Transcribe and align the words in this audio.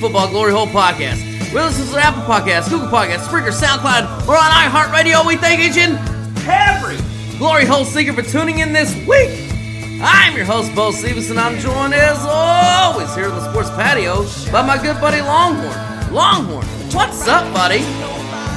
Football 0.00 0.30
Glory 0.30 0.52
Hole 0.52 0.66
Podcast. 0.66 1.52
We're 1.52 1.62
listening 1.66 1.92
to 1.92 2.00
Apple 2.00 2.22
Podcasts, 2.22 2.70
Google 2.70 2.88
Podcasts, 2.88 3.26
Spreaker, 3.26 3.52
SoundCloud, 3.52 4.26
or 4.26 4.34
on 4.34 4.50
iHeartRadio. 4.50 5.26
We 5.26 5.36
thank 5.36 5.60
each 5.60 5.76
and 5.76 5.98
every 6.48 6.96
Glory 7.36 7.66
Hole 7.66 7.84
seeker 7.84 8.14
for 8.14 8.22
tuning 8.22 8.60
in 8.60 8.72
this 8.72 8.94
week. 9.06 9.50
I'm 10.02 10.34
your 10.34 10.46
host, 10.46 10.74
Bo 10.74 10.90
Stevenson. 10.90 11.36
I'm 11.36 11.58
joined, 11.58 11.92
as 11.92 12.18
always, 12.26 13.14
here 13.14 13.26
in 13.26 13.32
the 13.32 13.50
sports 13.50 13.68
patio 13.70 14.22
by 14.50 14.62
my 14.62 14.80
good 14.82 14.98
buddy 15.02 15.20
Longhorn. 15.20 16.14
Longhorn, 16.14 16.66
what's 16.94 17.28
up, 17.28 17.52
buddy? 17.52 17.84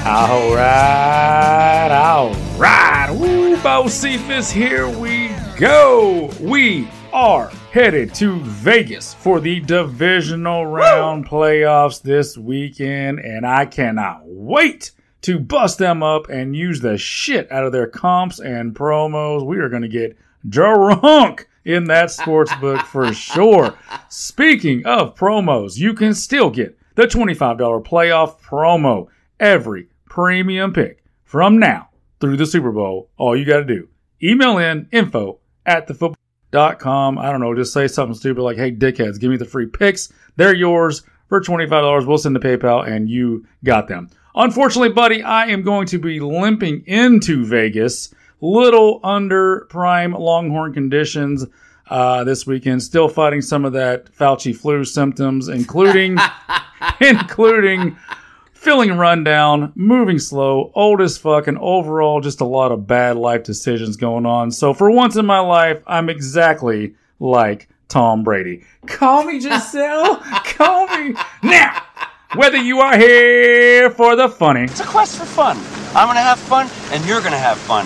All 0.07 0.55
right, 0.55 1.89
all 1.91 2.33
right. 2.57 3.11
Woo, 3.11 3.57
Bo 3.57 3.87
Cephas, 3.87 4.49
here 4.49 4.87
we 4.87 5.29
go. 5.57 6.29
We 6.39 6.87
are 7.11 7.51
headed 7.73 8.13
to 8.13 8.39
Vegas 8.41 9.15
for 9.15 9.39
the 9.39 9.59
divisional 9.61 10.63
round 10.63 11.27
playoffs 11.27 11.99
this 11.99 12.37
weekend, 12.37 13.17
and 13.17 13.47
I 13.47 13.65
cannot 13.65 14.21
wait 14.25 14.91
to 15.23 15.39
bust 15.39 15.79
them 15.79 16.03
up 16.03 16.29
and 16.29 16.55
use 16.55 16.81
the 16.81 16.99
shit 16.99 17.51
out 17.51 17.65
of 17.65 17.71
their 17.71 17.87
comps 17.87 18.39
and 18.39 18.75
promos. 18.75 19.43
We 19.43 19.57
are 19.57 19.69
going 19.69 19.81
to 19.81 19.87
get 19.87 20.15
drunk 20.47 21.47
in 21.65 21.85
that 21.85 22.11
sports 22.11 22.53
book 22.57 22.79
for 22.85 23.11
sure. 23.11 23.73
Speaking 24.07 24.85
of 24.85 25.15
promos, 25.15 25.75
you 25.75 25.95
can 25.95 26.13
still 26.13 26.51
get 26.51 26.77
the 26.93 27.07
$25 27.07 27.83
playoff 27.83 28.39
promo 28.39 29.07
every 29.39 29.87
premium 30.05 30.73
pick 30.73 31.03
from 31.23 31.57
now 31.57 31.89
through 32.19 32.37
the 32.37 32.45
Super 32.45 32.71
Bowl. 32.71 33.09
All 33.17 33.35
you 33.35 33.45
got 33.45 33.57
to 33.57 33.65
do, 33.65 33.87
email 34.21 34.59
in 34.59 34.87
info 34.91 35.39
at 35.65 35.87
thefootball.com. 36.53 37.17
I 37.17 37.31
don't 37.31 37.41
know, 37.41 37.55
just 37.55 37.73
say 37.73 37.87
something 37.87 38.15
stupid 38.15 38.41
like, 38.41 38.57
hey, 38.57 38.71
dickheads, 38.71 39.19
give 39.19 39.31
me 39.31 39.37
the 39.37 39.45
free 39.45 39.65
picks. 39.65 40.11
They're 40.35 40.55
yours 40.55 41.03
for 41.29 41.41
$25. 41.41 42.05
We'll 42.07 42.17
send 42.17 42.35
the 42.35 42.39
PayPal 42.39 42.87
and 42.87 43.09
you 43.09 43.45
got 43.63 43.87
them. 43.87 44.09
Unfortunately, 44.35 44.89
buddy, 44.89 45.21
I 45.21 45.47
am 45.47 45.61
going 45.61 45.87
to 45.87 45.99
be 45.99 46.19
limping 46.19 46.83
into 46.87 47.45
Vegas, 47.45 48.13
little 48.41 48.99
under 49.03 49.67
prime 49.69 50.13
Longhorn 50.13 50.73
conditions 50.73 51.45
uh, 51.89 52.23
this 52.23 52.47
weekend. 52.47 52.81
Still 52.81 53.09
fighting 53.09 53.41
some 53.41 53.63
of 53.63 53.73
that 53.73 54.11
Fauci 54.15 54.55
flu 54.55 54.83
symptoms, 54.85 55.49
including 55.49 56.17
including 56.99 57.95
feeling 58.63 58.97
run 58.97 59.25
down, 59.25 59.73
moving 59.75 60.17
slow, 60.17 60.71
old 60.73 61.01
as 61.01 61.17
fuck, 61.17 61.47
and 61.47 61.57
overall 61.57 62.21
just 62.21 62.39
a 62.39 62.45
lot 62.45 62.71
of 62.71 62.87
bad 62.87 63.17
life 63.17 63.43
decisions 63.43 63.97
going 63.97 64.25
on. 64.25 64.51
So 64.51 64.73
for 64.73 64.89
once 64.89 65.17
in 65.17 65.25
my 65.25 65.39
life, 65.39 65.83
I'm 65.85 66.09
exactly 66.09 66.95
like 67.19 67.67
Tom 67.89 68.23
Brady. 68.23 68.63
Call 68.87 69.25
me 69.25 69.39
Giselle. 69.41 70.15
Call 70.45 70.87
me 70.87 71.13
now. 71.43 71.83
Whether 72.35 72.57
you 72.57 72.79
are 72.79 72.97
here 72.97 73.89
for 73.91 74.15
the 74.15 74.29
funny, 74.29 74.63
It's 74.63 74.79
a 74.79 74.85
quest 74.85 75.17
for 75.17 75.25
fun. 75.25 75.57
I'm 75.95 76.07
gonna 76.07 76.21
have 76.21 76.39
fun, 76.39 76.67
and 76.91 77.05
you're 77.05 77.21
gonna 77.21 77.37
have 77.37 77.57
fun. 77.57 77.85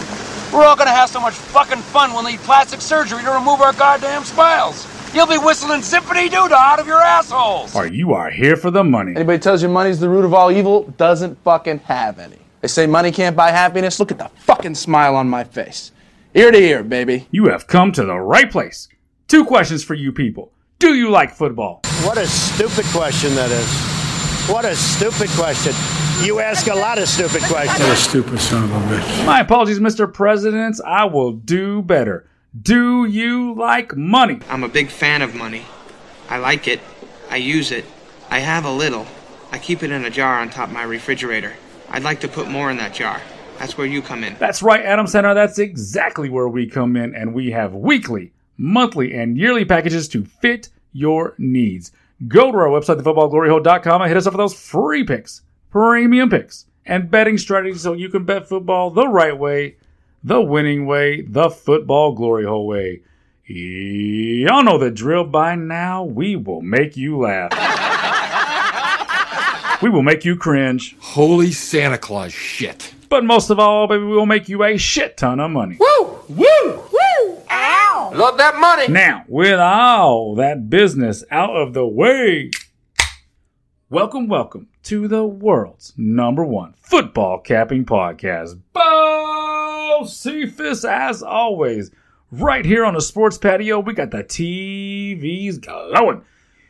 We're 0.53 0.65
all 0.65 0.77
gonna 0.77 0.91
have 0.91 1.09
so 1.09 1.19
much 1.19 1.33
fucking 1.33 1.79
fun 1.79 2.13
we'll 2.13 2.23
need 2.23 2.39
plastic 2.41 2.79
surgery 2.81 3.23
to 3.23 3.31
remove 3.31 3.61
our 3.61 3.73
goddamn 3.73 4.23
smiles. 4.23 4.85
You'll 5.17 5.25
be 5.25 5.39
whistling 5.39 5.81
symphony 5.81 6.29
doodah 6.29 6.51
out 6.51 6.79
of 6.79 6.85
your 6.85 7.01
assholes. 7.01 7.75
or 7.75 7.88
you 7.88 8.13
are 8.13 8.29
here 8.29 8.55
for 8.55 8.69
the 8.69 8.83
money. 8.83 9.13
Anybody 9.16 9.39
tells 9.39 9.63
you 9.63 9.67
money's 9.67 10.00
the 10.00 10.07
root 10.07 10.23
of 10.23 10.31
all 10.31 10.51
evil 10.51 10.83
doesn't 10.95 11.41
fucking 11.44 11.79
have 11.79 12.19
any. 12.19 12.38
They 12.61 12.67
say 12.67 12.85
money 12.85 13.11
can't 13.11 13.35
buy 13.35 13.50
happiness. 13.50 14.00
Look 14.00 14.11
at 14.11 14.19
the 14.19 14.29
fucking 14.41 14.75
smile 14.75 15.16
on 15.16 15.27
my 15.27 15.44
face. 15.44 15.91
Ear 16.35 16.51
to 16.51 16.57
ear, 16.59 16.83
baby. 16.83 17.27
You 17.31 17.47
have 17.47 17.66
come 17.66 17.91
to 17.94 18.06
the 18.06 18.19
right 18.19 18.51
place. 18.51 18.89
Two 19.27 19.44
questions 19.44 19.83
for 19.83 19.95
you 19.95 20.11
people. 20.11 20.51
Do 20.77 20.94
you 20.94 21.09
like 21.09 21.33
football? 21.33 21.81
What 22.03 22.19
a 22.19 22.27
stupid 22.27 22.85
question 22.91 23.33
that 23.33 23.50
is. 23.50 24.53
What 24.53 24.66
a 24.66 24.75
stupid 24.75 25.31
question. 25.31 25.73
You 26.23 26.41
ask 26.41 26.67
a 26.67 26.75
lot 26.75 27.00
of 27.00 27.07
stupid 27.07 27.41
questions. 27.41 27.79
What 27.79 27.91
a 27.91 27.95
stupid 27.95 28.39
son 28.39 28.66
of 28.66 28.72
a 28.72 28.79
bitch. 28.95 29.25
My 29.25 29.39
apologies, 29.39 29.79
Mr. 29.79 30.13
President. 30.13 30.79
I 30.85 31.06
will 31.06 31.31
do 31.31 31.81
better. 31.81 32.29
Do 32.62 33.06
you 33.06 33.53
like 33.56 33.95
money? 33.95 34.40
I'm 34.50 34.63
a 34.63 34.69
big 34.69 34.88
fan 34.88 35.22
of 35.22 35.35
money. 35.35 35.66
I 36.29 36.38
like 36.38 36.68
it. 36.68 36.79
I 37.29 37.35
use 37.35 37.72
it. 37.72 37.84
I 38.29 38.40
have 38.40 38.63
a 38.63 38.72
little. 38.72 39.06
I 39.51 39.59
keep 39.59 39.84
it 39.84 39.91
in 39.91 40.06
a 40.06 40.09
jar 40.09 40.40
on 40.40 40.50
top 40.50 40.69
of 40.69 40.73
my 40.73 40.84
refrigerator. 40.84 41.53
I'd 41.90 42.03
like 42.03 42.22
to 42.22 42.28
put 42.28 42.47
more 42.50 42.72
in 42.72 42.78
that 42.78 42.94
jar. 42.94 43.22
That's 43.59 43.78
where 43.78 43.85
you 43.85 44.01
come 44.01 44.23
in. 44.23 44.38
That's 44.40 44.63
right, 44.63 44.84
Adam 44.84 45.07
Center. 45.07 45.34
That's 45.34 45.59
exactly 45.59 46.29
where 46.29 46.47
we 46.47 46.68
come 46.68 46.95
in, 46.95 47.13
and 47.13 47.34
we 47.34 47.51
have 47.51 47.73
weekly, 47.73 48.31
monthly, 48.56 49.13
and 49.13 49.38
yearly 49.38 49.66
packages 49.66 50.07
to 50.09 50.24
fit 50.24 50.69
your 50.94 51.35
needs. 51.38 51.91
Go 52.28 52.51
to 52.51 52.57
our 52.57 52.69
website, 52.69 53.01
thefootballgloryhole.com, 53.01 54.01
and 54.01 54.07
hit 54.07 54.18
us 54.18 54.25
up 54.25 54.34
for 54.34 54.38
those 54.38 54.59
free 54.59 55.03
picks, 55.03 55.41
premium 55.69 56.29
picks, 56.29 56.66
and 56.85 57.12
betting 57.12 57.38
strategies 57.38 57.81
so 57.81 57.94
you 57.94 58.09
can 58.09 58.24
bet 58.24 58.47
football 58.47 58.89
the 58.89 59.07
right 59.07 59.38
way, 59.38 59.75
the 60.23 60.41
winning 60.41 60.85
way, 60.85 61.22
the 61.22 61.50
football 61.50 62.13
glory 62.13 62.45
hole 62.45 62.67
way. 62.67 63.01
Y'all 63.45 64.63
know 64.63 64.78
the 64.78 64.91
drill 64.91 65.23
by 65.23 65.55
now. 65.55 66.03
We 66.03 66.35
will 66.35 66.61
make 66.61 66.97
you 66.97 67.17
laugh. 67.19 67.51
we 69.81 69.89
will 69.89 70.03
make 70.03 70.25
you 70.25 70.35
cringe. 70.35 70.97
Holy 71.00 71.51
Santa 71.51 71.97
Claus 71.97 72.33
shit. 72.33 72.94
But 73.09 73.23
most 73.23 73.50
of 73.50 73.57
all, 73.59 73.88
baby, 73.88 74.03
we 74.03 74.11
will 74.17 74.25
make 74.25 74.50
you 74.50 74.63
a 74.63 74.77
shit 74.77 75.16
ton 75.16 75.39
of 75.39 75.50
money. 75.51 75.77
Woo! 75.79 76.19
Woo! 76.27 76.83
Woo! 76.91 77.41
Ow! 77.50 78.11
Love 78.13 78.38
that 78.38 78.59
money. 78.59 78.89
Now, 78.89 79.23
with 79.29 79.59
all 79.59 80.35
that 80.35 80.69
business 80.69 81.23
out 81.31 81.56
of 81.56 81.73
the 81.73 81.88
way, 81.88 82.51
welcome, 83.89 84.27
welcome 84.27 84.67
to 84.83 85.07
the 85.07 85.25
world's 85.25 85.94
number 85.95 86.44
one 86.44 86.73
football 86.81 87.39
capping 87.39 87.85
podcast. 87.85 88.59
Cephas, 90.05 90.85
as 90.85 91.23
always, 91.23 91.91
right 92.31 92.65
here 92.65 92.85
on 92.85 92.93
the 92.93 93.01
sports 93.01 93.37
patio. 93.37 93.79
We 93.79 93.93
got 93.93 94.11
the 94.11 94.23
TVs 94.23 95.61
glowing. 95.61 96.23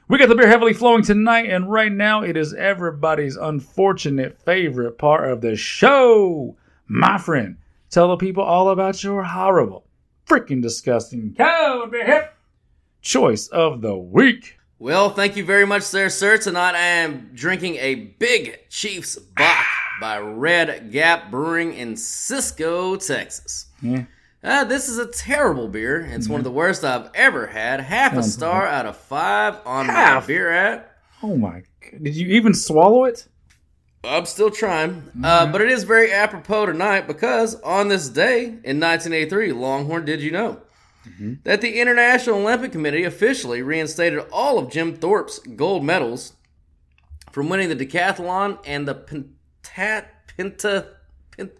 We 0.07 0.17
got 0.17 0.29
the 0.29 0.35
beer 0.35 0.47
heavily 0.47 0.73
flowing 0.73 1.03
tonight, 1.03 1.49
and 1.49 1.69
right 1.69 1.91
now 1.91 2.21
it 2.21 2.37
is 2.37 2.53
everybody's 2.53 3.35
unfortunate 3.35 4.39
favorite 4.45 4.97
part 4.97 5.29
of 5.29 5.41
the 5.41 5.55
show. 5.55 6.55
My 6.87 7.17
friend, 7.17 7.57
tell 7.89 8.07
the 8.07 8.17
people 8.17 8.43
all 8.43 8.69
about 8.69 9.03
your 9.03 9.23
horrible, 9.23 9.85
freaking 10.25 10.61
disgusting, 10.61 11.35
cold 11.37 11.91
beer 11.91 12.31
choice 13.01 13.47
of 13.47 13.81
the 13.81 13.97
week. 13.97 14.57
Well, 14.79 15.09
thank 15.09 15.35
you 15.35 15.43
very 15.43 15.65
much, 15.65 15.89
there, 15.91 16.09
sir. 16.09 16.37
Tonight 16.37 16.75
I 16.75 16.85
am 17.01 17.31
drinking 17.33 17.75
a 17.75 17.95
Big 17.95 18.69
Chiefs 18.69 19.17
Bach 19.17 19.66
by 19.99 20.19
Red 20.19 20.91
Gap 20.91 21.31
Brewing 21.31 21.73
in 21.73 21.95
Cisco, 21.95 22.95
Texas. 22.95 23.67
Yeah. 23.81 24.05
Uh, 24.43 24.63
this 24.63 24.87
is 24.87 24.97
a 24.97 25.07
terrible 25.07 25.67
beer. 25.67 25.99
It's 26.11 26.29
one 26.29 26.39
of 26.39 26.43
the 26.43 26.51
worst 26.51 26.83
I've 26.83 27.09
ever 27.15 27.47
had. 27.47 27.81
Half 27.81 28.15
a 28.15 28.23
star 28.23 28.65
out 28.67 28.85
of 28.85 28.95
five 28.95 29.57
on 29.65 29.87
Half? 29.87 30.23
my 30.23 30.27
beer 30.27 30.51
app. 30.51 30.91
Oh 31.23 31.35
my! 31.35 31.63
Did 32.01 32.15
you 32.15 32.27
even 32.27 32.53
swallow 32.53 33.05
it? 33.05 33.27
I'm 34.03 34.25
still 34.25 34.51
trying. 34.51 35.03
Uh, 35.23 35.51
but 35.51 35.59
it 35.61 35.69
is 35.69 35.83
very 35.83 36.11
apropos 36.13 36.67
tonight 36.67 37.07
because 37.07 37.55
on 37.61 37.87
this 37.87 38.07
day 38.09 38.43
in 38.43 38.79
1983, 38.79 39.51
Longhorn, 39.53 40.05
did 40.05 40.21
you 40.21 40.31
know 40.31 40.61
that 41.43 41.61
the 41.61 41.79
International 41.79 42.37
Olympic 42.37 42.71
Committee 42.71 43.03
officially 43.03 43.61
reinstated 43.63 44.23
all 44.31 44.59
of 44.59 44.69
Jim 44.71 44.95
Thorpe's 44.95 45.39
gold 45.39 45.83
medals 45.83 46.33
from 47.31 47.49
winning 47.49 47.69
the 47.69 47.75
decathlon 47.75 48.59
and 48.65 48.87
the 48.87 49.25
pentat, 49.75 50.05
penta, 50.37 50.87
pent, 51.35 51.51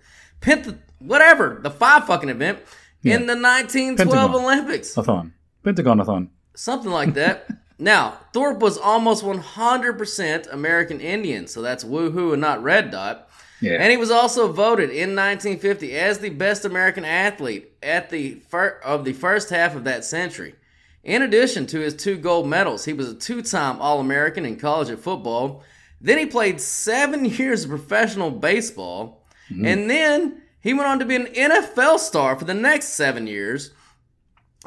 penta, 0.42 0.78
whatever, 1.00 1.60
the 1.62 1.72
five 1.72 2.06
fucking 2.06 2.30
event 2.30 2.60
in 3.04 3.28
the 3.28 3.36
1912 3.36 3.98
Pentagon. 3.98 4.44
Olympics. 4.44 4.98
A-thon. 4.98 5.34
Pentagon-a-thon. 5.64 6.30
Something 6.56 6.92
like 6.92 7.14
that. 7.14 7.48
now, 7.80 8.18
Thorpe 8.34 8.60
was 8.60 8.78
almost 8.78 9.24
100% 9.24 10.54
American 10.54 11.00
Indian, 11.00 11.48
so 11.48 11.62
that's 11.62 11.84
woohoo 11.84 12.34
and 12.34 12.42
not 12.42 12.64
red 12.64 12.92
dot. 12.92 13.30
Yeah. 13.62 13.78
And 13.80 13.90
he 13.92 13.98
was 13.98 14.12
also 14.12 14.52
voted 14.52 14.90
in 14.90 15.16
1950 15.16 15.98
as 15.98 16.20
the 16.20 16.30
best 16.30 16.64
American 16.64 17.06
athlete 17.06 17.72
at 17.82 18.10
the 18.10 18.36
fir- 18.36 18.80
of 18.84 19.04
the 19.04 19.14
first 19.14 19.50
half 19.50 19.76
of 19.76 19.84
that 19.86 20.06
century. 20.06 20.56
In 21.04 21.22
addition 21.22 21.66
to 21.68 21.80
his 21.80 21.96
two 21.96 22.18
gold 22.18 22.48
medals, 22.48 22.86
he 22.86 22.94
was 22.94 23.10
a 23.10 23.16
two 23.16 23.42
time 23.42 23.82
All 23.82 24.00
American 24.00 24.46
in 24.46 24.58
college 24.58 24.96
football. 25.00 25.64
Then 26.00 26.18
he 26.18 26.26
played 26.26 26.62
seven 26.62 27.26
years 27.26 27.64
of 27.64 27.70
professional 27.70 28.32
baseball. 28.32 29.26
Mm-hmm. 29.50 29.66
And 29.66 29.90
then 29.90 30.42
he 30.60 30.74
went 30.74 30.88
on 30.88 31.00
to 31.00 31.06
be 31.06 31.16
an 31.16 31.28
NFL 31.28 32.00
star 32.00 32.38
for 32.38 32.46
the 32.46 32.54
next 32.54 32.90
seven 32.90 33.28
years. 33.28 33.72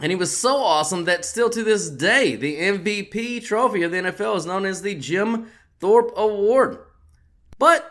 And 0.01 0.11
he 0.11 0.17
was 0.17 0.37
so 0.37 0.57
awesome 0.57 1.05
that 1.05 1.25
still 1.25 1.51
to 1.51 1.63
this 1.63 1.91
day, 1.91 2.37
the 2.37 2.57
MVP 2.57 3.45
trophy 3.45 3.83
of 3.83 3.93
the 3.93 3.99
NFL 3.99 4.37
is 4.37 4.47
known 4.47 4.65
as 4.65 4.83
the 4.83 4.95
Jim 4.95 5.49
Thorpe 5.79 6.13
Award. 6.17 6.79
But 7.59 7.91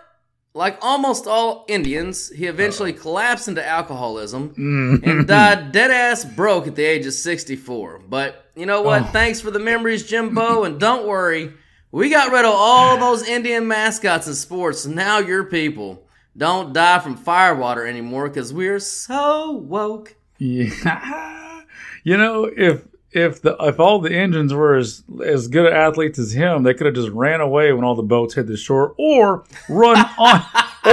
like 0.53 0.79
almost 0.81 1.27
all 1.27 1.65
Indians, 1.67 2.29
he 2.29 2.47
eventually 2.47 2.93
collapsed 2.93 3.47
into 3.47 3.65
alcoholism 3.65 4.49
mm-hmm. 4.49 5.07
and 5.07 5.27
died 5.27 5.71
dead 5.71 5.91
ass 5.91 6.25
broke 6.25 6.67
at 6.67 6.75
the 6.75 6.83
age 6.83 7.05
of 7.05 7.13
64. 7.13 8.01
But 8.09 8.49
you 8.55 8.65
know 8.65 8.81
what? 8.81 9.03
Oh. 9.03 9.05
Thanks 9.05 9.39
for 9.39 9.51
the 9.51 9.59
memories, 9.59 10.05
Jimbo, 10.07 10.63
and 10.63 10.79
don't 10.79 11.07
worry, 11.07 11.53
we 11.91 12.09
got 12.09 12.31
rid 12.31 12.45
of 12.45 12.53
all 12.53 12.97
those 12.97 13.27
Indian 13.27 13.67
mascots 13.67 14.27
in 14.27 14.35
sports. 14.35 14.85
Now 14.85 15.19
your 15.19 15.43
people 15.43 16.03
don't 16.37 16.73
die 16.73 16.99
from 16.99 17.17
firewater 17.17 17.85
anymore 17.85 18.27
because 18.27 18.53
we're 18.53 18.79
so 18.79 19.51
woke. 19.51 20.15
Yeah. 20.37 21.61
you 22.03 22.17
know, 22.17 22.49
if 22.55 22.85
if 23.11 23.41
the 23.41 23.55
if 23.59 23.79
all 23.79 23.99
the 23.99 24.15
engines 24.15 24.53
were 24.53 24.75
as 24.75 25.03
as 25.25 25.47
good 25.47 25.71
athletes 25.71 26.19
as 26.19 26.31
him, 26.31 26.63
they 26.63 26.73
could 26.73 26.85
have 26.85 26.95
just 26.95 27.09
ran 27.09 27.41
away 27.41 27.73
when 27.73 27.83
all 27.83 27.95
the 27.95 28.03
boats 28.03 28.35
hit 28.35 28.47
the 28.47 28.55
shore, 28.55 28.93
or 28.97 29.43
run 29.67 29.97
on, 30.19 30.43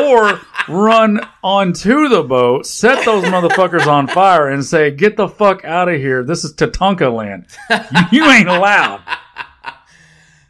or 0.03 0.41
run 0.69 1.21
onto 1.43 2.09
the 2.09 2.23
boat, 2.23 2.67
set 2.67 3.05
those 3.05 3.25
motherfuckers 3.25 3.87
on 3.87 4.09
fire, 4.09 4.49
and 4.49 4.65
say, 4.65 4.91
"Get 4.91 5.19
the 5.19 5.29
fuck 5.29 5.65
out 5.65 5.91
of 5.91 5.97
here! 5.97 6.25
This 6.25 6.43
is 6.43 6.55
Tatanka 6.55 7.15
land. 7.15 7.47
You 8.11 8.25
ain't 8.25 8.49
allowed." 8.49 9.03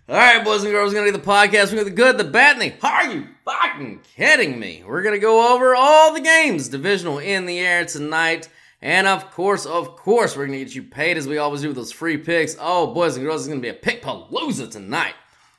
All 0.08 0.14
right, 0.14 0.44
boys 0.44 0.62
and 0.62 0.70
girls, 0.70 0.92
we're 0.92 1.00
gonna 1.00 1.10
do 1.10 1.18
the 1.18 1.24
podcast. 1.24 1.72
We're 1.72 1.82
the 1.82 1.90
good, 1.90 2.16
the 2.16 2.22
bad, 2.22 2.60
and 2.60 2.62
the. 2.62 2.86
Are 2.86 3.12
you 3.12 3.26
fucking 3.44 4.02
kidding 4.16 4.56
me? 4.56 4.84
We're 4.86 5.02
gonna 5.02 5.18
go 5.18 5.52
over 5.52 5.74
all 5.74 6.14
the 6.14 6.20
games, 6.20 6.68
divisional 6.68 7.18
in 7.18 7.44
the 7.44 7.58
air 7.58 7.84
tonight, 7.84 8.48
and 8.80 9.08
of 9.08 9.32
course, 9.32 9.66
of 9.66 9.96
course, 9.96 10.36
we're 10.36 10.46
gonna 10.46 10.58
get 10.58 10.76
you 10.76 10.84
paid 10.84 11.16
as 11.16 11.26
we 11.26 11.38
always 11.38 11.62
do 11.62 11.66
with 11.66 11.76
those 11.76 11.90
free 11.90 12.18
picks. 12.18 12.56
Oh, 12.60 12.94
boys 12.94 13.16
and 13.16 13.26
girls, 13.26 13.40
it's 13.40 13.48
gonna 13.48 13.60
be 13.60 13.68
a 13.68 13.74
pick 13.74 14.00
palooza 14.00 14.70
tonight. 14.70 15.14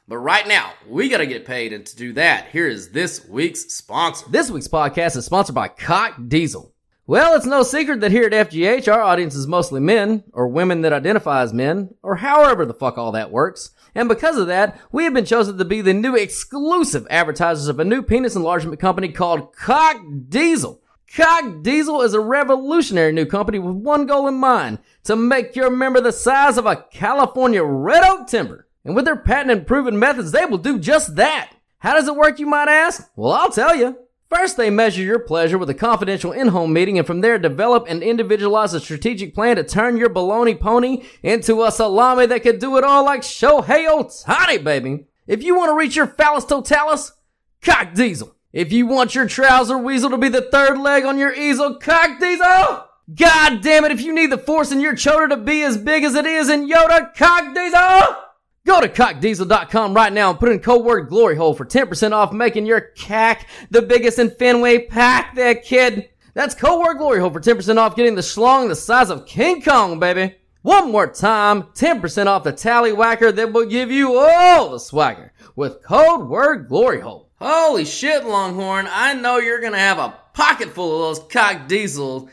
But 0.07 0.19
right 0.19 0.47
now, 0.47 0.71
we 0.87 1.09
gotta 1.09 1.25
get 1.25 1.43
paid, 1.43 1.73
and 1.73 1.85
to 1.85 1.95
do 1.97 2.13
that, 2.13 2.47
here 2.47 2.69
is 2.69 2.91
this 2.91 3.27
week's 3.27 3.73
sponsor. 3.73 4.27
This 4.29 4.49
week's 4.49 4.69
podcast 4.69 5.17
is 5.17 5.25
sponsored 5.25 5.55
by 5.55 5.67
Cock 5.67 6.15
Diesel. 6.25 6.73
Well, 7.05 7.35
it's 7.35 7.45
no 7.45 7.63
secret 7.63 7.99
that 7.99 8.11
here 8.11 8.27
at 8.27 8.49
FGH, 8.49 8.87
our 8.93 9.01
audience 9.01 9.35
is 9.35 9.45
mostly 9.45 9.81
men, 9.81 10.23
or 10.31 10.47
women 10.47 10.83
that 10.83 10.93
identify 10.93 11.41
as 11.41 11.51
men, 11.51 11.95
or 12.01 12.15
however 12.15 12.65
the 12.65 12.73
fuck 12.73 12.97
all 12.97 13.11
that 13.11 13.29
works. 13.29 13.71
And 13.97 14.07
because 14.07 14.37
of 14.37 14.45
that, 14.45 14.79
we 14.91 15.05
have 15.05 15.15
been 15.15 15.25
chosen 15.25 15.57
to 15.57 15.65
be 15.65 15.81
the 15.81 15.91
new 15.91 16.15
exclusive 16.15 17.07
advertisers 17.09 17.67
of 17.67 17.79
a 17.79 17.83
new 17.83 18.03
penis 18.03 18.35
enlargement 18.35 18.79
company 18.79 19.09
called 19.09 19.55
Cock 19.55 19.99
Diesel. 20.29 20.79
Cock 21.11 21.63
Diesel 21.63 22.03
is 22.03 22.13
a 22.13 22.19
revolutionary 22.19 23.11
new 23.11 23.25
company 23.25 23.57
with 23.57 23.75
one 23.75 24.05
goal 24.05 24.27
in 24.27 24.35
mind 24.35 24.77
to 25.05 25.15
make 25.15 25.55
your 25.55 25.71
member 25.71 25.99
the 25.99 26.11
size 26.11 26.59
of 26.59 26.67
a 26.67 26.85
California 26.91 27.63
red 27.63 28.03
oak 28.03 28.27
timber. 28.27 28.67
And 28.85 28.95
with 28.95 29.05
their 29.05 29.15
patent 29.15 29.49
and 29.49 29.65
proven 29.65 29.97
methods, 29.97 30.31
they 30.31 30.45
will 30.45 30.59
do 30.59 30.77
just 30.77 31.15
that. 31.15 31.53
How 31.79 31.95
does 31.95 32.07
it 32.07 32.15
work, 32.15 32.37
you 32.37 32.45
might 32.45 32.69
ask? 32.69 33.09
Well, 33.15 33.31
I'll 33.31 33.51
tell 33.51 33.75
you. 33.75 33.97
First, 34.29 34.57
they 34.57 34.69
measure 34.69 35.01
your 35.01 35.19
pleasure 35.19 35.57
with 35.57 35.69
a 35.69 35.73
confidential 35.73 36.33
in-home 36.33 36.73
meeting 36.73 36.97
and 36.97 37.07
from 37.07 37.21
there 37.21 37.39
develop 37.39 37.85
and 37.87 38.03
individualize 38.03 38.73
a 38.73 38.81
strategic 38.81 39.33
plan 39.33 39.55
to 39.55 39.63
turn 39.63 39.95
your 39.95 40.09
baloney 40.09 40.59
pony 40.59 41.05
into 41.23 41.63
a 41.63 41.71
salami 41.71 42.25
that 42.25 42.43
can 42.43 42.59
do 42.59 42.77
it 42.77 42.83
all 42.83 43.05
like 43.05 43.21
Shohei 43.21 43.87
Ohtani, 43.87 44.61
baby. 44.61 45.05
If 45.27 45.43
you 45.43 45.55
want 45.55 45.69
to 45.69 45.75
reach 45.75 45.95
your 45.95 46.07
phallus 46.07 46.43
totalis, 46.43 47.13
cock 47.61 47.93
diesel. 47.93 48.35
If 48.51 48.73
you 48.73 48.85
want 48.85 49.15
your 49.15 49.27
trouser 49.27 49.77
weasel 49.77 50.09
to 50.09 50.17
be 50.17 50.29
the 50.29 50.41
third 50.41 50.77
leg 50.77 51.05
on 51.05 51.17
your 51.17 51.33
easel, 51.33 51.75
cock 51.75 52.19
diesel! 52.19 52.85
God 53.15 53.61
damn 53.61 53.85
it, 53.85 53.91
if 53.93 54.01
you 54.01 54.13
need 54.13 54.31
the 54.31 54.37
force 54.37 54.73
in 54.73 54.81
your 54.81 54.95
chota 54.95 55.29
to 55.29 55.37
be 55.37 55.63
as 55.63 55.77
big 55.77 56.03
as 56.03 56.15
it 56.15 56.25
is 56.25 56.49
in 56.49 56.69
Yoda, 56.69 57.15
cock 57.15 57.53
diesel! 57.53 58.26
Go 58.67 58.81
to 58.81 58.89
cockdiesel.com 58.89 59.93
right 59.93 60.11
now 60.11 60.29
and 60.29 60.37
put 60.37 60.49
in 60.49 60.59
code 60.59 60.83
word 60.83 61.07
glory 61.07 61.37
hole 61.37 61.53
for 61.53 61.65
10% 61.65 62.11
off 62.11 62.33
making 62.33 62.65
your 62.65 62.81
cack 62.81 63.47
the 63.71 63.81
biggest 63.81 64.19
in 64.19 64.29
Fenway 64.29 64.87
pack 64.87 65.33
there, 65.35 65.55
kid. 65.55 66.09
That's 66.33 66.53
code 66.53 66.81
word 66.81 66.97
glory 66.97 67.21
hole 67.21 67.29
for 67.29 67.39
10% 67.39 67.77
off 67.77 67.95
getting 67.95 68.15
the 68.15 68.21
schlong 68.21 68.67
the 68.67 68.75
size 68.75 69.09
of 69.09 69.25
King 69.25 69.61
Kong, 69.61 70.01
baby. 70.01 70.35
One 70.63 70.91
more 70.91 71.07
time, 71.07 71.63
10% 71.75 72.25
off 72.27 72.43
the 72.43 72.51
tallywhacker 72.51 73.33
that 73.37 73.53
will 73.53 73.67
give 73.67 73.89
you 73.89 74.17
all 74.17 74.71
the 74.71 74.81
swagger 74.81 75.31
with 75.55 75.81
code 75.81 76.27
word 76.27 76.67
glory 76.67 76.99
hole. 76.99 77.29
Holy 77.39 77.85
shit, 77.85 78.25
Longhorn. 78.25 78.89
I 78.91 79.13
know 79.13 79.37
you're 79.37 79.61
gonna 79.61 79.79
have 79.79 79.97
a 79.97 80.13
pocket 80.33 80.71
full 80.71 80.93
of 80.93 81.17
those 81.17 81.31
cock 81.31 81.69
diesel 81.69 82.29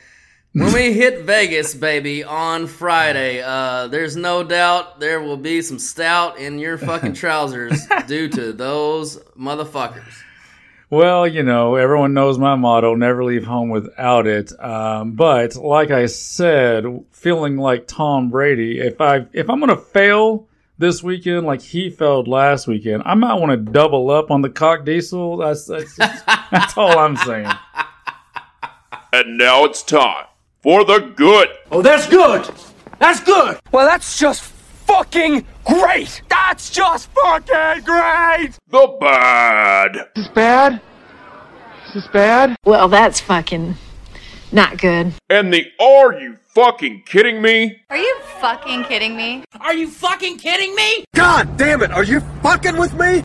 when 0.55 0.73
we 0.73 0.93
hit 0.93 1.25
Vegas, 1.25 1.75
baby, 1.75 2.23
on 2.23 2.69
Friday, 2.69 3.43
uh, 3.43 3.89
there's 3.89 4.15
no 4.15 4.45
doubt 4.45 5.01
there 5.01 5.21
will 5.21 5.37
be 5.37 5.61
some 5.63 5.81
stout 5.81 6.39
in 6.39 6.61
your 6.61 6.79
fucking 6.79 7.13
trousers 7.15 7.85
due 8.07 8.29
to 8.29 8.53
those 8.53 9.19
motherfuckers. 9.37 10.23
Well, 10.91 11.27
you 11.27 11.43
know, 11.43 11.75
everyone 11.75 12.15
knows 12.15 12.39
my 12.39 12.55
motto: 12.55 12.95
never 12.95 13.25
leave 13.25 13.45
home 13.45 13.69
without 13.69 14.29
it. 14.29 14.53
Um, 14.63 15.15
but 15.15 15.57
like 15.57 15.91
I 15.91 16.07
said, 16.07 16.85
feeling 17.11 17.57
like 17.57 17.89
Tom 17.89 18.31
Brady, 18.31 18.79
if 18.79 19.01
I 19.01 19.27
if 19.33 19.51
I'm 19.51 19.59
gonna 19.59 19.77
fail 19.77 20.47
this 20.79 21.03
weekend 21.03 21.47
like 21.47 21.63
he 21.63 21.91
failed 21.91 22.29
last 22.29 22.69
weekend, 22.69 23.03
I 23.07 23.15
might 23.15 23.41
want 23.41 23.51
to 23.51 23.73
double 23.73 24.09
up 24.09 24.31
on 24.31 24.43
the 24.43 24.51
cock 24.51 24.85
diesel. 24.85 25.39
That's 25.39 25.65
that's, 25.67 25.97
that's 25.97 26.77
all 26.79 26.97
I'm 26.97 27.17
saying. 27.17 27.51
And 29.13 29.37
now 29.37 29.65
it's 29.65 29.83
time 29.83 30.27
for 30.65 30.83
the 30.83 31.13
good. 31.15 31.49
Oh, 31.71 31.83
that's 31.83 32.09
good. 32.09 32.49
That's 32.99 33.21
good. 33.21 33.61
Well, 33.71 33.87
that's 33.87 34.19
just 34.19 34.43
fucking 34.43 35.47
great. 35.65 36.23
That's 36.31 36.71
just 36.71 37.11
fucking 37.11 37.85
great. 37.85 38.53
The 38.71 38.97
bad. 38.99 39.97
Is 40.17 40.25
this 40.25 40.29
bad? 40.29 40.81
Is 41.89 41.95
this 41.95 42.07
bad? 42.09 42.57
Well, 42.65 42.89
that's 42.89 43.21
fucking 43.21 43.75
not 44.53 44.79
good. 44.79 45.13
And 45.29 45.53
the 45.53 45.71
are 45.79 46.19
you 46.19 46.39
fucking 46.55 47.03
kidding 47.05 47.43
me? 47.43 47.83
Are 47.91 47.99
you 47.99 48.19
fucking 48.41 48.85
kidding 48.85 49.17
me? 49.17 49.45
Are 49.61 49.75
you 49.75 49.87
fucking 49.87 50.39
kidding 50.39 50.75
me? 50.75 51.05
God 51.15 51.59
damn 51.59 51.83
it, 51.83 51.91
are 51.91 52.05
you 52.05 52.21
fucking 52.43 52.79
with 52.79 52.95
me? 52.95 53.23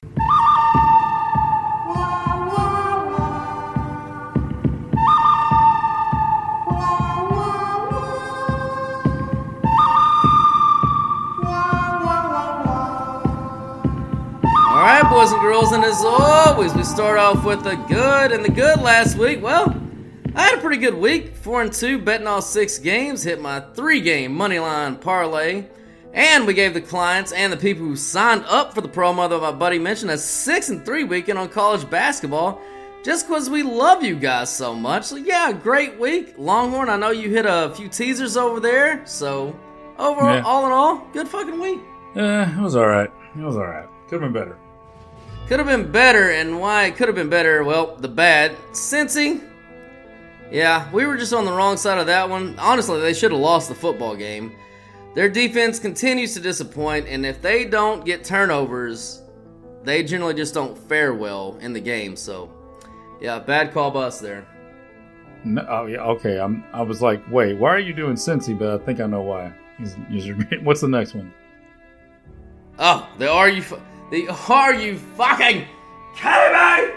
All 14.80 14.86
right, 14.86 15.04
boys 15.10 15.34
and 15.34 15.42
girls, 15.42 15.74
and 15.74 15.84
as 15.84 16.02
always, 16.06 16.74
we 16.74 16.84
start 16.84 17.20
off 17.20 17.44
with 17.44 17.66
the 17.66 17.76
good. 17.76 18.32
And 18.32 18.46
the 18.46 18.50
good 18.50 18.80
last 18.80 19.18
week, 19.18 19.44
well, 19.44 19.76
I 20.36 20.44
had 20.44 20.58
a 20.58 20.62
pretty 20.62 20.78
good 20.78 20.94
week. 20.94 21.36
Four 21.36 21.62
and 21.62 21.74
two, 21.74 22.00
betting 22.00 22.28
all 22.28 22.42
six 22.42 22.78
games, 22.80 23.22
hit 23.22 23.42
my 23.42 23.60
three-game 23.60 24.34
money 24.34 24.58
line 24.58 24.96
parlay, 24.96 25.66
and 26.14 26.48
we 26.48 26.54
gave 26.54 26.74
the 26.74 26.80
clients 26.80 27.34
and 27.34 27.52
the 27.52 27.58
people 27.58 27.84
who 27.86 27.98
signed 27.98 28.46
up 28.48 28.74
for 28.74 28.80
the 28.80 28.88
promo 28.88 29.30
that 29.30 29.42
my 29.42 29.52
buddy 29.52 29.80
mentioned 29.80 30.12
a 30.12 30.18
six 30.18 30.70
and 30.70 30.86
three 30.86 31.04
weekend 31.04 31.38
on 31.38 31.50
college 31.50 31.90
basketball. 31.90 32.62
Just 33.04 33.28
because 33.28 33.50
we 33.50 33.64
love 33.64 34.02
you 34.02 34.16
guys 34.16 34.50
so 34.50 34.74
much. 34.74 35.04
So, 35.04 35.18
yeah, 35.18 35.52
great 35.52 36.00
week. 36.00 36.36
Longhorn, 36.38 36.88
I 36.88 36.96
know 36.96 37.10
you 37.12 37.30
hit 37.30 37.46
a 37.46 37.74
few 37.76 37.90
teasers 37.90 38.38
over 38.38 38.62
there. 38.62 39.06
So, 39.06 39.60
overall, 39.98 40.36
Yeah. 40.36 40.44
all 40.44 40.66
in 40.68 40.72
all, 40.72 41.06
good 41.12 41.28
fucking 41.28 41.60
week. 41.60 41.82
Eh, 42.16 42.58
it 42.58 42.62
was 42.62 42.78
all 42.78 42.88
right. 42.88 43.12
It 43.38 43.44
was 43.44 43.58
all 43.58 43.68
right. 43.68 43.90
Could 44.08 44.22
have 44.22 44.32
been 44.32 44.42
better. 44.42 44.58
Could 45.50 45.58
have 45.58 45.68
been 45.68 45.92
better, 45.92 46.30
and 46.30 46.62
why 46.62 46.86
it 46.86 46.96
could 46.96 47.08
have 47.08 47.16
been 47.16 47.28
better, 47.28 47.64
well, 47.64 47.96
the 47.96 48.08
bad. 48.08 48.56
Cincy, 48.72 49.42
yeah, 50.52 50.88
we 50.92 51.08
were 51.08 51.18
just 51.18 51.34
on 51.34 51.44
the 51.44 51.52
wrong 51.52 51.76
side 51.76 51.98
of 51.98 52.06
that 52.06 52.30
one. 52.30 52.54
Honestly, 52.60 53.02
they 53.02 53.16
should 53.16 53.32
have 53.32 53.42
lost 53.42 53.68
the 53.68 53.74
football 53.74 54.16
game. 54.16 54.56
Their 55.16 55.28
defense 55.28 55.80
continues 55.80 56.36
to 56.36 56.40
disappoint, 56.40 57.08
and 57.08 57.26
if 57.26 57.42
they 57.42 57.66
don't 57.66 58.06
get 58.06 58.24
turnovers, 58.24 59.24
they 59.84 60.04
generally 60.04 60.36
just 60.36 60.54
don't 60.54 60.78
fare 60.78 61.16
well 61.16 61.58
in 61.62 61.74
the 61.74 61.80
game. 61.80 62.16
So, 62.16 62.52
yeah, 63.20 63.40
bad 63.40 63.74
call 63.74 63.90
by 63.90 64.02
us 64.02 64.20
there. 64.20 64.48
No, 65.44 65.66
oh 65.68 65.86
yeah, 65.88 66.02
okay. 66.02 66.40
I'm. 66.40 66.64
I 66.74 66.84
was 66.84 67.02
like, 67.02 67.24
wait, 67.32 67.56
why 67.58 67.70
are 67.70 67.80
you 67.80 67.96
doing 67.96 68.14
Cincy? 68.14 68.56
But 68.56 68.80
I 68.80 68.86
think 68.86 69.00
I 69.00 69.08
know 69.08 69.24
why. 69.24 69.52
He's, 69.80 69.98
he's, 70.10 70.32
what's 70.62 70.82
the 70.82 70.88
next 70.88 71.16
one? 71.16 71.34
Oh, 72.78 73.10
the 73.18 73.32
are 73.32 73.50
you 73.50 73.64
fu- 73.64 73.82
the 74.12 74.30
are 74.50 74.74
you 74.74 74.98
fucking 74.98 75.66
kidding 76.16 76.54
me? 76.88 76.94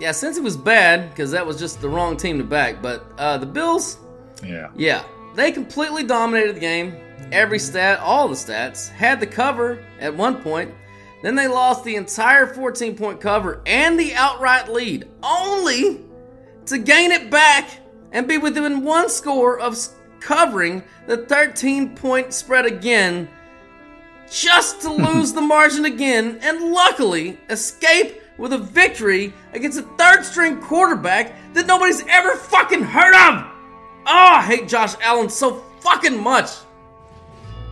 Yeah, 0.00 0.12
since 0.12 0.36
it 0.36 0.42
was 0.42 0.56
bad 0.56 1.10
because 1.10 1.30
that 1.32 1.44
was 1.44 1.58
just 1.58 1.80
the 1.80 1.88
wrong 1.88 2.16
team 2.16 2.38
to 2.38 2.44
back, 2.44 2.80
but 2.80 3.12
uh, 3.18 3.36
the 3.38 3.46
Bills, 3.46 3.98
Yeah. 4.44 4.68
yeah, 4.76 5.02
they 5.34 5.50
completely 5.50 6.04
dominated 6.04 6.54
the 6.56 6.60
game. 6.60 6.94
Every 7.32 7.58
stat, 7.58 7.98
all 7.98 8.28
the 8.28 8.34
stats, 8.36 8.88
had 8.88 9.18
the 9.18 9.26
cover 9.26 9.84
at 9.98 10.14
one 10.14 10.36
point. 10.40 10.72
Then 11.22 11.34
they 11.34 11.48
lost 11.48 11.82
the 11.82 11.96
entire 11.96 12.46
14 12.46 12.94
point 12.96 13.20
cover 13.20 13.60
and 13.66 13.98
the 13.98 14.14
outright 14.14 14.68
lead, 14.68 15.08
only 15.22 16.04
to 16.66 16.78
gain 16.78 17.10
it 17.10 17.28
back 17.28 17.68
and 18.12 18.28
be 18.28 18.38
within 18.38 18.84
one 18.84 19.08
score 19.10 19.58
of 19.58 19.76
covering 20.20 20.82
the 21.08 21.16
13 21.26 21.96
point 21.96 22.32
spread 22.32 22.66
again, 22.66 23.28
just 24.30 24.80
to 24.82 24.90
lose 24.92 25.32
the 25.32 25.40
margin 25.40 25.84
again 25.84 26.38
and 26.42 26.72
luckily 26.72 27.38
escape 27.48 28.20
with 28.38 28.52
a 28.52 28.58
victory 28.58 29.32
against 29.52 29.78
a 29.78 29.82
third 29.82 30.24
string 30.24 30.60
quarterback 30.60 31.34
that 31.54 31.66
nobody's 31.66 32.04
ever 32.08 32.36
fucking 32.36 32.82
heard 32.82 33.14
of. 33.14 33.44
Oh, 34.06 34.34
I 34.36 34.42
hate 34.42 34.68
Josh 34.68 34.94
Allen 35.02 35.28
so 35.28 35.62
fucking 35.80 36.22
much. 36.22 36.50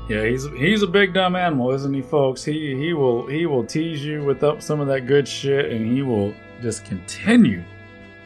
Yeah, 0.08 0.24
he's 0.24 0.46
he's 0.50 0.82
a 0.82 0.86
big 0.86 1.14
dumb 1.14 1.34
animal, 1.34 1.72
isn't 1.72 1.92
he, 1.92 2.02
folks? 2.02 2.44
He 2.44 2.76
he 2.76 2.92
will 2.92 3.26
he 3.26 3.46
will 3.46 3.64
tease 3.64 4.04
you 4.04 4.24
with 4.24 4.44
up 4.44 4.62
some 4.62 4.80
of 4.80 4.86
that 4.86 5.06
good 5.06 5.26
shit, 5.26 5.72
and 5.72 5.92
he 5.92 6.02
will 6.02 6.32
just 6.62 6.84
continue 6.84 7.64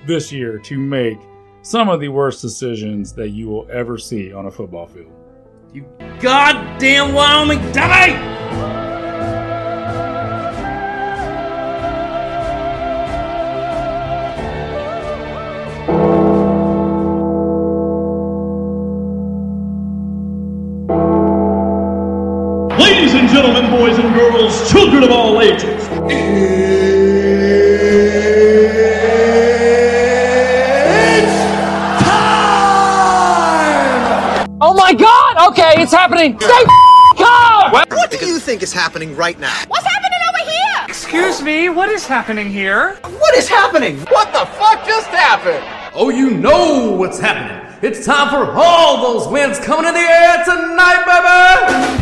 this 0.06 0.30
year 0.30 0.58
to 0.58 0.78
make 0.78 1.18
some 1.62 1.88
of 1.88 2.00
the 2.00 2.08
worst 2.08 2.42
decisions 2.42 3.12
that 3.14 3.30
you 3.30 3.48
will 3.48 3.66
ever 3.70 3.96
see 3.96 4.32
on 4.32 4.46
a 4.46 4.50
football 4.50 4.86
field. 4.86 5.12
You 5.72 5.84
goddamn 6.20 7.14
Wyoming 7.14 7.60
dummy! 7.72 8.39
Happening! 36.20 36.40
Stay 36.40 36.64
calm! 37.24 37.72
What 37.72 38.10
do 38.10 38.26
you 38.26 38.38
think 38.38 38.62
is 38.62 38.72
happening 38.72 39.16
right 39.16 39.38
now? 39.38 39.54
What's 39.68 39.86
happening 39.86 40.18
over 40.28 40.50
here? 40.50 40.84
Excuse 40.88 41.42
me, 41.42 41.68
what 41.68 41.88
is 41.88 42.06
happening 42.06 42.50
here? 42.50 42.96
What 43.02 43.34
is 43.34 43.48
happening? 43.48 43.98
What 44.06 44.32
the 44.32 44.46
fuck 44.56 44.84
just 44.86 45.08
happened? 45.08 45.64
Oh, 45.94 46.10
you 46.10 46.30
know 46.30 46.92
what's 46.92 47.18
happening. 47.18 47.66
It's 47.82 48.04
time 48.04 48.28
for 48.28 48.52
all 48.52 49.02
those 49.02 49.30
wins 49.30 49.58
coming 49.58 49.86
in 49.86 49.94
the 49.94 50.00
air 50.00 50.44
tonight, 50.44 51.04
baby! 51.06 51.99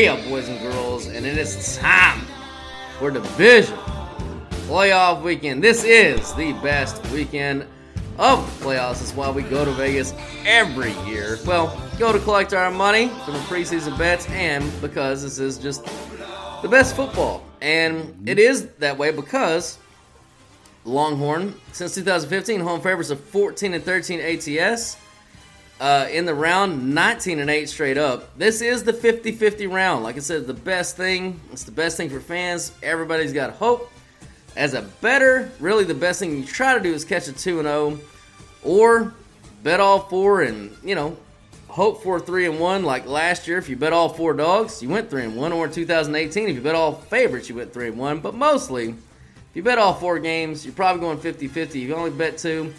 Yeah, 0.00 0.16
boys 0.26 0.48
and 0.48 0.58
girls, 0.60 1.06
and 1.06 1.26
it 1.26 1.36
is 1.36 1.76
time 1.76 2.24
for 2.98 3.10
division 3.10 3.76
playoff 4.66 5.22
weekend. 5.22 5.62
This 5.62 5.84
is 5.84 6.32
the 6.32 6.54
best 6.54 7.04
weekend 7.08 7.66
of 8.16 8.58
the 8.58 8.64
playoffs. 8.64 9.00
That's 9.00 9.14
why 9.14 9.30
we 9.30 9.42
go 9.42 9.66
to 9.66 9.70
Vegas 9.72 10.14
every 10.46 10.92
year. 11.04 11.38
Well, 11.44 11.78
go 11.98 12.10
to 12.10 12.18
collect 12.20 12.54
our 12.54 12.70
money 12.70 13.08
from 13.08 13.34
the 13.34 13.40
preseason 13.40 13.98
bets, 13.98 14.26
and 14.30 14.64
because 14.80 15.22
this 15.22 15.38
is 15.38 15.58
just 15.58 15.84
the 16.62 16.68
best 16.70 16.96
football. 16.96 17.44
And 17.60 18.26
it 18.26 18.38
is 18.38 18.68
that 18.78 18.96
way 18.96 19.10
because 19.10 19.76
Longhorn, 20.86 21.54
since 21.72 21.94
2015, 21.96 22.60
home 22.60 22.80
favorites 22.80 23.10
of 23.10 23.20
14 23.20 23.74
and 23.74 23.84
13 23.84 24.20
ATS. 24.20 24.96
Uh, 25.82 26.06
in 26.12 26.26
the 26.26 26.32
round, 26.32 26.94
19 26.94 27.40
and 27.40 27.50
8 27.50 27.68
straight 27.68 27.98
up. 27.98 28.38
This 28.38 28.60
is 28.60 28.84
the 28.84 28.92
50 28.92 29.32
50 29.32 29.66
round. 29.66 30.04
Like 30.04 30.14
I 30.14 30.20
said, 30.20 30.46
the 30.46 30.54
best 30.54 30.96
thing. 30.96 31.40
It's 31.50 31.64
the 31.64 31.72
best 31.72 31.96
thing 31.96 32.08
for 32.08 32.20
fans. 32.20 32.70
Everybody's 32.84 33.32
got 33.32 33.54
hope. 33.54 33.90
As 34.54 34.74
a 34.74 34.82
better, 35.00 35.50
really 35.58 35.82
the 35.82 35.92
best 35.92 36.20
thing 36.20 36.36
you 36.36 36.44
try 36.44 36.74
to 36.74 36.80
do 36.80 36.94
is 36.94 37.04
catch 37.04 37.26
a 37.26 37.32
2 37.32 37.58
and 37.58 37.66
0 37.66 37.98
or 38.62 39.12
bet 39.64 39.80
all 39.80 39.98
four 39.98 40.42
and, 40.42 40.70
you 40.84 40.94
know, 40.94 41.16
hope 41.66 42.04
for 42.04 42.20
3 42.20 42.46
and 42.46 42.60
1 42.60 42.84
like 42.84 43.04
last 43.06 43.48
year. 43.48 43.58
If 43.58 43.68
you 43.68 43.74
bet 43.74 43.92
all 43.92 44.08
four 44.08 44.34
dogs, 44.34 44.84
you 44.84 44.88
went 44.88 45.10
3 45.10 45.24
and 45.24 45.36
1 45.36 45.52
or 45.52 45.64
in 45.64 45.72
2018 45.72 46.48
if 46.48 46.54
you 46.54 46.62
bet 46.62 46.76
all 46.76 46.92
favorites, 46.92 47.48
you 47.48 47.56
went 47.56 47.72
3 47.72 47.88
and 47.88 47.98
1, 47.98 48.20
but 48.20 48.36
mostly 48.36 48.90
if 48.90 49.56
you 49.56 49.64
bet 49.64 49.78
all 49.78 49.94
four 49.94 50.20
games, 50.20 50.64
you're 50.64 50.74
probably 50.74 51.00
going 51.00 51.18
50 51.18 51.48
50. 51.48 51.82
If 51.82 51.88
you 51.88 51.94
only 51.96 52.12
bet 52.12 52.38
two, 52.38 52.72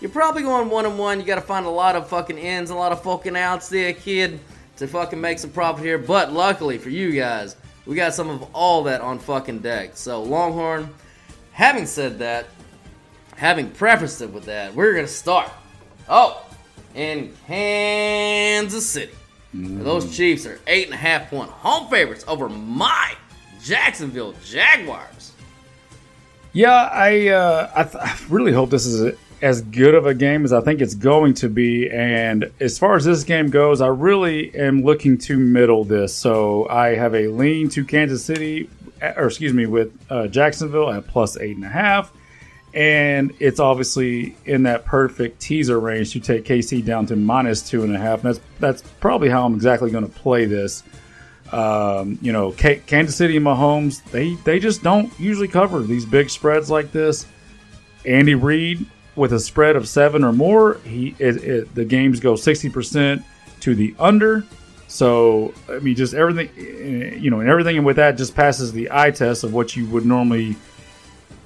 you're 0.00 0.10
probably 0.10 0.42
going 0.42 0.70
one 0.70 0.86
and 0.86 0.98
one. 0.98 1.20
You 1.20 1.26
got 1.26 1.36
to 1.36 1.40
find 1.40 1.66
a 1.66 1.70
lot 1.70 1.96
of 1.96 2.08
fucking 2.08 2.38
ins, 2.38 2.70
a 2.70 2.74
lot 2.74 2.92
of 2.92 3.02
fucking 3.02 3.36
outs 3.36 3.68
there, 3.68 3.92
kid, 3.92 4.40
to 4.76 4.86
fucking 4.86 5.20
make 5.20 5.38
some 5.38 5.50
profit 5.50 5.84
here. 5.84 5.98
But 5.98 6.32
luckily 6.32 6.78
for 6.78 6.90
you 6.90 7.12
guys, 7.12 7.56
we 7.86 7.96
got 7.96 8.14
some 8.14 8.30
of 8.30 8.42
all 8.54 8.84
that 8.84 9.00
on 9.00 9.18
fucking 9.18 9.58
deck. 9.58 9.96
So, 9.96 10.22
Longhorn, 10.22 10.88
having 11.52 11.86
said 11.86 12.18
that, 12.20 12.46
having 13.36 13.70
prefaced 13.70 14.22
it 14.22 14.30
with 14.30 14.44
that, 14.44 14.74
we're 14.74 14.92
going 14.92 15.06
to 15.06 15.12
start. 15.12 15.50
Oh, 16.08 16.44
in 16.94 17.34
Kansas 17.46 18.86
City. 18.86 19.12
Those 19.52 20.16
Chiefs 20.16 20.46
are 20.46 20.60
eight 20.66 20.86
and 20.86 20.94
a 20.94 20.98
half 20.98 21.28
point 21.28 21.50
home 21.50 21.90
favorites 21.90 22.24
over 22.28 22.48
my 22.48 23.14
Jacksonville 23.62 24.34
Jaguars. 24.44 25.32
Yeah, 26.52 26.72
I 26.72 27.28
uh, 27.28 27.70
I, 27.74 27.82
th- 27.84 27.96
I 27.96 28.16
really 28.28 28.52
hope 28.52 28.70
this 28.70 28.86
is 28.86 29.02
a, 29.02 29.16
as 29.42 29.62
good 29.62 29.94
of 29.94 30.06
a 30.06 30.14
game 30.14 30.44
as 30.44 30.52
I 30.52 30.60
think 30.60 30.80
it's 30.80 30.94
going 30.94 31.34
to 31.34 31.48
be. 31.48 31.90
And 31.90 32.50
as 32.60 32.78
far 32.78 32.96
as 32.96 33.04
this 33.04 33.24
game 33.24 33.48
goes, 33.48 33.80
I 33.80 33.88
really 33.88 34.54
am 34.54 34.82
looking 34.82 35.18
to 35.18 35.38
middle 35.38 35.84
this. 35.84 36.14
So 36.14 36.68
I 36.68 36.94
have 36.94 37.14
a 37.14 37.28
lean 37.28 37.68
to 37.70 37.84
Kansas 37.84 38.24
City, 38.24 38.68
or 39.00 39.26
excuse 39.26 39.54
me, 39.54 39.66
with 39.66 39.92
uh, 40.10 40.26
Jacksonville 40.26 40.90
at 40.90 41.06
plus 41.06 41.36
eight 41.38 41.56
and 41.56 41.64
a 41.64 41.68
half. 41.68 42.12
And 42.72 43.32
it's 43.40 43.58
obviously 43.58 44.36
in 44.44 44.64
that 44.64 44.84
perfect 44.84 45.40
teaser 45.40 45.80
range 45.80 46.12
to 46.12 46.20
take 46.20 46.44
KC 46.44 46.84
down 46.84 47.06
to 47.06 47.16
minus 47.16 47.68
two 47.68 47.82
and 47.82 47.94
a 47.94 47.98
half. 47.98 48.22
And 48.22 48.34
that's 48.34 48.46
that's 48.60 48.82
probably 49.00 49.28
how 49.28 49.44
I'm 49.44 49.54
exactly 49.54 49.90
going 49.90 50.06
to 50.06 50.12
play 50.12 50.44
this. 50.44 50.84
Um, 51.50 52.18
you 52.22 52.32
know, 52.32 52.52
K- 52.52 52.80
Kansas 52.86 53.16
City 53.16 53.36
and 53.36 53.44
Mahomes, 53.44 54.04
they 54.12 54.34
they 54.44 54.60
just 54.60 54.84
don't 54.84 55.12
usually 55.18 55.48
cover 55.48 55.80
these 55.80 56.06
big 56.06 56.30
spreads 56.30 56.70
like 56.70 56.92
this. 56.92 57.26
Andy 58.04 58.36
Reid 58.36 58.86
with 59.20 59.34
a 59.34 59.38
spread 59.38 59.76
of 59.76 59.86
seven 59.86 60.24
or 60.24 60.32
more, 60.32 60.78
he 60.82 61.14
it, 61.18 61.36
it, 61.44 61.74
the 61.74 61.84
games 61.84 62.20
go 62.20 62.36
sixty 62.36 62.70
percent 62.70 63.22
to 63.60 63.74
the 63.74 63.94
under. 63.98 64.46
So 64.88 65.52
I 65.68 65.78
mean, 65.78 65.94
just 65.94 66.14
everything, 66.14 66.48
eh, 66.56 67.16
you 67.16 67.30
know, 67.30 67.40
and 67.40 67.48
everything 67.48 67.84
with 67.84 67.96
that 67.96 68.16
just 68.16 68.34
passes 68.34 68.72
the 68.72 68.88
eye 68.90 69.10
test 69.10 69.44
of 69.44 69.52
what 69.52 69.76
you 69.76 69.86
would 69.88 70.06
normally 70.06 70.56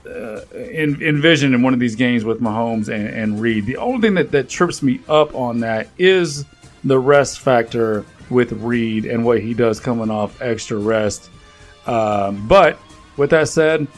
uh, 0.07 0.43
en- 0.55 1.03
envision 1.03 1.53
in 1.53 1.63
one 1.63 1.75
of 1.75 1.81
these 1.81 1.97
games 1.97 2.25
with 2.25 2.41
Mahomes 2.41 2.89
and, 2.89 3.09
and 3.09 3.41
Reid. 3.41 3.67
The 3.67 3.79
only 3.79 4.01
thing 4.01 4.15
that, 4.15 4.31
that 4.31 4.49
trips 4.49 4.81
me 4.81 5.01
up 5.09 5.35
on 5.35 5.59
that 5.61 5.89
is 5.99 6.45
the 6.85 6.99
rest 6.99 7.41
factor 7.41 8.07
with 8.31 8.53
Reid 8.53 9.05
and 9.05 9.25
what 9.25 9.41
he 9.41 9.53
does 9.53 9.81
coming 9.81 10.11
off 10.13 10.41
extra 10.41 10.79
rest. 10.79 11.29
Um, 11.87 12.47
but 12.47 12.79
with 13.17 13.31
that 13.31 13.49
said, 13.49 13.89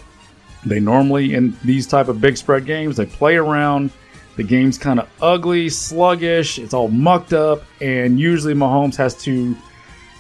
they 0.67 0.81
normally 0.81 1.35
in 1.35 1.57
these 1.65 1.87
type 1.87 2.09
of 2.09 2.21
big 2.21 2.37
spread 2.37 2.67
games 2.67 2.97
they 2.97 3.07
play 3.07 3.37
around. 3.37 3.91
The 4.37 4.43
game's 4.43 4.77
kind 4.77 5.01
of 5.01 5.09
ugly, 5.23 5.71
sluggish. 5.71 6.59
It's 6.59 6.75
all 6.75 6.89
mucked 6.89 7.33
up, 7.33 7.63
and 7.81 8.21
usually 8.21 8.53
Mahomes 8.53 8.97
has 8.97 9.15
to 9.23 9.57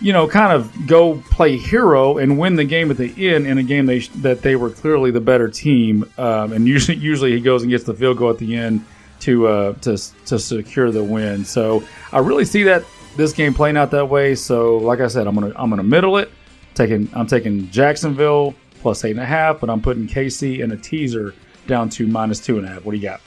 you 0.00 0.12
know, 0.12 0.28
kind 0.28 0.52
of 0.52 0.86
go 0.86 1.22
play 1.30 1.56
hero 1.56 2.18
and 2.18 2.38
win 2.38 2.56
the 2.56 2.64
game 2.64 2.90
at 2.90 2.96
the 2.96 3.30
end 3.30 3.46
in 3.46 3.58
a 3.58 3.62
game 3.62 3.86
they 3.86 4.00
that 4.00 4.42
they 4.42 4.56
were 4.56 4.70
clearly 4.70 5.10
the 5.10 5.20
better 5.20 5.48
team. 5.48 6.04
Um, 6.18 6.52
and 6.52 6.66
usually, 6.68 6.98
usually 6.98 7.32
he 7.32 7.40
goes 7.40 7.62
and 7.62 7.70
gets 7.70 7.84
the 7.84 7.94
field 7.94 8.18
goal 8.18 8.30
at 8.30 8.38
the 8.38 8.56
end 8.56 8.84
to 9.20 9.46
uh, 9.46 9.72
to 9.74 9.96
to 10.26 10.38
secure 10.38 10.90
the 10.90 11.02
win. 11.02 11.44
So 11.44 11.82
I 12.12 12.18
really 12.18 12.44
see 12.44 12.64
that 12.64 12.84
this 13.16 13.32
game 13.32 13.54
playing 13.54 13.76
out 13.76 13.90
that 13.92 14.06
way. 14.06 14.34
So 14.34 14.76
like 14.78 15.00
I 15.00 15.08
said, 15.08 15.26
I'm 15.26 15.34
gonna 15.34 15.52
I'm 15.56 15.70
gonna 15.70 15.82
middle 15.82 16.18
it. 16.18 16.30
Taking 16.74 17.08
I'm 17.14 17.26
taking 17.26 17.70
Jacksonville 17.70 18.54
plus 18.80 19.04
eight 19.04 19.12
and 19.12 19.21
a 19.21 19.26
half, 19.26 19.61
but 19.61 19.71
I'm 19.71 19.80
putting 19.80 20.06
KC 20.06 20.61
in 20.61 20.73
a 20.73 20.76
teaser 20.76 21.35
down 21.66 21.88
to 21.90 22.06
minus 22.06 22.40
two 22.40 22.59
and 22.59 22.66
a 22.66 22.71
half. 22.71 22.85
What 22.85 22.92
do 22.92 22.99
you 22.99 23.02
got? 23.02 23.21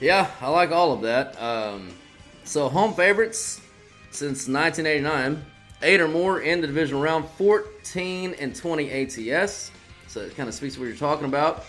Yeah, 0.00 0.30
I 0.40 0.48
like 0.48 0.70
all 0.70 0.92
of 0.92 1.02
that. 1.02 1.40
Um, 1.40 1.90
so 2.44 2.68
home 2.68 2.94
favorites 2.94 3.60
since 4.10 4.48
1989, 4.48 5.44
eight 5.82 6.00
or 6.00 6.08
more 6.08 6.40
in 6.40 6.60
the 6.60 6.66
division 6.66 7.00
round, 7.00 7.26
14 7.36 8.34
and 8.38 8.54
20 8.54 8.90
ATS. 8.90 9.70
So 10.08 10.20
it 10.20 10.36
kind 10.36 10.48
of 10.48 10.54
speaks 10.54 10.74
to 10.74 10.80
what 10.80 10.86
you're 10.86 10.96
talking 10.96 11.26
about. 11.26 11.64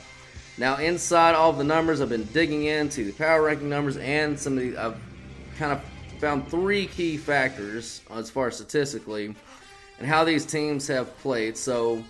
Now, 0.58 0.77
inside 0.77 1.36
all 1.36 1.51
the 1.51 1.63
numbers, 1.63 2.01
I've 2.01 2.10
been 2.10 2.25
digging 2.25 2.65
into 2.65 3.04
the 3.04 3.12
power 3.12 3.44
ranking 3.44 3.70
numbers 3.70 3.98
and 3.98 4.39
some 4.39 4.58
of 4.58 4.63
the. 4.63 4.77
I've 4.77 4.98
kind 5.58 5.72
of 5.72 5.82
found 6.20 6.48
three 6.50 6.88
key 6.88 7.18
factors 7.18 8.01
as 8.12 8.30
far 8.30 8.48
as 8.48 8.56
statistically 8.56 9.36
and 10.00 10.08
how 10.08 10.24
these 10.24 10.46
teams 10.46 10.88
have 10.88 11.18
played. 11.20 11.58
So, 11.58 12.04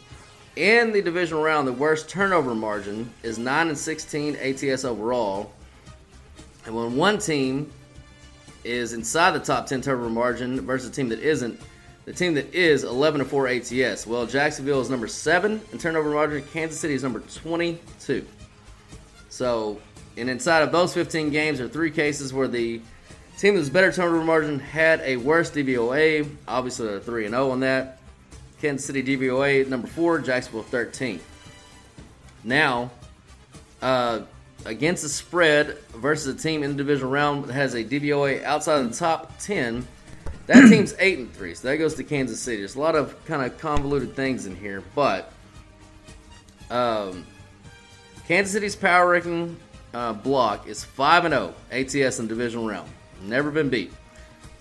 in 0.56 0.92
the 0.92 1.02
divisional 1.02 1.44
round, 1.44 1.68
the 1.68 1.74
worst 1.74 2.10
turnover 2.10 2.56
margin 2.56 3.12
is 3.24 3.38
9 3.38 3.68
and 3.68 3.78
16 3.78 4.38
ATS 4.38 4.86
overall. 4.86 5.52
And 6.66 6.76
when 6.76 6.96
one 6.96 7.20
team 7.20 7.72
is 8.64 8.94
inside 8.94 9.32
the 9.32 9.40
top 9.40 9.68
10 9.68 9.82
turnover 9.82 10.10
margin 10.10 10.62
versus 10.62 10.90
a 10.90 10.92
team 10.92 11.10
that 11.10 11.20
isn't, 11.20 11.60
the 12.06 12.14
team 12.14 12.36
that 12.36 12.54
is 12.54 12.84
11 12.84 13.22
and 13.22 13.30
4 13.30 13.48
ATS. 13.48 14.08
Well, 14.08 14.26
Jacksonville 14.26 14.82
is 14.82 14.90
number 14.90 15.08
7 15.08 15.62
in 15.72 15.78
turnover 15.78 16.12
margin, 16.12 16.44
Kansas 16.54 16.80
City 16.80 16.94
is 16.94 17.04
number 17.04 17.20
22. 17.20 18.26
So, 19.30 19.82
and 20.16 20.30
inside 20.30 20.62
of 20.62 20.72
those 20.72 20.94
15 20.94 21.32
games, 21.32 21.58
there 21.58 21.68
are 21.68 21.70
three 21.70 21.92
cases 21.92 22.34
where 22.34 22.48
the 22.48 22.80
team 23.38 23.56
that's 23.56 23.70
better 23.70 23.92
turnover 23.92 24.24
margin 24.24 24.60
had 24.60 25.02
a 25.02 25.18
worse 25.18 25.52
DVOA. 25.52 26.30
Obviously, 26.48 26.88
they're 26.88 27.00
3 27.00 27.26
and 27.26 27.34
0 27.34 27.52
on 27.52 27.60
that. 27.62 27.95
Kansas 28.66 28.88
City 28.88 29.04
DVOA 29.04 29.68
number 29.68 29.88
4, 29.88 30.22
Jacksonville 30.22 30.64
13. 30.64 31.20
Now, 32.44 32.90
uh, 33.80 34.22
against 34.66 35.04
the 35.04 35.10
spread 35.10 35.78
versus 35.94 36.34
a 36.34 36.36
team 36.36 36.64
in 36.64 36.72
the 36.72 36.78
divisional 36.78 37.12
round 37.12 37.46
that 37.46 37.54
has 37.54 37.76
a 37.76 37.84
DVOA 37.84 38.44
outside 38.44 38.80
of 38.82 38.90
the 38.90 38.98
top 38.98 39.38
10, 39.38 39.88
that 40.48 40.62
team's 40.70 40.96
8 40.98 41.20
and 41.20 41.32
3. 41.32 41.54
So 41.54 41.68
that 41.68 41.78
goes 41.78 41.94
to 41.94 42.04
Kansas 42.04 42.40
City. 42.40 42.58
There's 42.58 42.74
a 42.74 42.80
lot 42.80 42.96
of 42.96 43.24
kind 43.26 43.44
of 43.44 43.56
convoluted 43.60 44.16
things 44.16 44.48
in 44.48 44.56
here, 44.56 44.84
but 44.96 45.32
um, 46.72 47.24
Kansas 48.28 48.52
City's 48.52 48.76
power 48.76 49.12
ranking 49.12 49.58
uh, 49.94 50.14
block 50.14 50.68
is 50.68 50.84
5 50.84 51.26
and 51.26 51.34
0 51.36 51.54
ATS 52.04 52.18
in 52.18 52.26
division 52.26 52.66
round. 52.66 52.90
Never 53.22 53.52
been 53.52 53.70
beat. 53.70 53.94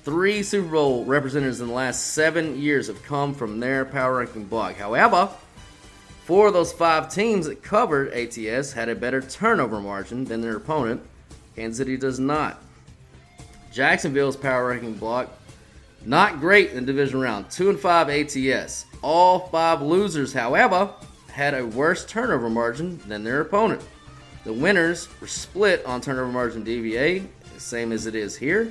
Three 0.04 0.42
Super 0.42 0.68
Bowl 0.68 1.06
representatives 1.06 1.62
in 1.62 1.68
the 1.68 1.72
last 1.72 2.08
seven 2.12 2.60
years 2.60 2.88
have 2.88 3.02
come 3.04 3.32
from 3.32 3.58
their 3.58 3.86
power 3.86 4.18
ranking 4.18 4.44
block. 4.44 4.74
However, 4.74 5.30
four 6.26 6.48
of 6.48 6.52
those 6.52 6.74
five 6.74 7.10
teams 7.10 7.46
that 7.46 7.62
covered 7.62 8.12
ATS 8.12 8.74
had 8.74 8.90
a 8.90 8.94
better 8.94 9.22
turnover 9.22 9.80
margin 9.80 10.26
than 10.26 10.42
their 10.42 10.56
opponent. 10.56 11.00
Kansas 11.56 11.78
City 11.78 11.96
does 11.96 12.20
not. 12.20 12.62
Jacksonville's 13.72 14.36
power 14.36 14.68
ranking 14.68 14.92
block, 14.92 15.30
not 16.04 16.38
great 16.38 16.72
in 16.72 16.84
the 16.84 16.92
division 16.92 17.18
round. 17.18 17.50
Two 17.50 17.70
and 17.70 17.80
five 17.80 18.10
ATS. 18.10 18.84
All 19.00 19.48
five 19.48 19.80
losers, 19.80 20.34
however, 20.34 20.90
had 21.32 21.54
a 21.54 21.64
worse 21.64 22.04
turnover 22.04 22.50
margin 22.50 23.00
than 23.08 23.24
their 23.24 23.40
opponent. 23.40 23.80
The 24.44 24.52
winners 24.52 25.08
were 25.22 25.28
split 25.28 25.82
on 25.86 26.02
turnover 26.02 26.30
margin 26.30 26.62
DVA, 26.62 27.26
same 27.56 27.90
as 27.90 28.04
it 28.04 28.14
is 28.14 28.36
here. 28.36 28.70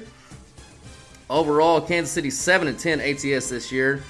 Overall, 1.33 1.81
Kansas 1.81 2.11
City 2.11 2.29
7 2.29 2.67
and 2.67 2.77
10 2.77 3.01
ATS 3.01 3.49
this 3.49 3.71
year. 3.71 4.03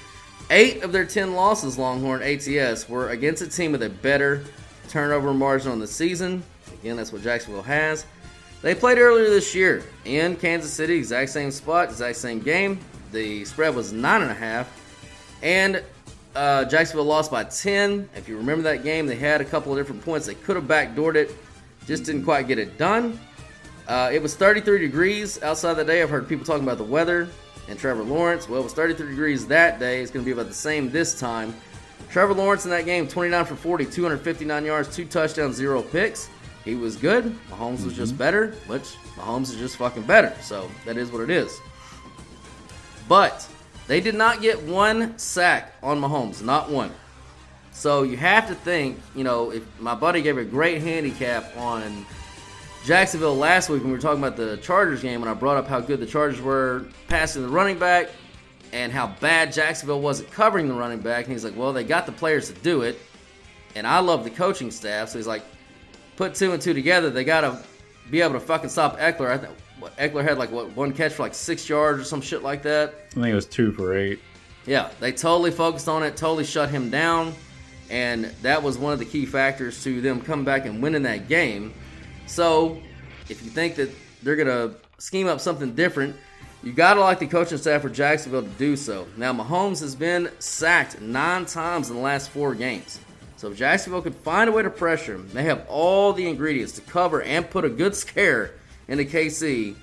Eight 0.50 0.82
of 0.82 0.92
their 0.92 1.06
10 1.06 1.32
losses, 1.32 1.78
Longhorn 1.78 2.22
ATS, 2.22 2.86
were 2.86 3.08
against 3.08 3.40
a 3.40 3.48
team 3.48 3.72
with 3.72 3.82
a 3.82 3.88
better 3.88 4.44
turnover 4.90 5.32
margin 5.32 5.72
on 5.72 5.78
the 5.78 5.86
season. 5.86 6.42
Again, 6.74 6.96
that's 6.96 7.14
what 7.14 7.22
Jacksonville 7.22 7.62
has. 7.62 8.04
They 8.60 8.74
played 8.74 8.98
earlier 8.98 9.30
this 9.30 9.54
year 9.54 9.84
in 10.04 10.36
Kansas 10.36 10.70
City, 10.70 10.96
exact 10.96 11.30
same 11.30 11.50
spot, 11.50 11.88
exact 11.88 12.18
same 12.18 12.40
game. 12.40 12.78
The 13.10 13.46
spread 13.46 13.74
was 13.74 13.90
9.5. 13.90 14.66
And 15.42 15.82
uh, 16.36 16.66
Jacksonville 16.66 17.06
lost 17.06 17.30
by 17.30 17.44
10. 17.44 18.06
If 18.14 18.28
you 18.28 18.36
remember 18.36 18.64
that 18.64 18.84
game, 18.84 19.06
they 19.06 19.16
had 19.16 19.40
a 19.40 19.46
couple 19.46 19.72
of 19.72 19.78
different 19.78 20.04
points. 20.04 20.26
They 20.26 20.34
could 20.34 20.56
have 20.56 20.66
backdoored 20.66 21.14
it, 21.14 21.34
just 21.86 22.04
didn't 22.04 22.24
quite 22.24 22.48
get 22.48 22.58
it 22.58 22.76
done. 22.76 23.18
Uh, 23.86 24.10
it 24.12 24.22
was 24.22 24.34
33 24.34 24.78
degrees 24.78 25.42
outside 25.42 25.74
the 25.74 25.84
day. 25.84 26.02
I've 26.02 26.10
heard 26.10 26.28
people 26.28 26.44
talking 26.44 26.62
about 26.62 26.78
the 26.78 26.84
weather 26.84 27.28
and 27.68 27.78
Trevor 27.78 28.02
Lawrence. 28.02 28.48
Well, 28.48 28.60
it 28.60 28.64
was 28.64 28.72
33 28.72 29.08
degrees 29.08 29.46
that 29.48 29.78
day. 29.78 30.00
It's 30.00 30.10
going 30.10 30.24
to 30.24 30.26
be 30.26 30.32
about 30.32 30.48
the 30.48 30.54
same 30.54 30.90
this 30.90 31.18
time. 31.18 31.54
Trevor 32.10 32.34
Lawrence 32.34 32.64
in 32.64 32.70
that 32.70 32.84
game, 32.84 33.08
29 33.08 33.44
for 33.44 33.56
40, 33.56 33.86
259 33.86 34.64
yards, 34.64 34.94
two 34.94 35.04
touchdowns, 35.04 35.56
zero 35.56 35.82
picks. 35.82 36.30
He 36.64 36.74
was 36.74 36.96
good. 36.96 37.24
Mahomes 37.50 37.76
mm-hmm. 37.76 37.86
was 37.86 37.96
just 37.96 38.16
better, 38.16 38.52
which 38.66 38.94
Mahomes 39.16 39.50
is 39.50 39.56
just 39.56 39.76
fucking 39.76 40.04
better. 40.04 40.34
So 40.40 40.70
that 40.86 40.96
is 40.96 41.10
what 41.10 41.22
it 41.22 41.30
is. 41.30 41.60
But 43.08 43.46
they 43.86 44.00
did 44.00 44.14
not 44.14 44.40
get 44.40 44.62
one 44.62 45.18
sack 45.18 45.74
on 45.82 46.00
Mahomes, 46.00 46.42
not 46.42 46.70
one. 46.70 46.90
So 47.72 48.04
you 48.04 48.16
have 48.16 48.48
to 48.48 48.54
think, 48.54 49.00
you 49.14 49.24
know, 49.24 49.50
if 49.50 49.62
my 49.80 49.94
buddy 49.94 50.22
gave 50.22 50.38
a 50.38 50.44
great 50.44 50.80
handicap 50.80 51.54
on 51.56 52.06
Jacksonville 52.84 53.34
last 53.34 53.70
week 53.70 53.80
when 53.80 53.90
we 53.90 53.96
were 53.96 54.02
talking 54.02 54.22
about 54.22 54.36
the 54.36 54.58
Chargers 54.58 55.00
game, 55.00 55.22
and 55.22 55.30
I 55.30 55.34
brought 55.34 55.56
up 55.56 55.66
how 55.66 55.80
good 55.80 56.00
the 56.00 56.06
Chargers 56.06 56.40
were 56.40 56.84
passing 57.08 57.42
the 57.42 57.48
running 57.48 57.78
back 57.78 58.10
and 58.74 58.92
how 58.92 59.06
bad 59.20 59.54
Jacksonville 59.54 60.02
was 60.02 60.20
at 60.20 60.30
covering 60.30 60.68
the 60.68 60.74
running 60.74 61.00
back. 61.00 61.24
And 61.24 61.32
he's 61.32 61.44
like, 61.44 61.56
well, 61.56 61.72
they 61.72 61.82
got 61.82 62.04
the 62.04 62.12
players 62.12 62.52
to 62.52 62.60
do 62.60 62.82
it. 62.82 62.98
And 63.74 63.86
I 63.86 64.00
love 64.00 64.22
the 64.22 64.30
coaching 64.30 64.70
staff. 64.70 65.08
So 65.08 65.18
he's 65.18 65.26
like, 65.26 65.42
put 66.16 66.34
two 66.34 66.52
and 66.52 66.60
two 66.60 66.74
together. 66.74 67.08
They 67.08 67.24
got 67.24 67.40
to 67.40 67.62
be 68.10 68.20
able 68.20 68.34
to 68.34 68.40
fucking 68.40 68.68
stop 68.68 68.98
Ekeler. 68.98 69.30
I 69.30 69.38
think 69.38 69.54
Ekeler 69.98 70.22
had 70.22 70.36
like 70.36 70.50
what 70.50 70.76
one 70.76 70.92
catch 70.92 71.14
for 71.14 71.22
like 71.22 71.34
six 71.34 71.66
yards 71.66 72.00
or 72.00 72.04
some 72.04 72.20
shit 72.20 72.42
like 72.42 72.62
that. 72.64 72.94
I 73.12 73.14
think 73.14 73.26
it 73.28 73.34
was 73.34 73.46
two 73.46 73.72
for 73.72 73.96
eight. 73.96 74.20
Yeah, 74.66 74.90
they 75.00 75.12
totally 75.12 75.50
focused 75.50 75.88
on 75.88 76.02
it, 76.02 76.16
totally 76.16 76.44
shut 76.44 76.70
him 76.70 76.90
down, 76.90 77.34
and 77.90 78.24
that 78.42 78.62
was 78.62 78.78
one 78.78 78.92
of 78.94 78.98
the 78.98 79.04
key 79.04 79.26
factors 79.26 79.82
to 79.84 80.00
them 80.00 80.20
coming 80.22 80.44
back 80.44 80.64
and 80.64 80.82
winning 80.82 81.02
that 81.02 81.28
game. 81.28 81.74
So, 82.26 82.78
if 83.28 83.42
you 83.42 83.50
think 83.50 83.76
that 83.76 83.90
they're 84.22 84.36
gonna 84.36 84.74
scheme 84.98 85.26
up 85.26 85.40
something 85.40 85.74
different, 85.74 86.16
you 86.62 86.72
gotta 86.72 87.00
like 87.00 87.18
the 87.18 87.26
coaching 87.26 87.58
staff 87.58 87.82
for 87.82 87.90
Jacksonville 87.90 88.42
to 88.42 88.48
do 88.48 88.76
so. 88.76 89.06
Now, 89.16 89.32
Mahomes 89.32 89.80
has 89.80 89.94
been 89.94 90.30
sacked 90.38 91.00
nine 91.00 91.44
times 91.44 91.90
in 91.90 91.96
the 91.96 92.02
last 92.02 92.30
four 92.30 92.54
games. 92.54 92.98
So 93.36 93.50
if 93.50 93.58
Jacksonville 93.58 94.00
could 94.00 94.14
find 94.14 94.48
a 94.48 94.52
way 94.52 94.62
to 94.62 94.70
pressure 94.70 95.16
him, 95.16 95.28
they 95.34 95.42
have 95.42 95.66
all 95.68 96.14
the 96.14 96.26
ingredients 96.26 96.72
to 96.72 96.80
cover 96.80 97.20
and 97.22 97.48
put 97.48 97.66
a 97.66 97.68
good 97.68 97.94
scare 97.94 98.52
into 98.88 99.04
KC 99.04 99.74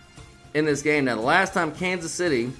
in 0.53 0.65
this 0.65 0.81
game. 0.81 1.05
Now, 1.05 1.15
the 1.15 1.21
last 1.21 1.53
time 1.53 1.71
Kansas 1.71 2.11
City 2.11 2.51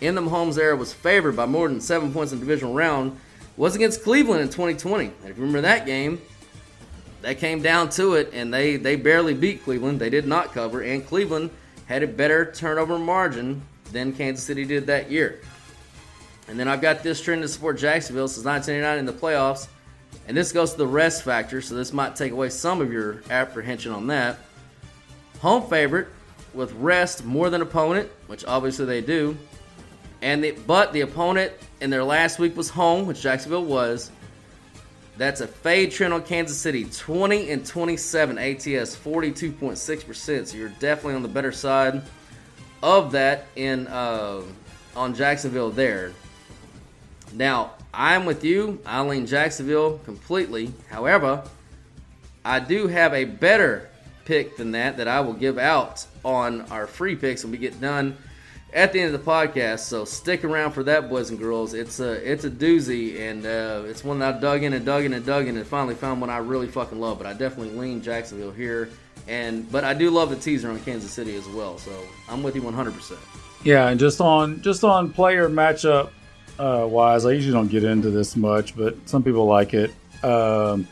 in 0.00 0.14
the 0.14 0.20
Mahomes 0.20 0.58
era 0.58 0.76
was 0.76 0.92
favored 0.92 1.36
by 1.36 1.46
more 1.46 1.68
than 1.68 1.80
seven 1.80 2.12
points 2.12 2.32
in 2.32 2.40
the 2.40 2.44
divisional 2.44 2.74
round 2.74 3.18
was 3.56 3.76
against 3.76 4.02
Cleveland 4.02 4.40
in 4.40 4.48
2020. 4.48 5.04
And 5.04 5.14
if 5.22 5.36
you 5.36 5.42
remember 5.42 5.60
that 5.60 5.86
game, 5.86 6.20
they 7.22 7.34
came 7.34 7.62
down 7.62 7.90
to 7.90 8.14
it 8.14 8.30
and 8.32 8.52
they, 8.52 8.76
they 8.76 8.96
barely 8.96 9.34
beat 9.34 9.64
Cleveland. 9.64 10.00
They 10.00 10.10
did 10.10 10.26
not 10.26 10.52
cover, 10.52 10.82
and 10.82 11.06
Cleveland 11.06 11.50
had 11.86 12.02
a 12.02 12.06
better 12.06 12.52
turnover 12.52 12.98
margin 12.98 13.62
than 13.92 14.12
Kansas 14.12 14.44
City 14.44 14.64
did 14.64 14.86
that 14.86 15.10
year. 15.10 15.40
And 16.48 16.58
then 16.58 16.68
I've 16.68 16.80
got 16.80 17.02
this 17.02 17.20
trend 17.20 17.42
to 17.42 17.48
support 17.48 17.78
Jacksonville 17.78 18.28
since 18.28 18.44
1989 18.44 18.98
in 18.98 19.06
the 19.06 19.12
playoffs. 19.12 19.68
And 20.26 20.36
this 20.36 20.52
goes 20.52 20.72
to 20.72 20.78
the 20.78 20.86
rest 20.86 21.22
factor, 21.22 21.60
so 21.60 21.74
this 21.74 21.92
might 21.92 22.16
take 22.16 22.32
away 22.32 22.50
some 22.50 22.80
of 22.80 22.92
your 22.92 23.22
apprehension 23.30 23.92
on 23.92 24.06
that. 24.08 24.38
Home 25.40 25.68
favorite 25.68 26.08
with 26.54 26.72
rest 26.72 27.24
more 27.24 27.50
than 27.50 27.62
opponent, 27.62 28.10
which 28.26 28.44
obviously 28.44 28.84
they 28.86 29.00
do. 29.00 29.36
And 30.20 30.42
the, 30.42 30.52
but 30.52 30.92
the 30.92 31.02
opponent 31.02 31.52
in 31.80 31.90
their 31.90 32.04
last 32.04 32.38
week 32.38 32.56
was 32.56 32.68
home, 32.68 33.06
which 33.06 33.20
Jacksonville 33.20 33.64
was. 33.64 34.10
That's 35.18 35.40
a 35.40 35.48
fade 35.48 35.90
trend 35.90 36.14
on 36.14 36.22
Kansas 36.22 36.56
City, 36.56 36.84
20 36.84 37.50
and 37.50 37.66
27 37.66 38.38
ATS, 38.38 38.96
42.6%. 38.96 40.46
So 40.46 40.56
you're 40.56 40.68
definitely 40.68 41.16
on 41.16 41.22
the 41.22 41.28
better 41.28 41.50
side 41.50 42.02
of 42.84 43.10
that 43.12 43.46
in 43.56 43.88
uh, 43.88 44.42
on 44.94 45.14
Jacksonville 45.16 45.70
there. 45.70 46.12
Now 47.34 47.72
I'm 47.92 48.26
with 48.26 48.44
you. 48.44 48.80
I 48.86 49.02
lean 49.02 49.26
Jacksonville 49.26 49.98
completely. 50.04 50.72
However, 50.88 51.42
I 52.44 52.60
do 52.60 52.86
have 52.86 53.12
a 53.12 53.24
better 53.24 53.90
pick 54.24 54.56
than 54.56 54.70
that 54.70 54.98
that 54.98 55.08
I 55.08 55.20
will 55.20 55.32
give 55.32 55.58
out 55.58 56.06
on 56.24 56.60
our 56.70 56.86
free 56.86 57.16
picks 57.16 57.42
when 57.42 57.50
we 57.50 57.58
get 57.58 57.80
done 57.80 58.16
at 58.72 58.92
the 58.92 59.00
end 59.00 59.14
of 59.14 59.24
the 59.24 59.30
podcast. 59.30 59.80
So 59.80 60.04
stick 60.04 60.44
around 60.44 60.72
for 60.72 60.82
that, 60.84 61.08
boys 61.08 61.30
and 61.30 61.38
girls. 61.38 61.74
It's 61.74 62.00
a 62.00 62.12
it's 62.30 62.44
a 62.44 62.50
doozy, 62.50 63.20
and 63.20 63.44
uh, 63.46 63.82
it's 63.86 64.04
one 64.04 64.18
that 64.20 64.36
I 64.36 64.40
dug 64.40 64.62
in 64.62 64.72
and 64.72 64.84
dug 64.84 65.04
in 65.04 65.12
and 65.12 65.24
dug 65.24 65.46
in, 65.46 65.56
and 65.56 65.66
finally 65.66 65.94
found 65.94 66.20
one 66.20 66.30
I 66.30 66.38
really 66.38 66.68
fucking 66.68 67.00
love. 67.00 67.18
But 67.18 67.26
I 67.26 67.32
definitely 67.32 67.78
lean 67.78 68.02
Jacksonville 68.02 68.52
here, 68.52 68.90
and 69.26 69.70
but 69.70 69.84
I 69.84 69.94
do 69.94 70.10
love 70.10 70.30
the 70.30 70.36
teaser 70.36 70.70
on 70.70 70.78
Kansas 70.80 71.10
City 71.10 71.36
as 71.36 71.46
well. 71.48 71.78
So 71.78 71.92
I'm 72.28 72.42
with 72.42 72.54
you 72.54 72.62
100. 72.62 72.94
percent 72.94 73.20
Yeah, 73.64 73.88
and 73.88 73.98
just 73.98 74.20
on 74.20 74.60
just 74.62 74.84
on 74.84 75.12
player 75.12 75.48
matchup 75.48 76.10
uh, 76.58 76.86
wise, 76.88 77.24
I 77.24 77.32
usually 77.32 77.52
don't 77.54 77.68
get 77.68 77.84
into 77.84 78.10
this 78.10 78.36
much, 78.36 78.76
but 78.76 78.96
some 79.08 79.22
people 79.22 79.46
like 79.46 79.74
it. 79.74 79.92
Um, 80.22 80.88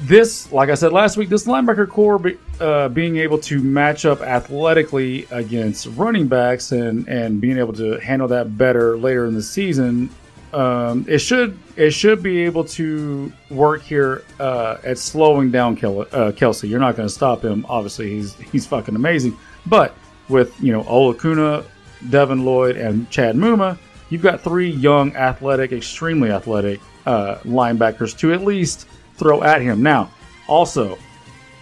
this, 0.00 0.50
like 0.52 0.68
I 0.68 0.74
said 0.74 0.92
last 0.92 1.16
week, 1.16 1.28
this 1.28 1.44
linebacker 1.44 1.88
corps 1.88 2.18
be, 2.18 2.38
uh, 2.60 2.88
being 2.88 3.16
able 3.16 3.38
to 3.38 3.60
match 3.60 4.04
up 4.04 4.20
athletically 4.20 5.26
against 5.30 5.86
running 5.88 6.28
backs 6.28 6.72
and, 6.72 7.08
and 7.08 7.40
being 7.40 7.58
able 7.58 7.72
to 7.74 7.98
handle 7.98 8.28
that 8.28 8.56
better 8.56 8.96
later 8.96 9.26
in 9.26 9.34
the 9.34 9.42
season 9.42 10.10
um, 10.52 11.04
it 11.08 11.18
should 11.18 11.58
it 11.76 11.90
should 11.90 12.22
be 12.22 12.44
able 12.44 12.64
to 12.64 13.32
work 13.50 13.82
here 13.82 14.24
uh, 14.40 14.78
at 14.82 14.98
slowing 14.98 15.50
down 15.50 15.76
Kel- 15.76 16.02
uh, 16.02 16.32
Kelce. 16.32 16.68
You're 16.68 16.80
not 16.80 16.96
going 16.96 17.08
to 17.08 17.14
stop 17.14 17.44
him. 17.44 17.66
Obviously, 17.68 18.10
he's 18.10 18.34
he's 18.34 18.66
fucking 18.66 18.96
amazing. 18.96 19.36
But 19.66 19.94
with 20.28 20.58
you 20.62 20.72
know 20.72 20.84
Oluokun, 20.84 21.64
Devin 22.08 22.44
Lloyd, 22.44 22.76
and 22.76 23.10
Chad 23.10 23.36
Muma, 23.36 23.78
you've 24.08 24.22
got 24.22 24.42
three 24.42 24.70
young, 24.70 25.14
athletic, 25.16 25.72
extremely 25.72 26.30
athletic 26.30 26.80
uh, 27.04 27.36
linebackers 27.44 28.16
to 28.18 28.32
at 28.32 28.42
least 28.42 28.88
throw 29.18 29.42
at 29.42 29.60
him. 29.60 29.82
Now, 29.82 30.10
also 30.46 30.98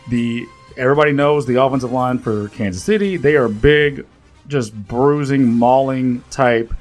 the 0.08 0.46
everybody 0.76 1.12
knows 1.12 1.46
the 1.46 1.60
offensive 1.62 1.92
line 1.92 2.18
for 2.18 2.48
Kansas 2.50 2.82
City. 2.82 3.16
They 3.16 3.36
are 3.36 3.48
big, 3.48 4.06
just 4.48 4.74
bruising, 4.86 5.46
mauling 5.52 6.22
type 6.30 6.72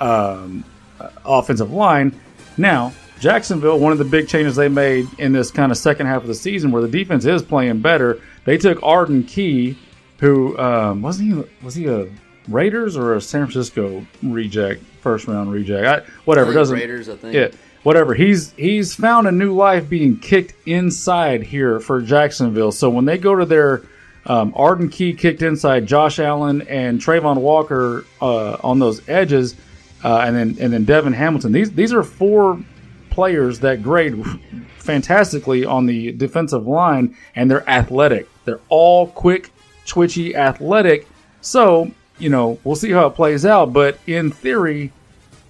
um, 0.00 0.64
uh, 1.00 1.08
offensive 1.24 1.72
line. 1.72 2.18
Now, 2.56 2.92
Jacksonville, 3.20 3.78
one 3.78 3.92
of 3.92 3.98
the 3.98 4.04
big 4.04 4.28
changes 4.28 4.56
they 4.56 4.68
made 4.68 5.06
in 5.18 5.32
this 5.32 5.50
kind 5.50 5.70
of 5.70 5.78
second 5.78 6.06
half 6.06 6.22
of 6.22 6.28
the 6.28 6.34
season, 6.34 6.70
where 6.72 6.82
the 6.82 6.88
defense 6.88 7.24
is 7.24 7.42
playing 7.42 7.80
better, 7.80 8.20
they 8.44 8.58
took 8.58 8.82
Arden 8.82 9.22
Key, 9.22 9.78
who 10.18 10.58
um, 10.58 11.02
wasn't 11.02 11.28
he 11.28 11.64
was 11.64 11.74
he 11.74 11.86
a 11.86 12.08
Raiders 12.48 12.96
or 12.96 13.14
a 13.14 13.20
San 13.20 13.46
Francisco 13.46 14.04
reject, 14.22 14.82
first 15.00 15.28
round 15.28 15.52
reject, 15.52 15.86
I, 15.86 16.12
whatever. 16.24 16.50
I 16.50 16.54
doesn't 16.54 16.76
Raiders, 16.76 17.08
I 17.08 17.16
think. 17.16 17.34
Yeah, 17.34 17.48
whatever. 17.82 18.14
He's 18.14 18.52
he's 18.52 18.94
found 18.94 19.26
a 19.26 19.32
new 19.32 19.54
life 19.54 19.88
being 19.88 20.18
kicked 20.18 20.54
inside 20.66 21.42
here 21.42 21.80
for 21.80 22.00
Jacksonville. 22.00 22.72
So 22.72 22.90
when 22.90 23.04
they 23.04 23.18
go 23.18 23.36
to 23.36 23.46
their 23.46 23.82
um, 24.26 24.52
Arden 24.56 24.88
Key 24.88 25.14
kicked 25.14 25.42
inside, 25.42 25.86
Josh 25.86 26.18
Allen 26.18 26.62
and 26.62 27.00
Travon 27.00 27.38
Walker 27.38 28.04
uh, 28.20 28.56
on 28.62 28.78
those 28.78 29.06
edges, 29.08 29.56
uh, 30.04 30.18
and 30.18 30.36
then 30.36 30.56
and 30.60 30.72
then 30.72 30.84
Devin 30.84 31.12
Hamilton. 31.12 31.52
These 31.52 31.72
these 31.72 31.92
are 31.92 32.02
four 32.02 32.60
players 33.10 33.60
that 33.60 33.82
grade 33.82 34.24
fantastically 34.78 35.64
on 35.64 35.86
the 35.86 36.12
defensive 36.12 36.66
line, 36.66 37.16
and 37.34 37.50
they're 37.50 37.68
athletic. 37.68 38.28
They're 38.44 38.60
all 38.68 39.08
quick, 39.08 39.50
twitchy, 39.86 40.36
athletic. 40.36 41.06
So 41.40 41.90
you 42.18 42.30
know 42.30 42.58
we'll 42.62 42.76
see 42.76 42.92
how 42.92 43.06
it 43.06 43.14
plays 43.14 43.44
out. 43.44 43.72
But 43.72 43.98
in 44.06 44.30
theory, 44.30 44.92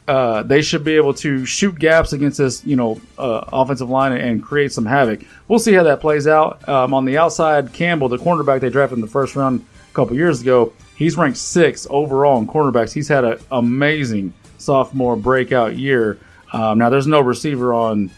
uh, 0.09 0.43
they 0.43 0.63
should 0.63 0.83
be 0.85 0.97
able 0.97 1.15
to 1.15 1.47
shoot 1.47 1.79
gaps 1.79 2.13
against 2.13 2.39
this, 2.39 2.65
you 2.65 2.77
know, 2.77 3.01
uh, 3.19 3.45
offensive 3.53 3.89
line 3.89 4.13
and 4.13 4.43
create 4.43 4.73
some 4.73 4.85
havoc. 4.85 5.25
We'll 5.49 5.61
see 5.61 5.73
how 5.73 5.85
that 5.85 6.01
plays 6.01 6.27
out. 6.27 6.69
Um, 6.69 6.93
on 6.93 7.05
the 7.05 7.19
outside, 7.19 7.73
Campbell, 7.73 8.09
the 8.09 8.19
cornerback 8.19 8.61
they 8.61 8.71
drafted 8.71 8.99
in 8.99 9.01
the 9.01 9.11
first 9.11 9.37
round 9.37 9.65
a 9.91 9.95
couple 9.95 10.17
years 10.17 10.41
ago, 10.41 10.73
he's 10.97 11.17
ranked 11.17 11.39
sixth 11.39 11.87
overall 11.89 12.39
in 12.39 12.47
cornerbacks. 12.47 12.93
He's 12.93 13.09
had 13.09 13.25
an 13.25 13.39
amazing 13.53 14.35
sophomore 14.59 15.17
breakout 15.17 15.77
year. 15.77 16.19
Um, 16.53 16.79
now, 16.79 16.91
there's 16.91 17.07
no 17.07 17.21
receiver 17.21 17.73
on 17.73 18.11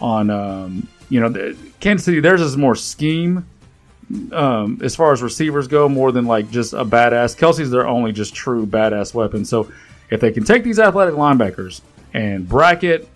on 0.00 0.30
um, 0.30 0.88
you 1.08 1.20
know 1.20 1.28
the, 1.28 1.56
Kansas 1.80 2.04
City. 2.04 2.20
Theirs 2.20 2.40
is 2.40 2.56
more 2.56 2.74
scheme 2.74 3.46
um, 4.32 4.80
as 4.82 4.94
far 4.94 5.12
as 5.12 5.22
receivers 5.22 5.68
go, 5.68 5.88
more 5.88 6.12
than 6.12 6.26
like 6.26 6.50
just 6.50 6.72
a 6.72 6.84
badass. 6.84 7.36
Kelce's 7.36 7.70
their 7.70 7.86
only 7.86 8.12
just 8.12 8.34
true 8.34 8.66
badass 8.66 9.14
weapon. 9.14 9.44
So 9.44 9.70
if 10.10 10.20
they 10.20 10.32
can 10.32 10.44
take 10.44 10.64
these 10.64 10.78
athletic 10.78 11.14
linebackers 11.14 11.80
and 12.14 12.48
bracket 12.48 13.08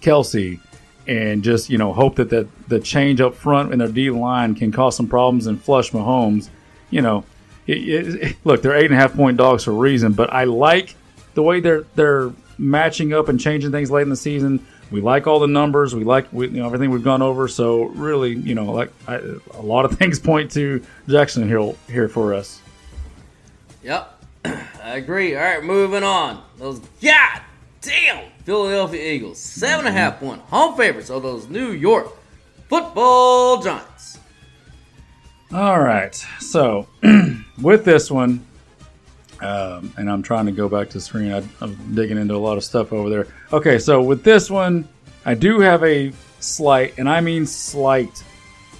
Kelce 0.00 0.60
and 1.06 1.42
just 1.42 1.70
you 1.70 1.78
know 1.78 1.92
hope 1.92 2.16
that 2.16 2.30
the, 2.30 2.48
the 2.68 2.80
change 2.80 3.20
up 3.20 3.34
front 3.34 3.72
in 3.72 3.78
their 3.78 3.88
D 3.88 4.10
line 4.10 4.54
can 4.54 4.72
cause 4.72 4.96
some 4.96 5.08
problems 5.08 5.46
and 5.46 5.60
flush 5.62 5.90
Mahomes, 5.90 6.48
you 6.90 7.02
know, 7.02 7.24
it, 7.66 7.78
it, 7.78 8.36
look 8.44 8.62
they're 8.62 8.76
eight 8.76 8.86
and 8.86 8.94
a 8.94 8.98
half 8.98 9.14
point 9.14 9.36
dogs 9.36 9.64
for 9.64 9.72
a 9.72 9.74
reason. 9.74 10.12
But 10.12 10.32
I 10.32 10.44
like 10.44 10.94
the 11.34 11.42
way 11.42 11.60
they're 11.60 11.84
they're 11.94 12.32
matching 12.58 13.12
up 13.12 13.28
and 13.28 13.40
changing 13.40 13.72
things 13.72 13.90
late 13.90 14.02
in 14.02 14.10
the 14.10 14.16
season. 14.16 14.64
We 14.90 15.00
like 15.00 15.26
all 15.26 15.38
the 15.38 15.46
numbers. 15.46 15.94
We 15.94 16.04
like 16.04 16.32
we, 16.32 16.48
you 16.48 16.60
know, 16.60 16.66
everything 16.66 16.90
we've 16.90 17.04
gone 17.04 17.22
over. 17.22 17.48
So 17.48 17.84
really, 17.84 18.34
you 18.34 18.54
know, 18.54 18.72
like 18.72 18.92
I, 19.06 19.20
a 19.54 19.62
lot 19.62 19.84
of 19.84 19.92
things 19.98 20.18
point 20.18 20.50
to 20.52 20.84
Jackson 21.08 21.48
here 21.48 21.74
here 21.88 22.08
for 22.08 22.34
us. 22.34 22.60
Yep. 23.82 24.19
I 24.90 24.96
agree. 24.96 25.36
All 25.36 25.44
right, 25.44 25.62
moving 25.62 26.02
on. 26.02 26.42
Those 26.58 26.80
god 27.00 27.42
damn 27.80 28.28
Philadelphia 28.44 29.12
Eagles, 29.12 29.38
seven 29.38 29.86
and 29.86 29.96
a 29.96 29.98
half 29.98 30.18
point 30.18 30.40
home 30.42 30.76
favorites 30.76 31.10
of 31.10 31.22
those 31.22 31.48
New 31.48 31.70
York 31.70 32.08
Football 32.68 33.62
Giants. 33.62 34.18
All 35.54 35.78
right. 35.78 36.12
So 36.40 36.88
with 37.62 37.84
this 37.84 38.10
one, 38.10 38.44
um, 39.40 39.94
and 39.96 40.10
I'm 40.10 40.24
trying 40.24 40.46
to 40.46 40.52
go 40.52 40.68
back 40.68 40.88
to 40.88 40.94
the 40.94 41.00
screen. 41.00 41.32
I, 41.32 41.44
I'm 41.60 41.94
digging 41.94 42.18
into 42.18 42.34
a 42.34 42.38
lot 42.38 42.56
of 42.56 42.64
stuff 42.64 42.92
over 42.92 43.08
there. 43.08 43.28
Okay, 43.52 43.78
so 43.78 44.02
with 44.02 44.24
this 44.24 44.50
one, 44.50 44.88
I 45.24 45.34
do 45.34 45.60
have 45.60 45.84
a 45.84 46.12
slight, 46.40 46.98
and 46.98 47.08
I 47.08 47.20
mean 47.20 47.46
slight, 47.46 48.24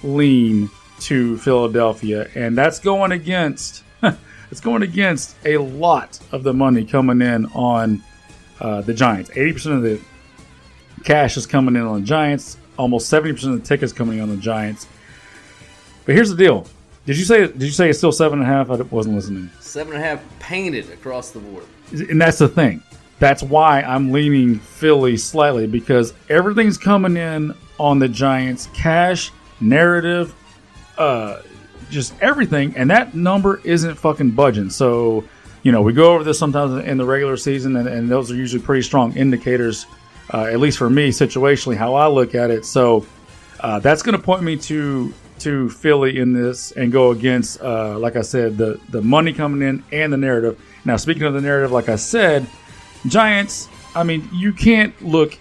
lean 0.03 0.69
to 0.99 1.37
Philadelphia, 1.37 2.27
and 2.35 2.57
that's 2.57 2.79
going 2.79 3.13
against. 3.13 3.85
It's 4.51 4.59
going 4.59 4.83
against 4.83 5.35
a 5.45 5.57
lot 5.57 6.19
of 6.31 6.43
the 6.43 6.53
money 6.53 6.85
coming 6.85 7.21
in 7.21 7.45
on 7.47 8.03
uh, 8.59 8.81
the 8.81 8.93
Giants. 8.93 9.29
80% 9.31 9.77
of 9.77 9.81
the 9.81 9.99
cash 11.03 11.37
is 11.37 11.47
coming 11.47 11.75
in 11.75 11.81
on 11.81 12.01
the 12.01 12.05
Giants. 12.05 12.57
Almost 12.77 13.11
70% 13.11 13.31
of 13.53 13.61
the 13.61 13.67
tickets 13.67 13.93
coming 13.93 14.17
in 14.17 14.23
on 14.23 14.29
the 14.29 14.37
Giants. 14.37 14.87
But 16.05 16.15
here's 16.15 16.29
the 16.29 16.35
deal. 16.35 16.67
Did 17.05 17.17
you 17.17 17.25
say 17.25 17.47
did 17.47 17.63
you 17.63 17.71
say 17.71 17.89
it's 17.89 17.97
still 17.97 18.11
seven 18.11 18.39
and 18.39 18.47
a 18.47 18.51
half? 18.51 18.69
I 18.69 18.75
wasn't 18.75 19.15
listening. 19.15 19.49
Seven 19.59 19.93
and 19.93 20.03
a 20.03 20.05
half 20.05 20.39
painted 20.39 20.89
across 20.91 21.31
the 21.31 21.39
board. 21.39 21.65
And 21.91 22.21
that's 22.21 22.37
the 22.37 22.47
thing. 22.47 22.83
That's 23.17 23.41
why 23.41 23.81
I'm 23.81 24.11
leaning 24.11 24.59
Philly 24.59 25.17
slightly 25.17 25.67
because 25.67 26.13
everything's 26.29 26.77
coming 26.77 27.17
in 27.17 27.55
on 27.79 27.99
the 27.99 28.07
Giants. 28.07 28.67
Cash, 28.73 29.31
narrative, 29.59 30.33
uh, 30.97 31.41
just 31.91 32.13
everything, 32.21 32.75
and 32.75 32.89
that 32.89 33.13
number 33.13 33.61
isn't 33.63 33.95
fucking 33.95 34.31
budging. 34.31 34.69
So, 34.69 35.23
you 35.63 35.71
know, 35.71 35.81
we 35.81 35.93
go 35.93 36.13
over 36.13 36.23
this 36.23 36.39
sometimes 36.39 36.83
in 36.85 36.97
the 36.97 37.05
regular 37.05 37.37
season, 37.37 37.75
and, 37.75 37.87
and 37.87 38.09
those 38.09 38.31
are 38.31 38.35
usually 38.35 38.63
pretty 38.63 38.81
strong 38.81 39.15
indicators, 39.15 39.85
uh, 40.33 40.45
at 40.45 40.59
least 40.59 40.77
for 40.77 40.89
me, 40.89 41.09
situationally, 41.09 41.75
how 41.75 41.93
I 41.93 42.07
look 42.07 42.33
at 42.33 42.49
it. 42.49 42.65
So, 42.65 43.05
uh, 43.59 43.79
that's 43.79 44.01
going 44.01 44.17
to 44.17 44.23
point 44.23 44.41
me 44.43 44.57
to 44.57 45.13
to 45.39 45.69
Philly 45.69 46.19
in 46.19 46.33
this 46.33 46.71
and 46.71 46.91
go 46.91 47.09
against, 47.11 47.61
uh, 47.61 47.97
like 47.97 48.15
I 48.15 48.21
said, 48.21 48.57
the 48.57 48.79
the 48.89 49.01
money 49.01 49.33
coming 49.33 49.67
in 49.67 49.83
and 49.91 50.11
the 50.11 50.17
narrative. 50.17 50.59
Now, 50.85 50.97
speaking 50.97 51.23
of 51.23 51.33
the 51.33 51.41
narrative, 51.41 51.71
like 51.71 51.89
I 51.89 51.97
said, 51.97 52.47
Giants. 53.07 53.67
I 53.93 54.03
mean, 54.03 54.29
you 54.31 54.53
can't 54.53 54.99
look 55.01 55.37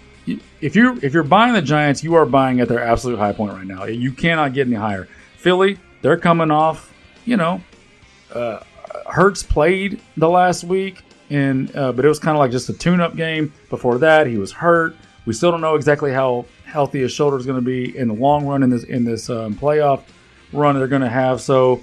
if 0.61 0.77
you 0.77 0.99
if 1.03 1.15
you're 1.15 1.23
buying 1.23 1.55
the 1.55 1.63
Giants, 1.63 2.05
you 2.05 2.15
are 2.15 2.27
buying 2.27 2.61
at 2.61 2.69
their 2.69 2.83
absolute 2.83 3.19
high 3.19 3.33
point 3.33 3.53
right 3.53 3.67
now. 3.67 3.85
You 3.85 4.13
cannot 4.13 4.53
get 4.53 4.67
any 4.67 4.77
higher. 4.77 5.09
Philly, 5.37 5.79
they're 6.03 6.17
coming 6.17 6.51
off. 6.51 6.93
You 7.25 7.37
know, 7.37 7.61
uh, 8.33 8.61
Hurts 9.07 9.43
played 9.43 10.01
the 10.17 10.29
last 10.29 10.65
week, 10.65 11.03
and 11.29 11.75
uh, 11.77 11.93
but 11.93 12.05
it 12.05 12.09
was 12.09 12.19
kind 12.19 12.37
of 12.37 12.39
like 12.41 12.51
just 12.51 12.69
a 12.69 12.73
tune-up 12.73 13.17
game. 13.17 13.53
Before 13.69 13.99
that, 13.99 14.27
he 14.27 14.39
was 14.39 14.53
hurt. 14.53 14.97
We 15.27 15.35
still 15.35 15.51
don't 15.51 15.61
know 15.61 15.75
exactly 15.75 16.13
how 16.13 16.47
healthy 16.65 17.01
his 17.01 17.13
shoulder 17.13 17.37
is 17.37 17.47
going 17.47 17.59
to 17.59 17.65
be 17.65 17.97
in 17.97 18.09
the 18.09 18.15
long 18.15 18.47
run 18.47 18.63
in 18.63 18.71
this 18.71 18.85
in 18.85 19.05
this 19.05 19.29
um, 19.29 19.55
playoff 19.55 20.03
run 20.53 20.77
they're 20.77 20.89
going 20.89 21.03
to 21.03 21.09
have. 21.09 21.41
So, 21.41 21.81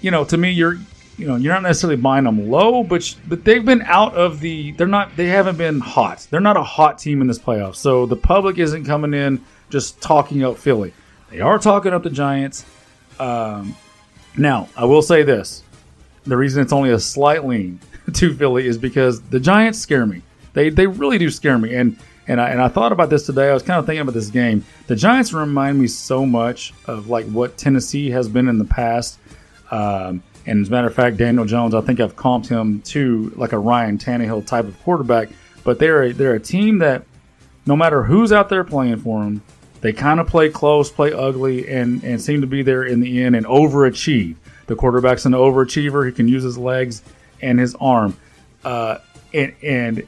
you 0.00 0.10
know, 0.10 0.24
to 0.24 0.36
me, 0.36 0.50
you're 0.50 0.78
you 1.18 1.26
know 1.26 1.36
you're 1.36 1.52
not 1.52 1.62
necessarily 1.62 2.00
buying 2.00 2.24
them 2.24 2.50
low, 2.50 2.82
but 2.82 3.14
but 3.28 3.44
they've 3.44 3.64
been 3.64 3.82
out 3.82 4.14
of 4.14 4.40
the 4.40 4.72
they're 4.72 4.86
not 4.86 5.14
they 5.16 5.26
haven't 5.26 5.56
been 5.56 5.80
hot. 5.80 6.26
They're 6.30 6.40
not 6.40 6.56
a 6.56 6.62
hot 6.62 6.98
team 6.98 7.20
in 7.20 7.26
this 7.26 7.38
playoff. 7.38 7.76
So 7.76 8.06
the 8.06 8.16
public 8.16 8.58
isn't 8.58 8.84
coming 8.84 9.14
in 9.14 9.44
just 9.70 10.00
talking 10.00 10.44
up 10.44 10.56
Philly. 10.56 10.92
They 11.32 11.40
are 11.40 11.58
talking 11.58 11.94
up 11.94 12.02
the 12.02 12.10
Giants. 12.10 12.66
Um, 13.18 13.74
now, 14.36 14.68
I 14.76 14.84
will 14.84 15.00
say 15.00 15.22
this: 15.22 15.62
the 16.24 16.36
reason 16.36 16.62
it's 16.62 16.74
only 16.74 16.90
a 16.90 16.98
slight 16.98 17.46
lean 17.46 17.80
to 18.12 18.34
Philly 18.34 18.66
is 18.66 18.76
because 18.76 19.22
the 19.22 19.40
Giants 19.40 19.78
scare 19.78 20.04
me. 20.04 20.20
They 20.52 20.68
they 20.68 20.86
really 20.86 21.16
do 21.16 21.30
scare 21.30 21.56
me. 21.56 21.74
And 21.74 21.96
and 22.28 22.38
I 22.38 22.50
and 22.50 22.60
I 22.60 22.68
thought 22.68 22.92
about 22.92 23.08
this 23.08 23.24
today. 23.24 23.48
I 23.48 23.54
was 23.54 23.62
kind 23.62 23.78
of 23.78 23.86
thinking 23.86 24.02
about 24.02 24.12
this 24.12 24.28
game. 24.28 24.66
The 24.88 24.96
Giants 24.96 25.32
remind 25.32 25.78
me 25.78 25.86
so 25.86 26.26
much 26.26 26.74
of 26.84 27.08
like 27.08 27.24
what 27.26 27.56
Tennessee 27.56 28.10
has 28.10 28.28
been 28.28 28.46
in 28.46 28.58
the 28.58 28.66
past. 28.66 29.18
Um, 29.70 30.22
and 30.44 30.60
as 30.60 30.68
a 30.68 30.70
matter 30.70 30.88
of 30.88 30.94
fact, 30.94 31.16
Daniel 31.16 31.46
Jones, 31.46 31.74
I 31.74 31.80
think 31.80 31.98
I've 31.98 32.14
comped 32.14 32.48
him 32.48 32.82
to 32.82 33.32
like 33.36 33.52
a 33.52 33.58
Ryan 33.58 33.96
Tannehill 33.96 34.46
type 34.46 34.66
of 34.66 34.78
quarterback. 34.82 35.30
But 35.64 35.78
they're 35.78 36.02
a, 36.02 36.12
they're 36.12 36.34
a 36.34 36.40
team 36.40 36.78
that 36.78 37.04
no 37.64 37.74
matter 37.74 38.02
who's 38.02 38.32
out 38.32 38.50
there 38.50 38.64
playing 38.64 38.98
for 38.98 39.24
them, 39.24 39.40
they 39.82 39.92
kind 39.92 40.18
of 40.18 40.26
play 40.26 40.48
close, 40.48 40.90
play 40.90 41.12
ugly, 41.12 41.68
and 41.68 42.02
and 42.02 42.20
seem 42.22 42.40
to 42.40 42.46
be 42.46 42.62
there 42.62 42.82
in 42.84 43.00
the 43.00 43.22
end 43.22 43.36
and 43.36 43.44
overachieve. 43.44 44.36
The 44.66 44.76
quarterback's 44.76 45.26
an 45.26 45.32
overachiever. 45.32 46.06
He 46.06 46.12
can 46.12 46.28
use 46.28 46.42
his 46.42 46.56
legs 46.56 47.02
and 47.42 47.58
his 47.58 47.74
arm. 47.74 48.16
Uh, 48.64 48.98
and 49.34 49.52
and 49.62 50.06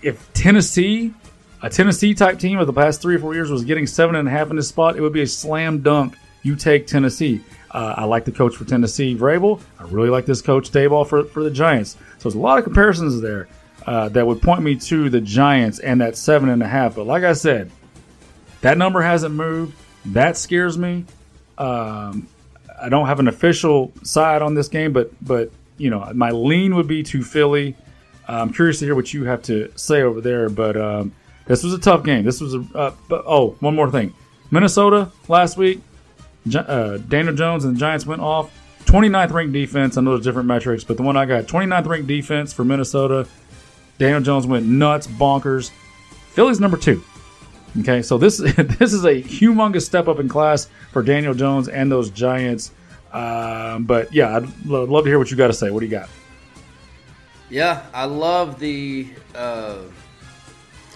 if 0.00 0.32
Tennessee, 0.32 1.12
a 1.60 1.68
Tennessee 1.68 2.14
type 2.14 2.38
team 2.38 2.58
of 2.58 2.66
the 2.66 2.72
past 2.72 3.02
three 3.02 3.16
or 3.16 3.18
four 3.18 3.34
years 3.34 3.50
was 3.50 3.64
getting 3.64 3.86
seven 3.86 4.14
and 4.14 4.28
a 4.28 4.30
half 4.30 4.48
in 4.50 4.56
this 4.56 4.68
spot, 4.68 4.96
it 4.96 5.00
would 5.00 5.12
be 5.12 5.22
a 5.22 5.26
slam 5.26 5.80
dunk. 5.80 6.14
You 6.42 6.54
take 6.54 6.86
Tennessee. 6.86 7.40
Uh, 7.70 7.94
I 7.98 8.04
like 8.04 8.24
the 8.24 8.32
coach 8.32 8.56
for 8.56 8.64
Tennessee, 8.64 9.14
Vrabel. 9.14 9.60
I 9.78 9.82
really 9.84 10.08
like 10.08 10.24
this 10.24 10.40
coach 10.40 10.70
Daboll 10.70 11.06
for, 11.06 11.24
for 11.24 11.42
the 11.42 11.50
Giants. 11.50 11.96
So 12.18 12.22
there's 12.22 12.34
a 12.36 12.38
lot 12.38 12.58
of 12.58 12.64
comparisons 12.64 13.20
there. 13.20 13.48
uh, 13.88 14.08
that 14.10 14.26
would 14.26 14.42
point 14.42 14.62
me 14.62 14.76
to 14.76 15.08
the 15.08 15.20
Giants 15.20 15.78
and 15.78 16.02
that 16.02 16.14
seven 16.14 16.50
and 16.50 16.62
a 16.62 16.68
half. 16.68 16.96
But 16.96 17.06
like 17.06 17.24
I 17.24 17.32
said, 17.32 17.70
that 18.60 18.78
number 18.78 19.00
hasn't 19.02 19.34
moved. 19.34 19.76
That 20.06 20.36
scares 20.36 20.78
me. 20.78 21.04
Um, 21.56 22.28
I 22.80 22.88
don't 22.88 23.06
have 23.06 23.20
an 23.20 23.28
official 23.28 23.92
side 24.02 24.42
on 24.42 24.54
this 24.54 24.68
game, 24.68 24.92
but 24.92 25.12
but 25.24 25.50
you 25.76 25.90
know 25.90 26.10
my 26.14 26.30
lean 26.30 26.74
would 26.76 26.86
be 26.86 27.02
to 27.04 27.22
Philly. 27.22 27.76
I'm 28.26 28.52
curious 28.52 28.78
to 28.80 28.84
hear 28.84 28.94
what 28.94 29.12
you 29.14 29.24
have 29.24 29.42
to 29.44 29.72
say 29.76 30.02
over 30.02 30.20
there, 30.20 30.48
but 30.48 30.76
um, 30.76 31.12
this 31.46 31.64
was 31.64 31.72
a 31.72 31.78
tough 31.78 32.04
game. 32.04 32.24
This 32.24 32.40
was 32.40 32.54
a 32.54 32.64
uh, 32.74 32.94
but, 33.08 33.24
oh 33.26 33.56
one 33.60 33.74
more 33.74 33.90
thing, 33.90 34.14
Minnesota 34.50 35.10
last 35.28 35.56
week. 35.56 35.80
Uh, 36.54 36.98
Daniel 36.98 37.34
Jones 37.34 37.64
and 37.64 37.74
the 37.76 37.80
Giants 37.80 38.06
went 38.06 38.22
off. 38.22 38.54
29th 38.84 39.32
ranked 39.32 39.52
defense. 39.52 39.98
I 39.98 40.00
know 40.00 40.12
there's 40.12 40.24
different 40.24 40.48
metrics, 40.48 40.82
but 40.82 40.96
the 40.96 41.02
one 41.02 41.14
I 41.14 41.26
got 41.26 41.44
29th 41.44 41.86
ranked 41.86 42.06
defense 42.06 42.54
for 42.54 42.64
Minnesota. 42.64 43.28
Daniel 43.98 44.20
Jones 44.20 44.46
went 44.46 44.64
nuts, 44.64 45.06
bonkers. 45.06 45.70
Philly's 46.30 46.60
number 46.60 46.78
two. 46.78 47.02
Okay, 47.80 48.02
so 48.02 48.18
this 48.18 48.38
this 48.56 48.92
is 48.92 49.04
a 49.04 49.22
humongous 49.22 49.82
step 49.82 50.08
up 50.08 50.18
in 50.18 50.28
class 50.28 50.68
for 50.92 51.02
Daniel 51.02 51.34
Jones 51.34 51.68
and 51.68 51.90
those 51.90 52.10
Giants. 52.10 52.72
Um, 53.12 53.84
but 53.84 54.12
yeah, 54.12 54.36
I'd 54.36 54.66
lo- 54.66 54.84
love 54.84 55.04
to 55.04 55.10
hear 55.10 55.18
what 55.18 55.30
you 55.30 55.36
got 55.36 55.48
to 55.48 55.52
say. 55.52 55.70
What 55.70 55.80
do 55.80 55.86
you 55.86 55.92
got? 55.92 56.08
Yeah, 57.50 57.86
I 57.94 58.04
love 58.04 58.58
the. 58.58 59.08
Uh, 59.34 59.78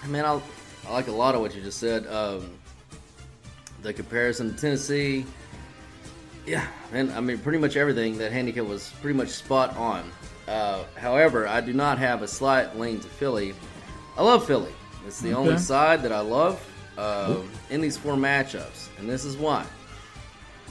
I 0.03 0.07
mean, 0.07 0.25
I, 0.25 0.39
I 0.87 0.91
like 0.91 1.07
a 1.07 1.11
lot 1.11 1.35
of 1.35 1.41
what 1.41 1.55
you 1.55 1.61
just 1.61 1.79
said. 1.79 2.05
Um, 2.07 2.51
the 3.81 3.93
comparison 3.93 4.53
to 4.53 4.59
Tennessee. 4.59 5.25
Yeah, 6.45 6.67
and 6.91 7.11
I 7.13 7.21
mean, 7.21 7.37
pretty 7.37 7.57
much 7.57 7.77
everything 7.77 8.17
that 8.17 8.31
handicap 8.31 8.65
was 8.65 8.91
pretty 9.01 9.17
much 9.17 9.29
spot 9.29 9.75
on. 9.77 10.11
Uh, 10.47 10.83
however, 10.95 11.47
I 11.47 11.61
do 11.61 11.71
not 11.71 11.97
have 11.99 12.21
a 12.21 12.27
slight 12.27 12.77
lean 12.77 12.99
to 12.99 13.07
Philly. 13.07 13.53
I 14.17 14.23
love 14.23 14.45
Philly. 14.45 14.73
It's 15.07 15.21
the 15.21 15.33
only 15.33 15.57
side 15.57 16.03
that 16.03 16.11
I 16.11 16.19
love 16.19 16.61
um, 16.97 17.49
in 17.69 17.81
these 17.81 17.97
four 17.97 18.13
matchups, 18.15 18.87
and 18.99 19.09
this 19.09 19.25
is 19.25 19.37
why. 19.37 19.65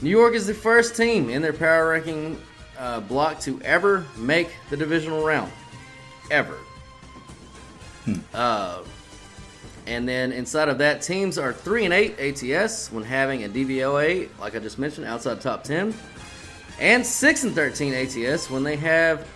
New 0.01 0.09
York 0.09 0.33
is 0.33 0.47
the 0.47 0.53
first 0.53 0.95
team 0.95 1.29
in 1.29 1.41
their 1.41 1.53
power 1.53 1.89
ranking 1.89 2.41
uh, 2.77 2.99
block 3.01 3.39
to 3.41 3.61
ever 3.61 4.05
make 4.17 4.49
the 4.69 4.77
divisional 4.77 5.25
round, 5.25 5.51
ever. 6.31 6.57
Uh, 8.33 8.83
and 9.85 10.07
then 10.07 10.31
inside 10.31 10.69
of 10.69 10.77
that, 10.79 11.01
teams 11.01 11.37
are 11.37 11.53
three 11.53 11.85
and 11.85 11.93
eight 11.93 12.19
ATS 12.19 12.91
when 12.91 13.03
having 13.03 13.43
a 13.43 13.49
DVOA, 13.49 14.29
like 14.39 14.55
I 14.55 14.59
just 14.59 14.79
mentioned, 14.79 15.05
outside 15.07 15.41
top 15.41 15.63
ten, 15.63 15.93
and 16.79 17.05
six 17.05 17.43
and 17.43 17.53
thirteen 17.53 17.93
ATS 17.93 18.49
when 18.49 18.63
they 18.63 18.75
have 18.77 19.27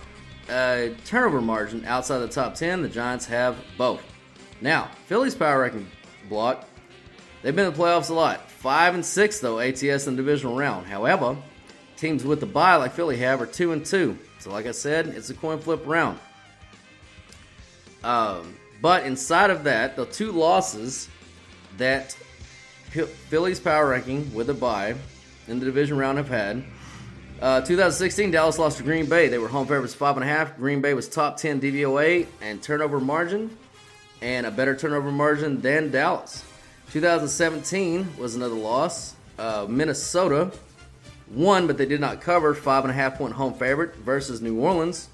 a 0.50 0.94
turnover 1.04 1.40
margin 1.40 1.84
outside 1.84 2.18
the 2.18 2.28
top 2.28 2.54
ten. 2.54 2.82
The 2.82 2.88
Giants 2.88 3.26
have 3.26 3.56
both. 3.76 4.02
Now, 4.60 4.90
Philly's 5.06 5.34
power 5.34 5.62
ranking 5.62 5.86
block, 6.28 6.67
they've 7.42 7.54
been 7.54 7.66
in 7.66 7.72
the 7.72 7.78
playoffs 7.78 8.10
a 8.10 8.14
lot. 8.14 8.50
Five 8.50 8.94
and 8.94 9.04
six 9.04 9.40
though 9.40 9.60
ATS 9.60 10.06
in 10.06 10.16
the 10.16 10.22
divisional 10.22 10.56
round. 10.56 10.86
However, 10.86 11.36
teams 11.96 12.24
with 12.24 12.40
the 12.40 12.46
bye 12.46 12.76
like 12.76 12.92
Philly 12.92 13.16
have 13.18 13.40
are 13.40 13.46
two 13.46 13.72
and 13.72 13.84
two. 13.84 14.18
So, 14.38 14.52
like 14.52 14.66
I 14.66 14.72
said, 14.72 15.08
it's 15.08 15.30
a 15.30 15.34
coin 15.34 15.58
flip 15.58 15.82
round. 15.84 16.18
Um, 18.04 18.56
but 18.80 19.04
inside 19.04 19.50
of 19.50 19.64
that, 19.64 19.96
the 19.96 20.06
two 20.06 20.30
losses 20.30 21.08
that 21.76 22.12
Philly's 22.90 23.60
power 23.60 23.88
ranking 23.88 24.32
with 24.32 24.48
a 24.50 24.54
bye 24.54 24.94
in 25.48 25.58
the 25.58 25.64
division 25.64 25.98
round 25.98 26.18
have 26.18 26.28
had. 26.28 26.64
Uh, 27.40 27.60
2016, 27.60 28.32
Dallas 28.32 28.58
lost 28.58 28.78
to 28.78 28.82
Green 28.82 29.06
Bay. 29.06 29.28
They 29.28 29.38
were 29.38 29.48
home 29.48 29.66
favorites 29.66 29.94
five 29.94 30.16
and 30.16 30.24
a 30.24 30.28
half. 30.28 30.56
Green 30.56 30.80
Bay 30.80 30.94
was 30.94 31.08
top 31.08 31.36
10 31.36 31.60
DVOA 31.60 32.26
and 32.40 32.60
turnover 32.60 32.98
margin, 32.98 33.56
and 34.20 34.44
a 34.46 34.50
better 34.50 34.74
turnover 34.74 35.12
margin 35.12 35.60
than 35.60 35.90
Dallas. 35.90 36.44
2017 36.92 38.16
was 38.18 38.34
another 38.34 38.54
loss. 38.54 39.14
Uh, 39.38 39.66
Minnesota 39.68 40.50
won, 41.30 41.66
but 41.66 41.78
they 41.78 41.86
did 41.86 42.00
not 42.00 42.20
cover. 42.20 42.54
Five 42.54 42.84
and 42.84 42.90
a 42.90 42.94
half 42.94 43.18
point 43.18 43.34
home 43.34 43.54
favorite 43.54 43.96
versus 43.96 44.40
New 44.40 44.58
Orleans 44.58 45.08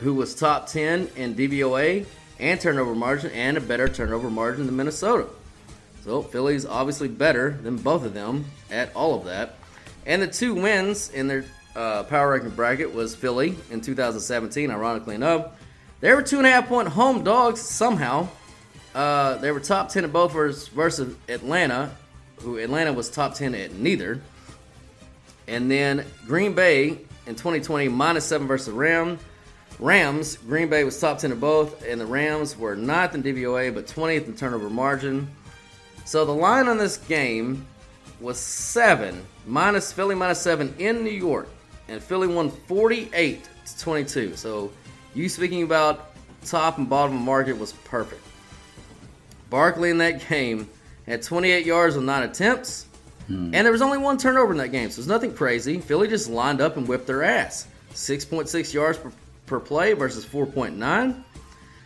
who 0.00 0.14
was 0.14 0.34
top 0.34 0.66
10 0.66 1.08
in 1.16 1.34
DVOA 1.34 2.06
and 2.38 2.60
turnover 2.60 2.94
margin 2.94 3.30
and 3.32 3.56
a 3.56 3.60
better 3.60 3.88
turnover 3.88 4.30
margin 4.30 4.66
than 4.66 4.76
Minnesota. 4.76 5.26
So 6.02 6.22
Philly's 6.22 6.66
obviously 6.66 7.08
better 7.08 7.58
than 7.62 7.76
both 7.76 8.04
of 8.04 8.14
them 8.14 8.44
at 8.70 8.94
all 8.94 9.14
of 9.14 9.24
that. 9.26 9.56
And 10.06 10.20
the 10.20 10.26
two 10.26 10.54
wins 10.54 11.10
in 11.10 11.28
their 11.28 11.44
uh, 11.74 12.02
power 12.04 12.32
ranking 12.32 12.50
bracket 12.50 12.92
was 12.92 13.14
Philly 13.14 13.56
in 13.70 13.80
2017, 13.80 14.70
ironically 14.70 15.14
enough. 15.14 15.52
They 16.00 16.12
were 16.12 16.22
two 16.22 16.38
and 16.38 16.46
a 16.46 16.50
half 16.50 16.68
point 16.68 16.88
home 16.88 17.24
dogs 17.24 17.60
somehow. 17.60 18.28
Uh, 18.94 19.36
they 19.38 19.50
were 19.50 19.60
top 19.60 19.88
10 19.88 20.04
at 20.04 20.12
both 20.12 20.32
versus, 20.32 21.16
Atlanta, 21.28 21.90
who 22.40 22.58
Atlanta 22.58 22.92
was 22.92 23.10
top 23.10 23.34
10 23.34 23.54
at 23.54 23.74
neither. 23.74 24.20
And 25.48 25.70
then 25.70 26.04
Green 26.26 26.54
Bay 26.54 26.98
in 27.26 27.34
2020, 27.34 27.88
minus 27.88 28.24
seven 28.24 28.46
versus 28.46 28.72
Ram. 28.72 29.18
Rams, 29.80 30.36
Green 30.36 30.68
Bay 30.68 30.84
was 30.84 30.98
top 31.00 31.18
10 31.18 31.32
in 31.32 31.40
both, 31.40 31.84
and 31.84 32.00
the 32.00 32.06
Rams 32.06 32.56
were 32.56 32.76
ninth 32.76 33.14
in 33.14 33.22
DVOA, 33.22 33.74
but 33.74 33.86
20th 33.86 34.26
in 34.26 34.36
turnover 34.36 34.70
margin. 34.70 35.28
So 36.04 36.24
the 36.24 36.34
line 36.34 36.68
on 36.68 36.78
this 36.78 36.96
game 36.96 37.66
was 38.20 38.38
seven, 38.38 39.24
minus 39.46 39.92
Philly 39.92 40.14
minus 40.14 40.40
seven 40.40 40.74
in 40.78 41.02
New 41.02 41.10
York, 41.10 41.48
and 41.88 42.00
Philly 42.00 42.28
won 42.28 42.50
48 42.50 43.48
to 43.66 43.78
22. 43.78 44.36
So 44.36 44.70
you 45.14 45.28
speaking 45.28 45.64
about 45.64 46.12
top 46.44 46.78
and 46.78 46.88
bottom 46.88 47.16
market 47.16 47.58
was 47.58 47.72
perfect. 47.72 48.23
Barkley 49.54 49.90
in 49.90 49.98
that 49.98 50.28
game 50.28 50.68
had 51.06 51.22
28 51.22 51.64
yards 51.64 51.96
on 51.96 52.04
nine 52.04 52.24
attempts, 52.24 52.86
hmm. 53.28 53.54
and 53.54 53.64
there 53.64 53.70
was 53.70 53.82
only 53.82 53.98
one 53.98 54.18
turnover 54.18 54.50
in 54.50 54.58
that 54.58 54.72
game, 54.72 54.90
so 54.90 54.98
it's 54.98 55.06
nothing 55.06 55.32
crazy. 55.32 55.78
Philly 55.78 56.08
just 56.08 56.28
lined 56.28 56.60
up 56.60 56.76
and 56.76 56.88
whipped 56.88 57.06
their 57.06 57.22
ass. 57.22 57.68
6.6 57.92 58.74
yards 58.74 58.98
per, 58.98 59.12
per 59.46 59.60
play 59.60 59.92
versus 59.92 60.26
4.9. 60.26 61.22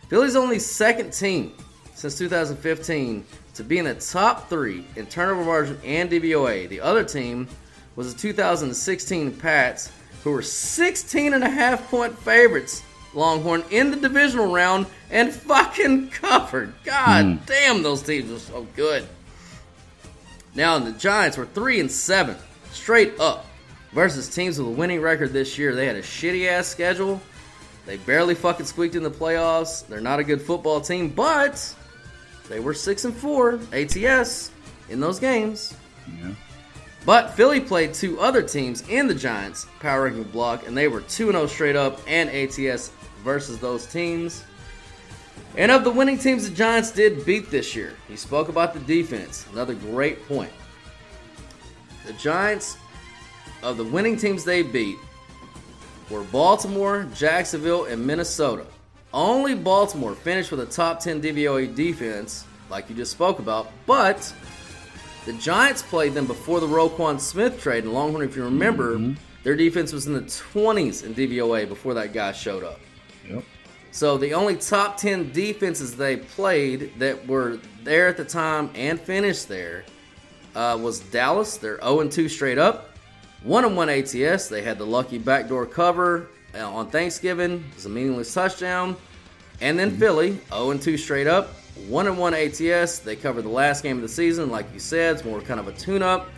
Philly's 0.07 0.35
only 0.35 0.57
second 0.57 1.13
team 1.13 1.53
since 1.93 2.17
2015 2.17 3.23
to 3.53 3.63
be 3.63 3.77
in 3.77 3.85
the 3.85 3.93
top 3.93 4.49
three 4.49 4.83
in 4.95 5.05
turnover 5.05 5.45
margin 5.45 5.79
and 5.85 6.09
DVOA. 6.09 6.67
The 6.69 6.81
other 6.81 7.03
team 7.03 7.47
was 7.95 8.15
the 8.15 8.19
2016 8.19 9.33
Pats, 9.33 9.91
who 10.23 10.31
were 10.31 10.41
16 10.41 11.35
and 11.35 11.43
a 11.43 11.49
half 11.51 11.87
point 11.91 12.17
favorites, 12.17 12.81
Longhorn, 13.13 13.63
in 13.71 13.91
the 13.91 13.97
divisional 13.97 14.51
round 14.51 14.85
and 15.09 15.33
fucking 15.33 16.09
covered. 16.09 16.73
God 16.83 17.25
hmm. 17.25 17.45
damn, 17.45 17.83
those 17.83 18.01
teams 18.01 18.31
are 18.31 18.39
so 18.39 18.67
good. 18.75 19.07
Now 20.55 20.77
the 20.79 20.91
Giants 20.91 21.37
were 21.37 21.45
three 21.45 21.79
and 21.79 21.91
seven 21.91 22.35
straight 22.71 23.19
up 23.19 23.45
versus 23.91 24.27
teams 24.27 24.57
with 24.59 24.67
a 24.67 24.71
winning 24.71 25.01
record 25.01 25.33
this 25.33 25.57
year. 25.57 25.75
They 25.75 25.85
had 25.85 25.95
a 25.95 26.01
shitty 26.01 26.47
ass 26.47 26.67
schedule. 26.67 27.21
They 27.85 27.97
barely 27.97 28.35
fucking 28.35 28.65
squeaked 28.65 28.95
in 28.95 29.03
the 29.03 29.11
playoffs. 29.11 29.87
They're 29.87 30.01
not 30.01 30.19
a 30.19 30.23
good 30.23 30.41
football 30.41 30.81
team, 30.81 31.09
but 31.09 31.75
they 32.47 32.59
were 32.59 32.73
six 32.73 33.05
and 33.05 33.15
four 33.15 33.59
ATS 33.73 34.51
in 34.89 34.99
those 34.99 35.19
games. 35.19 35.73
Yeah. 36.07 36.33
But 37.05 37.33
Philly 37.33 37.59
played 37.59 37.93
two 37.93 38.19
other 38.19 38.41
teams 38.41 38.87
in 38.89 39.07
the 39.07 39.15
Giants 39.15 39.65
power 39.79 40.03
ranking 40.03 40.23
block, 40.23 40.67
and 40.67 40.77
they 40.77 40.87
were 40.87 41.01
2 41.01 41.31
0 41.31 41.47
straight 41.47 41.75
up 41.75 41.99
and 42.07 42.29
ATS 42.29 42.91
versus 43.19 43.59
those 43.59 43.85
teams. 43.85 44.43
And 45.57 45.71
of 45.71 45.83
the 45.83 45.91
winning 45.91 46.17
teams 46.17 46.47
the 46.47 46.55
Giants 46.55 46.91
did 46.91 47.25
beat 47.25 47.49
this 47.49 47.75
year, 47.75 47.93
he 48.07 48.15
spoke 48.15 48.49
about 48.49 48.73
the 48.73 48.79
defense. 48.81 49.45
Another 49.51 49.73
great 49.73 50.27
point. 50.27 50.51
The 52.05 52.13
Giants, 52.13 52.77
of 53.61 53.77
the 53.77 53.83
winning 53.83 54.17
teams 54.17 54.43
they 54.43 54.61
beat, 54.61 54.97
were 56.09 56.23
Baltimore, 56.23 57.07
Jacksonville, 57.13 57.85
and 57.85 58.05
Minnesota. 58.05 58.65
Only 59.13 59.55
Baltimore 59.55 60.15
finished 60.15 60.51
with 60.51 60.59
a 60.59 60.65
top 60.65 60.99
10 60.99 61.21
DVOA 61.21 61.73
defense, 61.75 62.45
like 62.69 62.89
you 62.89 62.95
just 62.95 63.11
spoke 63.11 63.39
about, 63.39 63.71
but 63.85 64.33
the 65.25 65.33
Giants 65.33 65.81
played 65.81 66.13
them 66.13 66.25
before 66.25 66.59
the 66.59 66.67
Roquan 66.67 67.19
Smith 67.19 67.61
trade. 67.61 67.83
And 67.83 67.93
Longhorn, 67.93 68.23
if 68.23 68.35
you 68.35 68.43
remember, 68.43 68.95
mm-hmm. 68.97 69.13
their 69.43 69.55
defense 69.55 69.91
was 69.91 70.07
in 70.07 70.13
the 70.13 70.21
20s 70.21 71.03
in 71.03 71.13
DVOA 71.13 71.67
before 71.67 71.93
that 71.95 72.13
guy 72.13 72.31
showed 72.31 72.63
up. 72.63 72.79
So 73.91 74.17
the 74.17 74.33
only 74.33 74.55
top 74.55 74.97
10 74.97 75.31
defenses 75.31 75.95
they 75.95 76.17
played 76.17 76.97
that 76.99 77.25
were 77.27 77.59
there 77.83 78.07
at 78.07 78.17
the 78.17 78.25
time 78.25 78.69
and 78.75 78.99
finished 78.99 79.47
there 79.47 79.83
uh, 80.55 80.77
was 80.79 80.99
Dallas. 80.99 81.57
They're 81.57 81.79
0 81.81 82.07
2 82.07 82.29
straight 82.29 82.57
up. 82.57 82.97
1 83.43 83.75
1 83.75 83.89
ATS. 83.89 84.47
They 84.47 84.61
had 84.61 84.77
the 84.77 84.85
lucky 84.85 85.17
backdoor 85.17 85.65
cover 85.65 86.27
uh, 86.53 86.69
on 86.69 86.89
Thanksgiving. 86.89 87.63
It 87.69 87.75
was 87.75 87.85
a 87.85 87.89
meaningless 87.89 88.33
touchdown. 88.33 88.95
And 89.61 89.77
then 89.77 89.97
Philly, 89.97 90.39
0 90.49 90.77
2 90.77 90.97
straight 90.97 91.27
up. 91.27 91.55
1 91.87 92.17
1 92.17 92.33
ATS. 92.33 92.99
They 92.99 93.15
covered 93.15 93.43
the 93.43 93.49
last 93.49 93.81
game 93.83 93.95
of 93.95 94.01
the 94.01 94.09
season. 94.09 94.49
Like 94.49 94.71
you 94.73 94.79
said, 94.79 95.15
it's 95.15 95.25
more 95.25 95.41
kind 95.41 95.59
of 95.59 95.67
a 95.67 95.73
tune 95.73 96.03
up. 96.03 96.29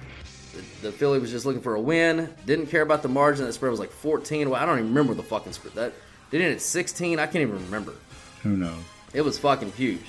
The, 0.53 0.87
the 0.87 0.91
Philly 0.91 1.19
was 1.19 1.31
just 1.31 1.45
looking 1.45 1.61
for 1.61 1.75
a 1.75 1.81
win. 1.81 2.29
Didn't 2.45 2.67
care 2.67 2.81
about 2.81 3.01
the 3.01 3.09
margin. 3.09 3.45
That 3.45 3.53
spread 3.53 3.71
was 3.71 3.79
like 3.79 3.91
14. 3.91 4.49
Well, 4.49 4.61
I 4.61 4.65
don't 4.65 4.77
even 4.77 4.89
remember 4.89 5.13
the 5.13 5.23
fucking 5.23 5.53
spread. 5.53 5.73
That 5.73 5.93
did 6.31 6.41
it 6.41 6.53
at 6.53 6.61
16. 6.61 7.19
I 7.19 7.25
can't 7.25 7.37
even 7.37 7.63
remember. 7.65 7.93
Who 8.43 8.57
knows? 8.57 8.81
It 9.13 9.21
was 9.21 9.37
fucking 9.37 9.73
huge. 9.73 10.05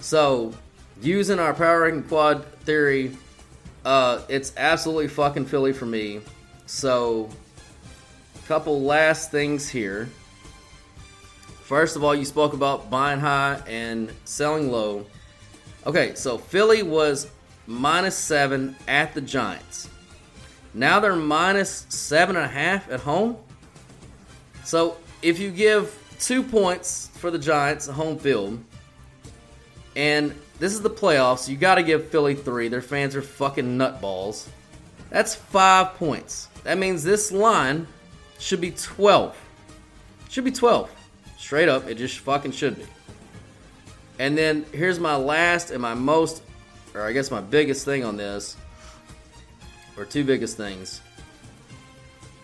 So, 0.00 0.54
using 1.02 1.38
our 1.38 1.52
power 1.52 1.82
ranking 1.82 2.04
quad 2.04 2.44
theory, 2.60 3.16
uh, 3.84 4.22
it's 4.28 4.52
absolutely 4.56 5.08
fucking 5.08 5.46
Philly 5.46 5.72
for 5.72 5.86
me. 5.86 6.20
So, 6.66 7.28
couple 8.46 8.80
last 8.80 9.30
things 9.30 9.68
here. 9.68 10.08
First 11.64 11.96
of 11.96 12.04
all, 12.04 12.14
you 12.14 12.24
spoke 12.24 12.54
about 12.54 12.88
buying 12.88 13.20
high 13.20 13.60
and 13.66 14.10
selling 14.24 14.72
low. 14.72 15.04
Okay, 15.86 16.14
so 16.14 16.38
Philly 16.38 16.82
was 16.82 17.30
minus 17.66 18.16
seven 18.16 18.74
at 18.86 19.12
the 19.12 19.20
Giants. 19.20 19.90
Now 20.72 20.98
they're 20.98 21.14
minus 21.14 21.84
seven 21.90 22.36
and 22.36 22.46
a 22.46 22.48
half 22.48 22.90
at 22.90 23.00
home. 23.00 23.36
So 24.64 24.96
if 25.22 25.38
you 25.38 25.50
give 25.50 25.96
two 26.20 26.42
points 26.42 27.10
for 27.14 27.30
the 27.30 27.38
Giants 27.38 27.86
home 27.86 28.18
field, 28.18 28.62
and 29.96 30.34
this 30.58 30.72
is 30.72 30.80
the 30.80 30.90
playoffs, 30.90 31.48
you 31.48 31.56
got 31.56 31.76
to 31.76 31.82
give 31.82 32.08
Philly 32.08 32.34
three. 32.34 32.68
Their 32.68 32.82
fans 32.82 33.16
are 33.16 33.22
fucking 33.22 33.78
nutballs. 33.78 34.48
That's 35.10 35.34
five 35.34 35.94
points. 35.94 36.48
That 36.64 36.78
means 36.78 37.02
this 37.02 37.32
line 37.32 37.86
should 38.38 38.60
be 38.60 38.72
12. 38.72 39.36
Should 40.28 40.44
be 40.44 40.50
12. 40.52 40.90
Straight 41.38 41.68
up, 41.68 41.88
it 41.88 41.94
just 41.94 42.18
fucking 42.18 42.52
should 42.52 42.76
be. 42.76 42.84
And 44.18 44.36
then 44.36 44.66
here's 44.72 44.98
my 44.98 45.16
last 45.16 45.70
and 45.70 45.80
my 45.80 45.94
most, 45.94 46.42
or 46.94 47.02
I 47.02 47.12
guess 47.12 47.30
my 47.30 47.40
biggest 47.40 47.84
thing 47.84 48.04
on 48.04 48.16
this, 48.16 48.56
or 49.96 50.04
two 50.04 50.24
biggest 50.24 50.56
things. 50.56 51.00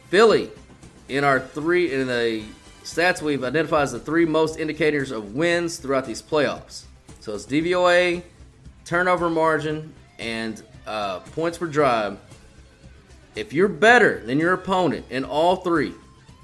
Philly, 0.09 0.51
in 1.09 1.25
our 1.25 1.41
three, 1.41 1.93
in 1.93 2.07
the 2.07 2.45
stats 2.85 3.23
we've 3.23 3.43
identified 3.43 3.83
as 3.83 3.93
the 3.93 3.99
three 3.99 4.27
most 4.27 4.59
indicators 4.59 5.11
of 5.11 5.35
wins 5.35 5.79
throughout 5.79 6.07
these 6.07 6.23
playoffs. 6.23 6.85
So 7.21 7.35
it's 7.35 7.47
DVOA, 7.47 8.23
turnover 8.85 9.31
margin, 9.31 9.93
and 10.19 10.63
uh, 10.87 11.21
points 11.21 11.59
per 11.59 11.67
drive. 11.67 12.19
If 13.35 13.53
you're 13.53 13.69
better 13.69 14.25
than 14.25 14.39
your 14.39 14.53
opponent 14.53 15.07
in 15.11 15.25
all 15.25 15.57
three 15.57 15.95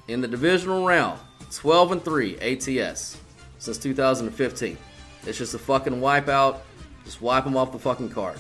in 0.09 0.20
the 0.20 0.29
divisional 0.29 0.87
round, 0.87 1.20
12 1.53 1.92
and 1.92 2.05
3 2.05 2.38
ATS 2.38 3.18
since 3.59 3.79
2015. 3.79 4.79
It's 5.26 5.38
just 5.38 5.55
a 5.55 5.59
fucking 5.59 5.94
wipeout. 5.94 6.61
Just 7.05 7.20
wipe 7.20 7.44
them 7.44 7.57
off 7.57 7.72
the 7.72 7.79
fucking 7.79 8.11
card. 8.11 8.38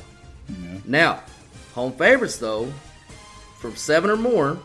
Now, 0.84 1.22
home 1.74 1.92
favorites 1.92 2.38
though, 2.38 2.72
from 3.60 3.76
seven 3.76 4.10
or 4.10 4.16
more, 4.16 4.58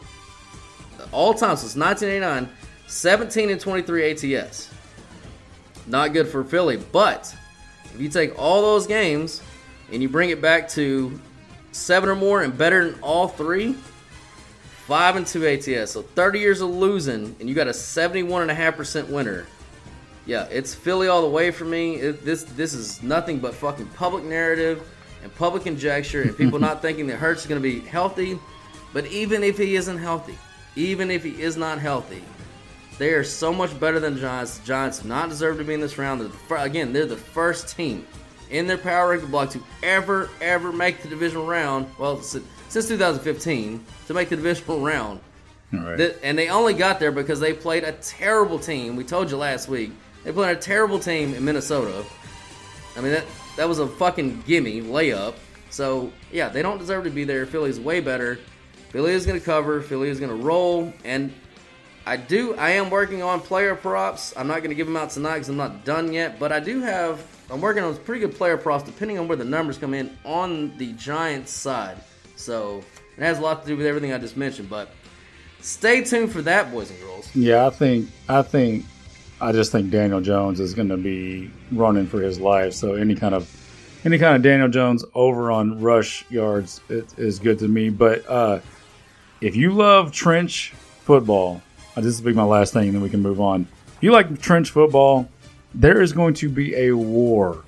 all 1.11 1.33
time 1.33 1.57
since 1.57 1.75
1989, 1.75 2.49
17 2.87 3.49
and 3.49 3.59
23 3.59 4.11
ATS. 4.11 4.69
Not 5.87 6.13
good 6.13 6.27
for 6.27 6.43
Philly, 6.43 6.77
but 6.77 7.35
if 7.93 8.01
you 8.01 8.09
take 8.09 8.37
all 8.39 8.61
those 8.61 8.87
games 8.87 9.41
and 9.91 10.01
you 10.01 10.09
bring 10.09 10.29
it 10.29 10.41
back 10.41 10.67
to 10.69 11.19
seven 11.71 12.09
or 12.09 12.15
more 12.15 12.41
and 12.41 12.57
better 12.57 12.89
than 12.89 12.99
all 13.01 13.27
three, 13.27 13.75
five 14.87 15.15
and 15.15 15.25
two 15.25 15.45
ATS. 15.47 15.91
So 15.91 16.01
30 16.01 16.39
years 16.39 16.61
of 16.61 16.69
losing, 16.69 17.35
and 17.39 17.49
you 17.49 17.55
got 17.55 17.67
a 17.67 17.71
71.5% 17.71 19.09
winner. 19.09 19.45
Yeah, 20.25 20.45
it's 20.45 20.73
Philly 20.73 21.07
all 21.07 21.21
the 21.21 21.29
way 21.29 21.51
for 21.51 21.65
me. 21.65 21.95
It, 21.95 22.25
this 22.25 22.43
this 22.43 22.73
is 22.73 23.03
nothing 23.03 23.39
but 23.39 23.53
fucking 23.53 23.85
public 23.89 24.23
narrative 24.23 24.87
and 25.21 25.33
public 25.35 25.63
conjecture, 25.63 26.23
and 26.23 26.35
people 26.35 26.57
not 26.57 26.81
thinking 26.81 27.05
that 27.07 27.17
Hurts 27.17 27.41
is 27.41 27.47
going 27.47 27.61
to 27.61 27.67
be 27.67 27.79
healthy. 27.79 28.39
But 28.91 29.05
even 29.07 29.43
if 29.43 29.57
he 29.57 29.75
isn't 29.75 29.97
healthy, 29.97 30.37
even 30.75 31.11
if 31.11 31.23
he 31.23 31.41
is 31.41 31.57
not 31.57 31.79
healthy, 31.79 32.23
they 32.97 33.13
are 33.13 33.23
so 33.23 33.51
much 33.53 33.77
better 33.79 33.99
than 33.99 34.15
the 34.15 34.21
Giants. 34.21 34.57
The 34.59 34.65
Giants 34.65 34.99
do 34.99 35.09
not 35.09 35.29
deserve 35.29 35.57
to 35.57 35.63
be 35.63 35.73
in 35.73 35.81
this 35.81 35.97
round. 35.97 36.21
They're 36.21 36.27
the 36.29 36.33
fir- 36.33 36.57
again, 36.57 36.93
they're 36.93 37.05
the 37.05 37.17
first 37.17 37.75
team 37.75 38.05
in 38.49 38.67
their 38.67 38.77
power 38.77 39.09
ranking 39.09 39.29
block 39.31 39.49
to 39.51 39.61
ever, 39.83 40.29
ever 40.41 40.71
make 40.71 41.01
the 41.01 41.09
divisional 41.09 41.45
round. 41.45 41.87
Well, 41.97 42.21
since, 42.21 42.45
since 42.69 42.87
2015 42.87 43.83
to 44.07 44.13
make 44.13 44.29
the 44.29 44.35
divisional 44.35 44.79
round. 44.85 45.19
Right. 45.73 45.97
Th- 45.97 46.15
and 46.23 46.37
they 46.37 46.49
only 46.49 46.73
got 46.73 46.99
there 46.99 47.11
because 47.11 47.39
they 47.39 47.53
played 47.53 47.83
a 47.83 47.91
terrible 47.93 48.59
team. 48.59 48.95
We 48.95 49.03
told 49.03 49.29
you 49.31 49.37
last 49.37 49.67
week 49.67 49.91
they 50.23 50.31
played 50.31 50.55
a 50.55 50.59
terrible 50.59 50.99
team 50.99 51.33
in 51.33 51.43
Minnesota. 51.43 52.05
I 52.95 53.01
mean 53.01 53.11
that 53.11 53.25
that 53.57 53.67
was 53.67 53.79
a 53.79 53.87
fucking 53.87 54.43
gimme 54.45 54.81
layup. 54.81 55.35
So 55.69 56.13
yeah, 56.31 56.47
they 56.49 56.61
don't 56.61 56.77
deserve 56.77 57.03
to 57.05 57.09
be 57.09 57.23
there. 57.25 57.45
Philly's 57.45 57.79
way 57.79 57.99
better. 57.99 58.39
Philly 58.89 59.11
is 59.11 59.25
going 59.25 59.37
to 59.37 59.45
cover. 59.45 59.81
Philly 59.81 60.07
is 60.07 60.19
going 60.19 60.29
to 60.29 60.41
roll. 60.45 60.93
And 61.03 61.33
I 62.05 62.17
do. 62.17 62.55
I 62.55 62.71
am 62.71 62.89
working 62.89 63.23
on 63.23 63.41
player 63.41 63.75
props. 63.75 64.33
I'm 64.37 64.47
not 64.47 64.59
going 64.59 64.69
to 64.69 64.75
give 64.75 64.87
them 64.87 64.95
out 64.95 65.09
tonight 65.09 65.35
because 65.35 65.49
I'm 65.49 65.57
not 65.57 65.85
done 65.85 66.13
yet. 66.13 66.39
But 66.39 66.51
I 66.51 66.59
do 66.59 66.81
have. 66.81 67.25
I'm 67.49 67.61
working 67.61 67.83
on 67.83 67.95
pretty 67.97 68.21
good 68.21 68.35
player 68.35 68.57
props 68.57 68.83
depending 68.83 69.17
on 69.17 69.27
where 69.27 69.37
the 69.37 69.45
numbers 69.45 69.77
come 69.77 69.93
in 69.93 70.15
on 70.23 70.77
the 70.77 70.93
Giants 70.93 71.51
side. 71.51 71.97
So 72.35 72.83
it 73.17 73.23
has 73.23 73.39
a 73.39 73.41
lot 73.41 73.61
to 73.63 73.67
do 73.67 73.77
with 73.77 73.85
everything 73.85 74.13
I 74.13 74.17
just 74.17 74.37
mentioned. 74.37 74.69
But 74.69 74.89
stay 75.61 76.03
tuned 76.03 76.31
for 76.31 76.41
that, 76.43 76.71
boys 76.71 76.91
and 76.91 76.99
girls. 76.99 77.35
Yeah, 77.35 77.65
I 77.65 77.69
think 77.71 78.09
I 78.29 78.41
think 78.41 78.85
I 79.41 79.51
just 79.51 79.71
think 79.71 79.89
Daniel 79.89 80.21
Jones 80.21 80.59
is 80.59 80.73
going 80.73 80.89
to 80.89 80.97
be 80.97 81.51
running 81.71 82.07
for 82.07 82.21
his 82.21 82.39
life. 82.39 82.73
So 82.73 82.93
any 82.95 83.15
kind 83.15 83.35
of 83.35 83.49
any 84.05 84.19
kind 84.19 84.35
of 84.35 84.43
Daniel 84.43 84.69
Jones 84.69 85.03
over 85.15 85.51
on 85.51 85.81
rush 85.81 86.23
yards 86.29 86.79
is, 86.89 87.39
good 87.39 87.57
to 87.59 87.67
me. 87.67 87.89
But 87.89 88.23
uh, 88.29 88.59
if 89.41 89.55
you 89.55 89.71
love 89.71 90.11
trench 90.11 90.73
football, 91.01 91.61
this 91.95 92.19
will 92.19 92.25
be 92.25 92.33
my 92.33 92.43
last 92.43 92.73
thing, 92.73 92.87
and 92.87 92.95
then 92.95 93.01
we 93.01 93.09
can 93.09 93.21
move 93.21 93.39
on. 93.39 93.67
You 94.01 94.11
like 94.11 94.41
trench 94.41 94.71
football, 94.71 95.29
there 95.73 96.01
is 96.01 96.13
going 96.13 96.33
to 96.35 96.49
be 96.49 96.75
a 96.75 96.91
war 96.91 97.63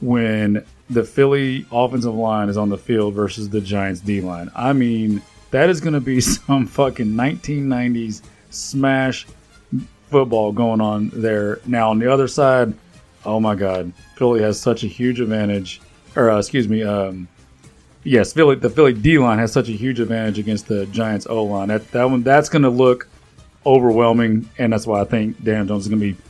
when 0.00 0.64
the 0.90 1.04
Philly 1.04 1.66
offensive 1.70 2.14
line 2.14 2.48
is 2.48 2.56
on 2.56 2.68
the 2.68 2.78
field 2.78 3.14
versus 3.14 3.48
the 3.48 3.60
Giants 3.60 4.00
D 4.00 4.20
line. 4.20 4.50
I 4.54 4.72
mean, 4.72 5.22
that 5.50 5.68
is 5.68 5.80
going 5.80 5.94
to 5.94 6.00
be 6.00 6.20
some 6.20 6.66
fucking 6.66 7.06
1990s 7.06 8.22
smash 8.50 9.26
football 10.10 10.52
going 10.52 10.80
on 10.80 11.10
there. 11.12 11.60
Now, 11.66 11.90
on 11.90 11.98
the 11.98 12.12
other 12.12 12.28
side, 12.28 12.74
oh 13.24 13.40
my 13.40 13.54
God, 13.54 13.92
Philly 14.16 14.40
has 14.42 14.60
such 14.60 14.84
a 14.84 14.86
huge 14.86 15.20
advantage. 15.20 15.80
Or, 16.16 16.30
uh, 16.30 16.38
excuse 16.38 16.68
me, 16.68 16.82
um, 16.82 17.28
yes, 18.02 18.32
Philly, 18.32 18.56
the 18.56 18.70
Philly 18.70 18.92
D 18.92 19.18
line 19.18 19.38
has 19.38 19.52
such 19.52 19.68
a 19.68 19.72
huge 19.72 20.00
advantage 20.00 20.38
against 20.38 20.68
the 20.68 20.86
Giants 20.86 21.26
O 21.26 21.44
line. 21.44 21.68
That, 21.68 21.90
that 21.92 22.04
one, 22.04 22.22
that's 22.22 22.48
going 22.48 22.62
to 22.62 22.70
look 22.70 23.08
overwhelming, 23.66 24.48
and 24.58 24.72
that's 24.72 24.86
why 24.86 25.00
I 25.00 25.04
think 25.04 25.42
Daniel 25.42 25.66
Jones 25.66 25.84
is 25.84 25.88
going 25.88 26.00
to 26.00 26.12
be 26.14 26.22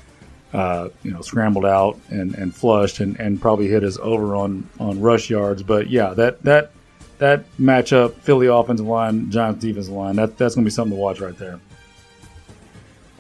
uh, 0.53 0.89
you 1.03 1.11
know, 1.11 1.21
scrambled 1.21 1.67
out 1.67 1.99
and, 2.09 2.35
and 2.35 2.55
flushed 2.55 3.01
and, 3.01 3.19
and 3.21 3.41
probably 3.41 3.69
hit 3.69 3.83
his 3.83 3.99
over 3.99 4.35
on, 4.35 4.69
on 4.81 5.01
rush 5.01 5.29
yards. 5.29 5.63
But 5.63 5.91
yeah, 5.91 6.15
that 6.15 6.43
that 6.43 6.73
that 7.19 7.45
matchup, 7.59 8.15
Philly 8.15 8.47
offensive 8.47 8.87
line, 8.87 9.31
Giants 9.31 9.61
defensive 9.61 9.93
line, 9.93 10.17
that 10.17 10.39
that's 10.39 10.55
gonna 10.55 10.65
be 10.65 10.71
something 10.71 10.97
to 10.97 11.01
watch 11.01 11.21
right 11.21 11.37
there. 11.37 11.61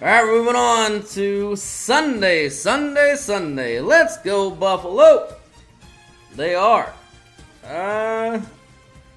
All 0.00 0.06
right, 0.06 0.24
moving 0.24 0.54
on 0.54 1.02
to 1.08 1.56
Sunday, 1.56 2.48
Sunday, 2.48 3.16
Sunday. 3.16 3.80
Let's 3.80 4.16
go 4.18 4.50
Buffalo. 4.50 5.34
They 6.36 6.54
are. 6.54 6.92
Uh, 7.64 8.40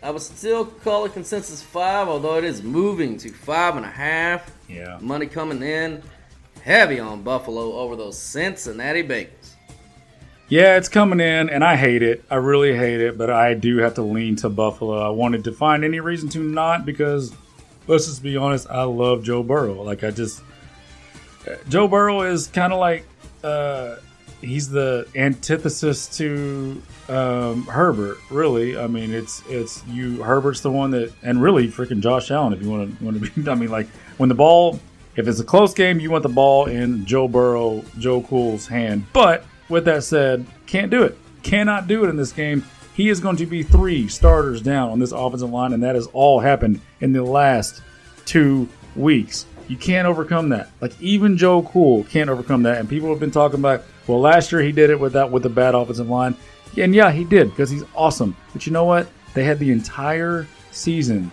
I 0.04 0.10
would 0.10 0.22
still 0.22 0.66
call 0.66 1.06
it 1.06 1.14
consensus 1.14 1.62
five, 1.62 2.08
although 2.08 2.38
it 2.38 2.44
is 2.44 2.64
moving 2.64 3.16
to 3.18 3.30
five 3.30 3.78
and 3.78 3.86
a 3.86 3.90
half. 3.90 4.52
Yeah. 4.72 4.98
Money 5.02 5.28
coming 5.28 5.62
in 5.62 6.02
heavy 6.64 7.00
on 7.00 7.24
Buffalo 7.24 7.74
over 7.74 7.96
those 7.96 8.18
Cincinnati 8.18 9.04
Bengals. 9.04 9.54
Yeah, 10.48 10.76
it's 10.76 10.90
coming 10.90 11.20
in, 11.22 11.50
and 11.50 11.64
I 11.64 11.78
hate 11.78 12.04
it. 12.04 12.26
I 12.30 12.36
really 12.36 12.76
hate 12.76 13.00
it, 13.00 13.18
but 13.18 13.30
I 13.30 13.54
do 13.54 13.78
have 13.78 13.94
to 13.96 14.02
lean 14.02 14.36
to 14.38 14.50
Buffalo. 14.50 15.00
I 15.00 15.10
wanted 15.10 15.46
to 15.46 15.54
find 15.54 15.86
any 15.86 16.02
reason 16.02 16.28
to 16.30 16.40
not 16.40 16.86
because, 16.86 17.34
let's 17.88 18.08
just 18.08 18.22
be 18.22 18.36
honest, 18.36 18.68
I 18.70 18.84
love 18.84 19.24
Joe 19.24 19.44
Burrow. 19.44 19.82
Like, 19.82 20.04
I 20.04 20.12
just. 20.12 20.42
Joe 21.70 21.88
Burrow 21.88 22.24
is 22.24 22.48
kind 22.48 22.74
of 22.74 22.80
like. 22.80 23.06
Uh, 23.43 23.95
he's 24.42 24.70
the 24.70 25.08
antithesis 25.16 26.08
to 26.18 26.82
um, 27.08 27.64
Herbert, 27.64 28.18
really. 28.30 28.78
I 28.78 28.88
mean, 28.88 29.14
it's 29.14 29.44
it's 29.48 29.86
you. 29.88 30.22
Herbert's 30.24 30.62
the 30.62 30.72
one 30.72 30.92
that, 30.92 31.14
and 31.24 31.42
really, 31.42 31.68
freaking 31.68 32.02
Josh 32.02 32.32
Allen. 32.32 32.54
If 32.54 32.62
you 32.62 32.70
want 32.70 32.98
to 32.98 33.04
want 33.04 33.22
to 33.22 33.32
be, 33.32 33.50
I 33.52 33.56
mean, 33.56 33.70
like 33.70 33.88
when 34.18 34.30
the 34.30 34.36
ball 34.36 34.80
if 35.16 35.28
it's 35.28 35.39
a 35.39 35.44
close 35.44 35.74
game, 35.74 36.00
you 36.00 36.10
want 36.10 36.24
the 36.24 36.30
ball 36.30 36.66
in 36.66 37.06
Joe 37.06 37.28
Burrow, 37.28 37.84
Joe 38.00 38.22
Cool's 38.22 38.68
hand. 38.68 39.06
But 39.12 39.46
with 39.70 39.86
that 39.86 40.04
said, 40.04 40.46
can't 40.68 40.89
do 40.89 41.04
it. 41.04 41.18
Cannot 41.44 41.88
do 41.88 42.06
it 42.06 42.10
in 42.10 42.16
this 42.16 42.32
game. 42.32 42.64
He 42.94 43.10
is 43.10 43.20
going 43.20 43.38
to 43.38 43.46
be 43.46 43.64
three 43.64 44.08
starters 44.08 44.62
down 44.62 44.89
on 44.89 45.00
this 45.00 45.12
offensive 45.12 45.50
line, 45.50 45.74
and 45.74 45.84
that 45.84 45.96
has 45.96 46.08
all 46.08 46.39
happened 46.39 46.82
in 47.00 47.14
the 47.14 47.24
last 47.24 47.82
two 48.26 48.70
weeks. 48.96 49.46
You 49.72 49.78
can't 49.78 50.05
overcome 50.05 50.49
that. 50.49 50.69
Like 50.82 51.01
even 51.01 51.38
Joe 51.38 51.61
Cool 51.63 52.03
can't 52.03 52.30
overcome 52.30 52.63
that. 52.63 52.80
And 52.80 52.89
people 52.89 53.07
have 53.07 53.22
been 53.22 53.32
talking 53.32 53.57
about, 53.57 53.86
well, 54.05 54.19
last 54.19 54.51
year 54.51 54.59
he 54.61 54.74
did 54.74 54.89
it 54.89 54.99
without 54.99 55.32
with 55.32 55.45
a 55.45 55.49
bad 55.49 55.76
offensive 55.76 56.09
line. 56.09 56.36
And 56.76 56.93
yeah, 56.93 57.09
he 57.09 57.24
did 57.24 57.51
because 57.51 57.69
he's 57.69 57.86
awesome. 57.95 58.36
But 58.51 58.67
you 58.67 58.74
know 58.74 58.84
what? 58.84 59.07
They 59.34 59.45
had 59.45 59.59
the 59.59 59.72
entire 59.72 60.45
season 60.72 61.32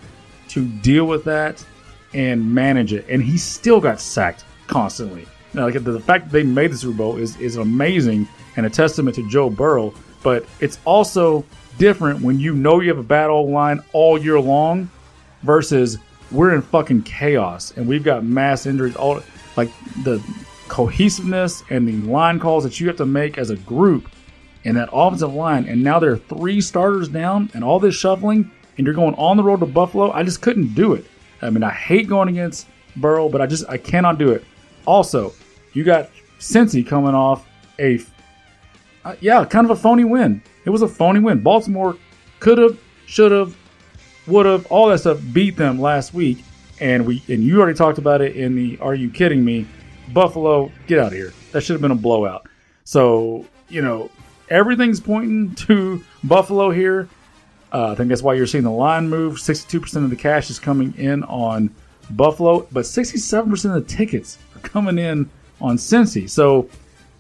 to 0.50 0.64
deal 0.64 1.06
with 1.06 1.24
that 1.24 1.66
and 2.14 2.54
manage 2.54 2.92
it. 2.92 3.06
And 3.08 3.20
he 3.24 3.36
still 3.38 3.80
got 3.80 4.00
sacked 4.00 4.44
constantly. 4.68 5.26
Now, 5.52 5.64
like 5.64 5.74
the, 5.74 5.80
the 5.80 5.98
fact 5.98 6.26
that 6.26 6.30
they 6.30 6.44
made 6.44 6.70
the 6.70 6.76
Super 6.76 6.96
Bowl 6.96 7.16
is 7.16 7.36
is 7.38 7.56
amazing 7.56 8.28
and 8.54 8.64
a 8.64 8.70
testament 8.70 9.16
to 9.16 9.28
Joe 9.28 9.50
Burrow. 9.50 9.92
But 10.22 10.46
it's 10.60 10.78
also 10.84 11.44
different 11.76 12.20
when 12.20 12.38
you 12.38 12.54
know 12.54 12.78
you 12.78 12.88
have 12.90 12.98
a 12.98 13.02
bad 13.02 13.30
old 13.30 13.50
line 13.50 13.82
all 13.92 14.16
year 14.16 14.38
long 14.38 14.88
versus 15.42 15.98
we're 16.30 16.54
in 16.54 16.62
fucking 16.62 17.02
chaos 17.02 17.72
and 17.76 17.86
we've 17.86 18.04
got 18.04 18.24
mass 18.24 18.66
injuries. 18.66 18.96
All 18.96 19.22
like 19.56 19.70
the 20.04 20.22
cohesiveness 20.68 21.62
and 21.70 21.88
the 21.88 21.92
line 22.08 22.38
calls 22.38 22.64
that 22.64 22.78
you 22.78 22.86
have 22.88 22.96
to 22.96 23.06
make 23.06 23.38
as 23.38 23.50
a 23.50 23.56
group 23.56 24.08
in 24.64 24.74
that 24.74 24.88
offensive 24.92 25.32
line, 25.32 25.66
and 25.66 25.82
now 25.82 25.98
there 25.98 26.12
are 26.12 26.16
three 26.18 26.60
starters 26.60 27.08
down 27.08 27.50
and 27.54 27.64
all 27.64 27.78
this 27.78 27.94
shuffling, 27.94 28.50
and 28.76 28.86
you're 28.86 28.94
going 28.94 29.14
on 29.14 29.36
the 29.36 29.42
road 29.42 29.60
to 29.60 29.66
Buffalo. 29.66 30.10
I 30.12 30.22
just 30.22 30.42
couldn't 30.42 30.74
do 30.74 30.94
it. 30.94 31.06
I 31.40 31.50
mean, 31.50 31.62
I 31.62 31.70
hate 31.70 32.08
going 32.08 32.28
against 32.28 32.66
Burrow, 32.96 33.28
but 33.28 33.40
I 33.40 33.46
just 33.46 33.68
I 33.68 33.78
cannot 33.78 34.18
do 34.18 34.30
it. 34.30 34.44
Also, 34.84 35.32
you 35.72 35.84
got 35.84 36.10
Cincy 36.38 36.86
coming 36.86 37.14
off 37.14 37.46
a 37.78 38.00
uh, 39.04 39.14
yeah, 39.20 39.44
kind 39.44 39.64
of 39.64 39.70
a 39.70 39.80
phony 39.80 40.04
win. 40.04 40.42
It 40.64 40.70
was 40.70 40.82
a 40.82 40.88
phony 40.88 41.20
win. 41.20 41.40
Baltimore 41.40 41.96
could 42.40 42.58
have, 42.58 42.78
should 43.06 43.32
have, 43.32 43.56
would 44.28 44.46
have, 44.46 44.66
all 44.66 44.88
that 44.88 44.98
stuff 44.98 45.20
beat 45.32 45.56
them 45.56 45.80
last 45.80 46.14
week, 46.14 46.44
and 46.80 47.06
we 47.06 47.22
and 47.28 47.42
you 47.42 47.60
already 47.60 47.76
talked 47.76 47.98
about 47.98 48.20
it 48.20 48.36
in 48.36 48.54
the 48.54 48.78
"Are 48.80 48.94
you 48.94 49.10
kidding 49.10 49.44
me?" 49.44 49.66
Buffalo, 50.12 50.72
get 50.86 50.98
out 50.98 51.08
of 51.08 51.12
here. 51.12 51.32
That 51.52 51.62
should 51.62 51.74
have 51.74 51.82
been 51.82 51.90
a 51.90 51.96
blowout. 51.96 52.48
So 52.84 53.46
you 53.68 53.82
know 53.82 54.10
everything's 54.50 55.00
pointing 55.00 55.54
to 55.54 56.02
Buffalo 56.24 56.70
here. 56.70 57.08
Uh, 57.72 57.92
I 57.92 57.94
think 57.94 58.08
that's 58.08 58.22
why 58.22 58.34
you're 58.34 58.46
seeing 58.46 58.64
the 58.64 58.70
line 58.70 59.10
move. 59.10 59.34
62% 59.34 60.02
of 60.02 60.08
the 60.10 60.16
cash 60.16 60.48
is 60.48 60.58
coming 60.58 60.94
in 60.96 61.22
on 61.24 61.74
Buffalo, 62.10 62.66
but 62.72 62.84
67% 62.84 63.76
of 63.76 63.86
the 63.86 63.94
tickets 63.94 64.38
are 64.56 64.60
coming 64.60 64.96
in 64.98 65.28
on 65.60 65.76
Cincy. 65.76 66.30
So 66.30 66.70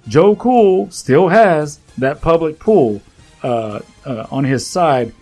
Joe 0.06 0.34
Cool 0.36 0.90
still 0.90 1.28
has 1.28 1.80
that 1.98 2.22
public 2.22 2.58
pool 2.58 3.02
uh, 3.42 3.80
uh, 4.06 4.26
on 4.30 4.44
his 4.44 4.66
side. 4.66 5.12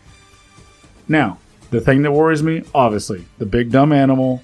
Now, 1.08 1.38
the 1.70 1.80
thing 1.80 2.02
that 2.02 2.12
worries 2.12 2.42
me, 2.42 2.64
obviously, 2.74 3.24
the 3.38 3.46
big 3.46 3.70
dumb 3.70 3.92
animal. 3.92 4.42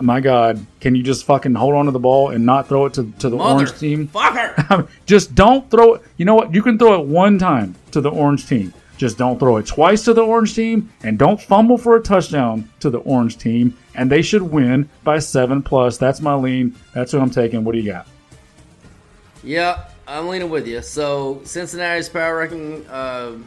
My 0.00 0.20
God, 0.20 0.64
can 0.80 0.96
you 0.96 1.02
just 1.04 1.24
fucking 1.24 1.54
hold 1.54 1.74
on 1.74 1.84
to 1.84 1.92
the 1.92 2.00
ball 2.00 2.30
and 2.30 2.44
not 2.44 2.68
throw 2.68 2.86
it 2.86 2.94
to, 2.94 3.12
to 3.20 3.30
the 3.30 3.38
orange 3.38 3.78
team? 3.78 4.08
Fucker! 4.08 4.88
just 5.06 5.34
don't 5.34 5.70
throw 5.70 5.94
it. 5.94 6.02
You 6.16 6.24
know 6.24 6.34
what? 6.34 6.52
You 6.52 6.62
can 6.62 6.76
throw 6.76 7.00
it 7.00 7.06
one 7.06 7.38
time 7.38 7.76
to 7.92 8.00
the 8.00 8.10
orange 8.10 8.48
team. 8.48 8.74
Just 8.96 9.16
don't 9.16 9.38
throw 9.38 9.56
it 9.56 9.66
twice 9.66 10.04
to 10.04 10.14
the 10.14 10.22
orange 10.22 10.54
team, 10.54 10.92
and 11.02 11.18
don't 11.18 11.40
fumble 11.40 11.78
for 11.78 11.96
a 11.96 12.00
touchdown 12.00 12.68
to 12.80 12.90
the 12.90 12.98
orange 13.00 13.38
team. 13.38 13.76
And 13.94 14.10
they 14.10 14.22
should 14.22 14.42
win 14.42 14.88
by 15.04 15.18
seven 15.18 15.62
plus. 15.62 15.98
That's 15.98 16.20
my 16.20 16.34
lean. 16.34 16.74
That's 16.94 17.12
what 17.12 17.22
I'm 17.22 17.30
taking. 17.30 17.64
What 17.64 17.72
do 17.72 17.78
you 17.78 17.90
got? 17.90 18.06
Yeah, 19.44 19.84
I'm 20.06 20.28
leaning 20.28 20.50
with 20.50 20.66
you. 20.66 20.82
So 20.82 21.40
Cincinnati's 21.44 22.08
power 22.08 22.38
ranking 22.38 22.86
uh, 22.88 23.38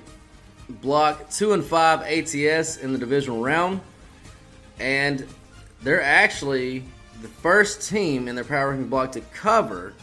block 0.70 1.30
two 1.30 1.54
and 1.54 1.64
five 1.64 2.02
ATS 2.02 2.78
in 2.78 2.94
the 2.94 2.98
divisional 2.98 3.42
round, 3.42 3.82
and 4.80 5.26
they're 5.84 6.02
actually 6.02 6.84
the 7.22 7.28
first 7.28 7.88
team 7.90 8.28
in 8.28 8.36
their 8.36 8.44
power 8.44 8.70
ranking 8.70 8.90
block 8.90 9.12
to 9.14 9.22
cover, 9.22 9.94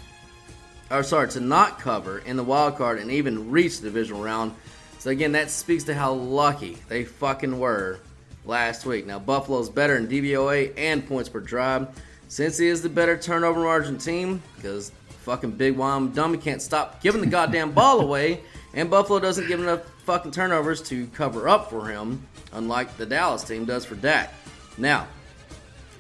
or 0.91 1.03
sorry, 1.03 1.29
to 1.31 1.41
not 1.41 1.79
cover 1.79 2.19
in 2.19 2.37
the 2.37 2.45
wild 2.45 2.77
card 2.77 2.99
and 2.99 3.11
even 3.11 3.51
reach 3.51 3.81
the 3.81 3.89
divisional 3.89 4.23
round. 4.23 4.55
So 4.99 5.11
again, 5.11 5.33
that 5.33 5.51
speaks 5.51 5.85
to 5.85 5.95
how 5.95 6.13
lucky 6.13 6.79
they 6.89 7.05
fucking 7.05 7.59
were 7.59 7.99
last 8.45 8.87
week. 8.87 9.07
Now 9.07 9.19
Buffalo's 9.19 9.69
better 9.69 9.97
in 9.97 10.07
DVOA 10.07 10.73
and 10.77 11.07
points 11.07 11.29
per 11.29 11.41
drive. 11.41 11.89
Cincy 12.29 12.67
is 12.67 12.83
the 12.83 12.89
better 12.89 13.17
turnover 13.19 13.61
margin 13.61 13.99
team, 13.99 14.43
because 14.57 14.91
fucking 15.23 15.53
big 15.53 15.77
wom 15.77 16.13
dummy 16.13 16.39
can't 16.39 16.63
stop 16.63 17.03
giving 17.03 17.21
the 17.21 17.27
goddamn 17.27 17.73
ball 17.73 18.01
away, 18.07 18.41
and 18.75 18.91
Buffalo 18.91 19.21
doesn't 19.21 19.49
give 19.49 19.61
enough 19.61 19.81
fucking 20.05 20.31
turnovers 20.33 20.83
to 20.83 21.07
cover 21.09 21.49
up 21.49 21.71
for 21.71 21.89
him, 21.89 22.27
unlike 22.53 22.97
the 22.97 23.07
Dallas 23.07 23.45
team 23.45 23.65
does 23.65 23.85
for 23.85 23.95
Dak. 23.95 24.33
Now, 24.79 25.07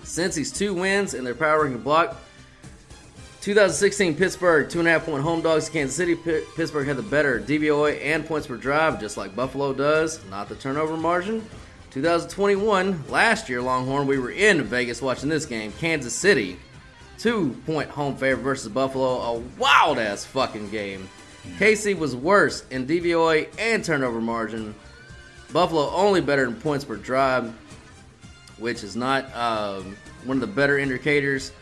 Cincy's 0.03 0.50
two 0.50 0.74
wins 0.74 1.14
in 1.14 1.24
their 1.24 1.34
power 1.34 1.62
ranking 1.62 1.82
block, 1.82 2.16
2016 3.42 4.14
Pittsburgh, 4.16 4.70
two 4.70 4.78
and 4.78 4.86
a 4.86 4.92
half 4.92 5.05
point 5.05 5.22
home 5.22 5.42
dogs 5.42 5.66
to 5.66 5.72
Kansas 5.72 5.96
City. 5.96 6.14
P- 6.14 6.44
Pittsburgh 6.55 6.86
had 6.86 6.96
the 6.96 7.03
better 7.03 7.40
DVOA 7.40 8.00
and 8.00 8.24
points 8.24 8.46
per 8.46 8.57
drive, 8.57 9.00
just 9.00 9.16
like 9.16 9.34
Buffalo 9.34 9.72
does, 9.72 10.24
not 10.30 10.48
the 10.48 10.55
turnover 10.55 10.96
margin. 10.96 11.44
2021, 11.90 13.05
last 13.09 13.48
year, 13.48 13.61
Longhorn, 13.61 14.07
we 14.07 14.18
were 14.18 14.30
in 14.30 14.62
Vegas 14.62 15.03
watching 15.03 15.28
this 15.28 15.44
game. 15.44 15.72
Kansas 15.72 16.14
City, 16.14 16.57
two 17.18 17.50
point 17.66 17.90
home 17.90 18.16
favorite 18.16 18.42
versus 18.42 18.68
Buffalo, 18.68 19.20
a 19.20 19.38
wild 19.59 19.98
ass 19.98 20.24
fucking 20.24 20.70
game. 20.70 21.09
KC 21.59 21.99
was 21.99 22.14
worse 22.14 22.64
in 22.70 22.86
DVOA 22.86 23.49
and 23.59 23.84
turnover 23.84 24.20
margin. 24.20 24.74
Buffalo 25.53 25.90
only 25.90 26.20
better 26.20 26.45
in 26.45 26.55
points 26.55 26.84
per 26.84 26.97
drive, 26.97 27.53
which 28.59 28.82
is 28.82 28.97
not 28.97 29.34
um, 29.36 29.97
one 30.24 30.36
of 30.36 30.40
the 30.40 30.47
better 30.47 30.78
indicators 30.78 31.53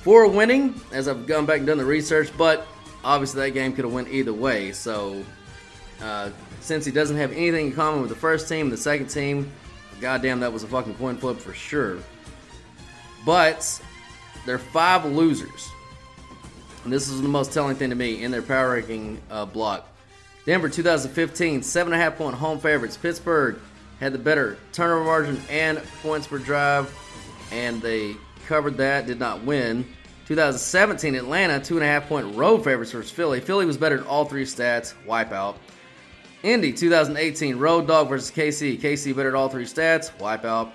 for 0.00 0.26
winning, 0.28 0.80
as 0.92 1.08
I've 1.08 1.26
gone 1.26 1.46
back 1.46 1.58
and 1.58 1.66
done 1.66 1.78
the 1.78 1.84
research. 1.84 2.30
But 2.38 2.66
obviously, 3.04 3.42
that 3.42 3.50
game 3.50 3.72
could 3.72 3.84
have 3.84 3.92
went 3.92 4.08
either 4.08 4.32
way. 4.32 4.72
So, 4.72 5.24
uh, 6.00 6.30
Cincy 6.60 6.92
doesn't 6.92 7.16
have 7.16 7.32
anything 7.32 7.66
in 7.66 7.72
common 7.72 8.00
with 8.00 8.10
the 8.10 8.16
first 8.16 8.48
team, 8.48 8.66
and 8.66 8.72
the 8.72 8.76
second 8.76 9.08
team, 9.08 9.50
goddamn, 10.00 10.40
that 10.40 10.52
was 10.52 10.62
a 10.62 10.68
fucking 10.68 10.94
coin 10.94 11.16
flip 11.16 11.38
for 11.38 11.52
sure. 11.52 11.98
But 13.24 13.80
they're 14.46 14.58
five 14.58 15.04
losers. 15.04 15.70
And 16.86 16.92
this 16.92 17.08
is 17.08 17.20
the 17.20 17.26
most 17.26 17.52
telling 17.52 17.74
thing 17.74 17.90
to 17.90 17.96
me 17.96 18.22
in 18.22 18.30
their 18.30 18.42
power 18.42 18.74
ranking 18.74 19.20
uh, 19.28 19.44
block. 19.44 19.88
Denver 20.44 20.68
2015, 20.68 21.60
seven 21.64 21.92
and 21.92 22.00
a 22.00 22.04
half 22.04 22.16
point 22.16 22.36
home 22.36 22.60
favorites. 22.60 22.96
Pittsburgh 22.96 23.58
had 23.98 24.12
the 24.12 24.20
better 24.20 24.56
turnover 24.70 25.02
margin 25.02 25.40
and 25.50 25.82
points 26.00 26.28
per 26.28 26.38
drive, 26.38 26.96
and 27.50 27.82
they 27.82 28.14
covered 28.46 28.76
that, 28.76 29.08
did 29.08 29.18
not 29.18 29.42
win. 29.42 29.84
2017, 30.26 31.16
Atlanta, 31.16 31.58
two 31.58 31.74
and 31.74 31.82
a 31.82 31.88
half 31.88 32.06
point 32.06 32.36
road 32.36 32.62
favorites 32.62 32.92
versus 32.92 33.10
Philly. 33.10 33.40
Philly 33.40 33.66
was 33.66 33.76
better 33.76 33.98
in 33.98 34.04
all 34.04 34.24
three 34.24 34.44
stats, 34.44 34.94
wipeout. 35.08 35.56
Indy 36.44 36.72
2018, 36.72 37.56
road 37.56 37.88
dog 37.88 38.08
versus 38.08 38.30
KC. 38.30 38.80
KC 38.80 39.16
better 39.16 39.30
at 39.30 39.34
all 39.34 39.48
three 39.48 39.64
stats, 39.64 40.12
wipeout. 40.18 40.70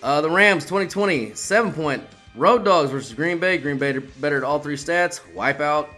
Uh, 0.00 0.20
the 0.20 0.30
Rams 0.30 0.62
2020, 0.62 1.34
seven 1.34 1.72
point 1.72 2.04
road 2.36 2.64
dogs 2.64 2.90
versus 2.90 3.12
Green 3.14 3.38
Bay. 3.38 3.58
Green 3.58 3.78
Bay 3.78 3.98
better 3.98 4.36
at 4.36 4.44
all 4.44 4.58
three 4.58 4.76
stats, 4.76 5.20
wipeout. 5.34 5.88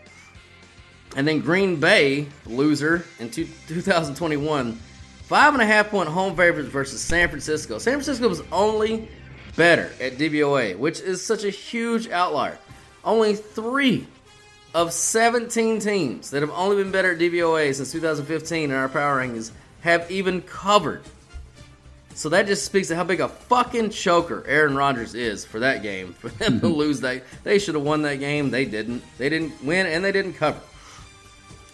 And 1.17 1.27
then 1.27 1.41
Green 1.41 1.77
Bay, 1.77 2.27
loser, 2.47 3.05
in 3.19 3.31
two, 3.31 3.49
2021, 3.67 4.73
five 5.25 5.55
and 5.55 5.63
a 5.63 5.67
half 5.67 5.91
point 5.91 6.09
home 6.09 6.37
favorites 6.37 6.69
versus 6.69 7.01
San 7.01 7.29
Francisco. 7.29 7.79
San 7.79 7.95
Francisco 7.95 8.29
was 8.29 8.43
only 8.53 9.09
better 9.57 9.91
at 10.01 10.19
DVOA, 10.19 10.77
which 10.77 11.01
is 11.01 11.25
such 11.25 11.45
a 11.45 11.51
huge 11.51 12.09
outlier. 12.09 12.59
Only 13.05 13.35
three 13.35 14.07
of 14.75 14.93
17 14.93 15.81
teams 15.81 16.31
that 16.31 16.43
have 16.43 16.51
only 16.51 16.77
been 16.77 16.93
better 16.93 17.13
at 17.13 17.19
DVOA 17.19 17.75
since 17.75 17.91
2015 17.93 18.65
in 18.65 18.77
our 18.77 18.89
power 18.89 19.21
rankings 19.21 19.51
have 19.81 20.11
even 20.11 20.43
covered. 20.43 21.03
So 22.19 22.31
that 22.31 22.49
just 22.49 22.65
speaks 22.65 22.89
to 22.89 22.97
how 22.97 23.05
big 23.05 23.21
a 23.21 23.29
fucking 23.29 23.91
choker 23.91 24.43
Aaron 24.45 24.75
Rodgers 24.75 25.15
is 25.15 25.45
for 25.45 25.61
that 25.61 25.85
game. 25.85 26.15
For 26.15 26.29
them 26.29 26.59
to 26.59 26.67
lose 26.67 26.99
that, 27.03 27.23
they 27.45 27.61
should 27.61 27.77
have 27.77 27.85
won 27.85 28.03
that 28.03 28.17
game. 28.17 28.51
They 28.51 28.65
didn't. 28.65 29.05
They 29.19 29.29
didn't 29.29 29.63
win, 29.63 29.87
and 29.87 30.05
they 30.05 30.11
didn't 30.11 30.33
cover. 30.33 30.59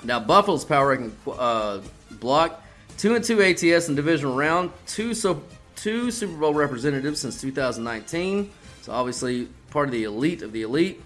Now 0.03 0.21
Buffalo's 0.21 0.67
power 0.67 0.91
ranking 0.91 1.17
uh, 1.27 1.81
block 2.11 2.63
two 2.99 3.15
and 3.15 3.25
two 3.25 3.43
ATS 3.43 3.89
in 3.89 3.95
divisional 3.95 4.37
round, 4.37 4.71
two 4.87 5.15
so 5.15 5.43
two 5.77 6.11
Super 6.11 6.37
Bowl 6.37 6.53
representatives 6.53 7.21
since 7.21 7.41
2019. 7.41 8.51
So 8.83 8.93
obviously 8.93 9.49
part 9.71 9.89
of 9.89 9.93
the 9.93 10.05
elite 10.05 10.43
of 10.43 10.53
the 10.53 10.61
elite. 10.61 11.03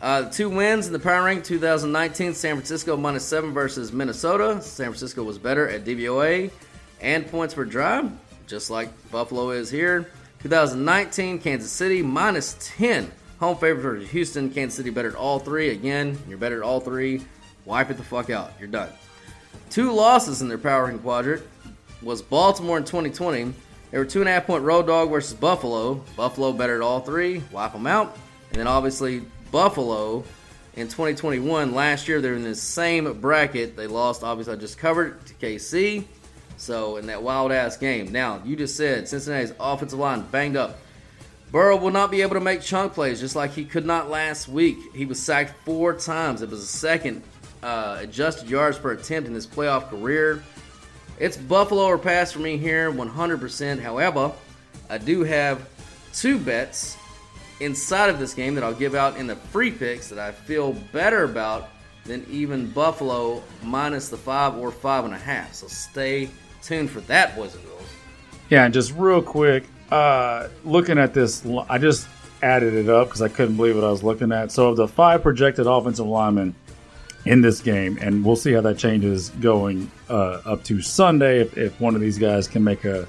Uh, 0.00 0.30
two 0.30 0.48
wins 0.48 0.86
in 0.86 0.92
the 0.92 1.00
power 1.00 1.24
rank 1.24 1.42
2019 1.42 2.32
San 2.34 2.54
Francisco 2.54 2.96
minus 2.96 3.24
seven 3.24 3.52
versus 3.52 3.92
Minnesota. 3.92 4.62
San 4.62 4.86
Francisco 4.86 5.24
was 5.24 5.36
better 5.36 5.68
at 5.68 5.84
DVOA 5.84 6.52
and 7.00 7.26
points 7.26 7.54
per 7.54 7.64
drive, 7.64 8.08
just 8.52 8.68
like 8.68 8.90
Buffalo 9.10 9.48
is 9.48 9.70
here. 9.70 10.10
2019 10.42 11.38
Kansas 11.38 11.70
City 11.70 12.02
minus 12.02 12.54
10 12.60 13.10
home 13.40 13.56
favorite 13.56 13.80
versus 13.80 14.10
Houston. 14.10 14.50
Kansas 14.50 14.76
City 14.76 14.90
better 14.90 15.08
at 15.08 15.14
all 15.14 15.38
three. 15.38 15.70
Again, 15.70 16.18
you're 16.28 16.36
better 16.36 16.58
at 16.58 16.62
all 16.62 16.78
three. 16.78 17.22
Wipe 17.64 17.90
it 17.90 17.96
the 17.96 18.02
fuck 18.02 18.28
out. 18.28 18.52
You're 18.58 18.68
done. 18.68 18.90
Two 19.70 19.90
losses 19.90 20.42
in 20.42 20.48
their 20.48 20.58
power 20.58 20.84
rank 20.84 21.00
quadrant 21.00 21.42
was 22.02 22.20
Baltimore 22.20 22.76
in 22.76 22.84
2020. 22.84 23.54
They 23.90 23.98
were 23.98 24.04
two 24.04 24.20
and 24.20 24.28
a 24.28 24.32
half 24.32 24.46
point 24.46 24.64
road 24.64 24.86
dog 24.86 25.08
versus 25.08 25.32
Buffalo. 25.32 25.94
Buffalo 26.14 26.52
better 26.52 26.76
at 26.76 26.82
all 26.82 27.00
three. 27.00 27.42
Wipe 27.52 27.72
them 27.72 27.86
out. 27.86 28.18
And 28.50 28.60
then 28.60 28.66
obviously 28.66 29.22
Buffalo 29.50 30.24
in 30.76 30.88
2021. 30.88 31.74
Last 31.74 32.06
year, 32.06 32.20
they're 32.20 32.34
in 32.34 32.42
the 32.42 32.54
same 32.54 33.18
bracket. 33.18 33.78
They 33.78 33.86
lost, 33.86 34.22
obviously, 34.22 34.52
I 34.52 34.56
just 34.56 34.76
covered 34.76 35.24
to 35.24 35.34
KC. 35.34 36.04
So, 36.62 36.96
in 36.96 37.06
that 37.08 37.24
wild 37.24 37.50
ass 37.50 37.76
game. 37.76 38.12
Now, 38.12 38.40
you 38.44 38.54
just 38.54 38.76
said 38.76 39.08
Cincinnati's 39.08 39.52
offensive 39.58 39.98
line 39.98 40.22
banged 40.30 40.56
up. 40.56 40.78
Burrow 41.50 41.76
will 41.76 41.90
not 41.90 42.12
be 42.12 42.22
able 42.22 42.34
to 42.34 42.40
make 42.40 42.62
chunk 42.62 42.92
plays 42.92 43.18
just 43.18 43.34
like 43.34 43.50
he 43.50 43.64
could 43.64 43.84
not 43.84 44.08
last 44.08 44.46
week. 44.46 44.76
He 44.94 45.04
was 45.04 45.20
sacked 45.20 45.56
four 45.64 45.92
times. 45.92 46.40
It 46.40 46.50
was 46.50 46.60
the 46.60 46.78
second 46.78 47.24
uh, 47.64 47.96
adjusted 47.98 48.48
yards 48.48 48.78
per 48.78 48.92
attempt 48.92 49.26
in 49.26 49.34
his 49.34 49.44
playoff 49.44 49.90
career. 49.90 50.44
It's 51.18 51.36
Buffalo 51.36 51.82
or 51.82 51.98
pass 51.98 52.30
for 52.30 52.38
me 52.38 52.58
here, 52.58 52.92
100%. 52.92 53.80
However, 53.80 54.30
I 54.88 54.98
do 54.98 55.24
have 55.24 55.68
two 56.12 56.38
bets 56.38 56.96
inside 57.58 58.08
of 58.08 58.20
this 58.20 58.34
game 58.34 58.54
that 58.54 58.62
I'll 58.62 58.72
give 58.72 58.94
out 58.94 59.16
in 59.16 59.26
the 59.26 59.34
free 59.34 59.72
picks 59.72 60.08
that 60.10 60.20
I 60.20 60.30
feel 60.30 60.74
better 60.92 61.24
about 61.24 61.70
than 62.04 62.24
even 62.30 62.70
Buffalo 62.70 63.42
minus 63.64 64.10
the 64.10 64.16
five 64.16 64.56
or 64.56 64.70
five 64.70 65.04
and 65.04 65.12
a 65.12 65.18
half. 65.18 65.54
So 65.54 65.66
stay 65.66 66.30
tuned 66.62 66.90
for 66.90 67.00
that, 67.02 67.36
boys 67.36 67.54
and 67.54 67.64
girls. 67.64 67.82
Yeah, 68.48 68.64
and 68.64 68.74
just 68.74 68.92
real 68.94 69.22
quick, 69.22 69.64
uh, 69.90 70.48
looking 70.64 70.98
at 70.98 71.14
this, 71.14 71.44
I 71.68 71.78
just 71.78 72.08
added 72.42 72.74
it 72.74 72.88
up 72.88 73.08
because 73.08 73.22
I 73.22 73.28
couldn't 73.28 73.56
believe 73.56 73.76
what 73.76 73.84
I 73.84 73.90
was 73.90 74.02
looking 74.02 74.32
at. 74.32 74.50
So 74.52 74.70
of 74.70 74.76
the 74.76 74.88
five 74.88 75.22
projected 75.22 75.66
offensive 75.66 76.06
linemen 76.06 76.54
in 77.24 77.40
this 77.40 77.60
game, 77.60 77.98
and 78.00 78.24
we'll 78.24 78.36
see 78.36 78.52
how 78.52 78.60
that 78.62 78.78
changes 78.78 79.30
going 79.30 79.90
uh, 80.10 80.40
up 80.44 80.64
to 80.64 80.82
Sunday 80.82 81.40
if, 81.40 81.56
if 81.56 81.80
one 81.80 81.94
of 81.94 82.00
these 82.00 82.18
guys 82.18 82.48
can 82.48 82.64
make 82.64 82.84
a 82.84 83.06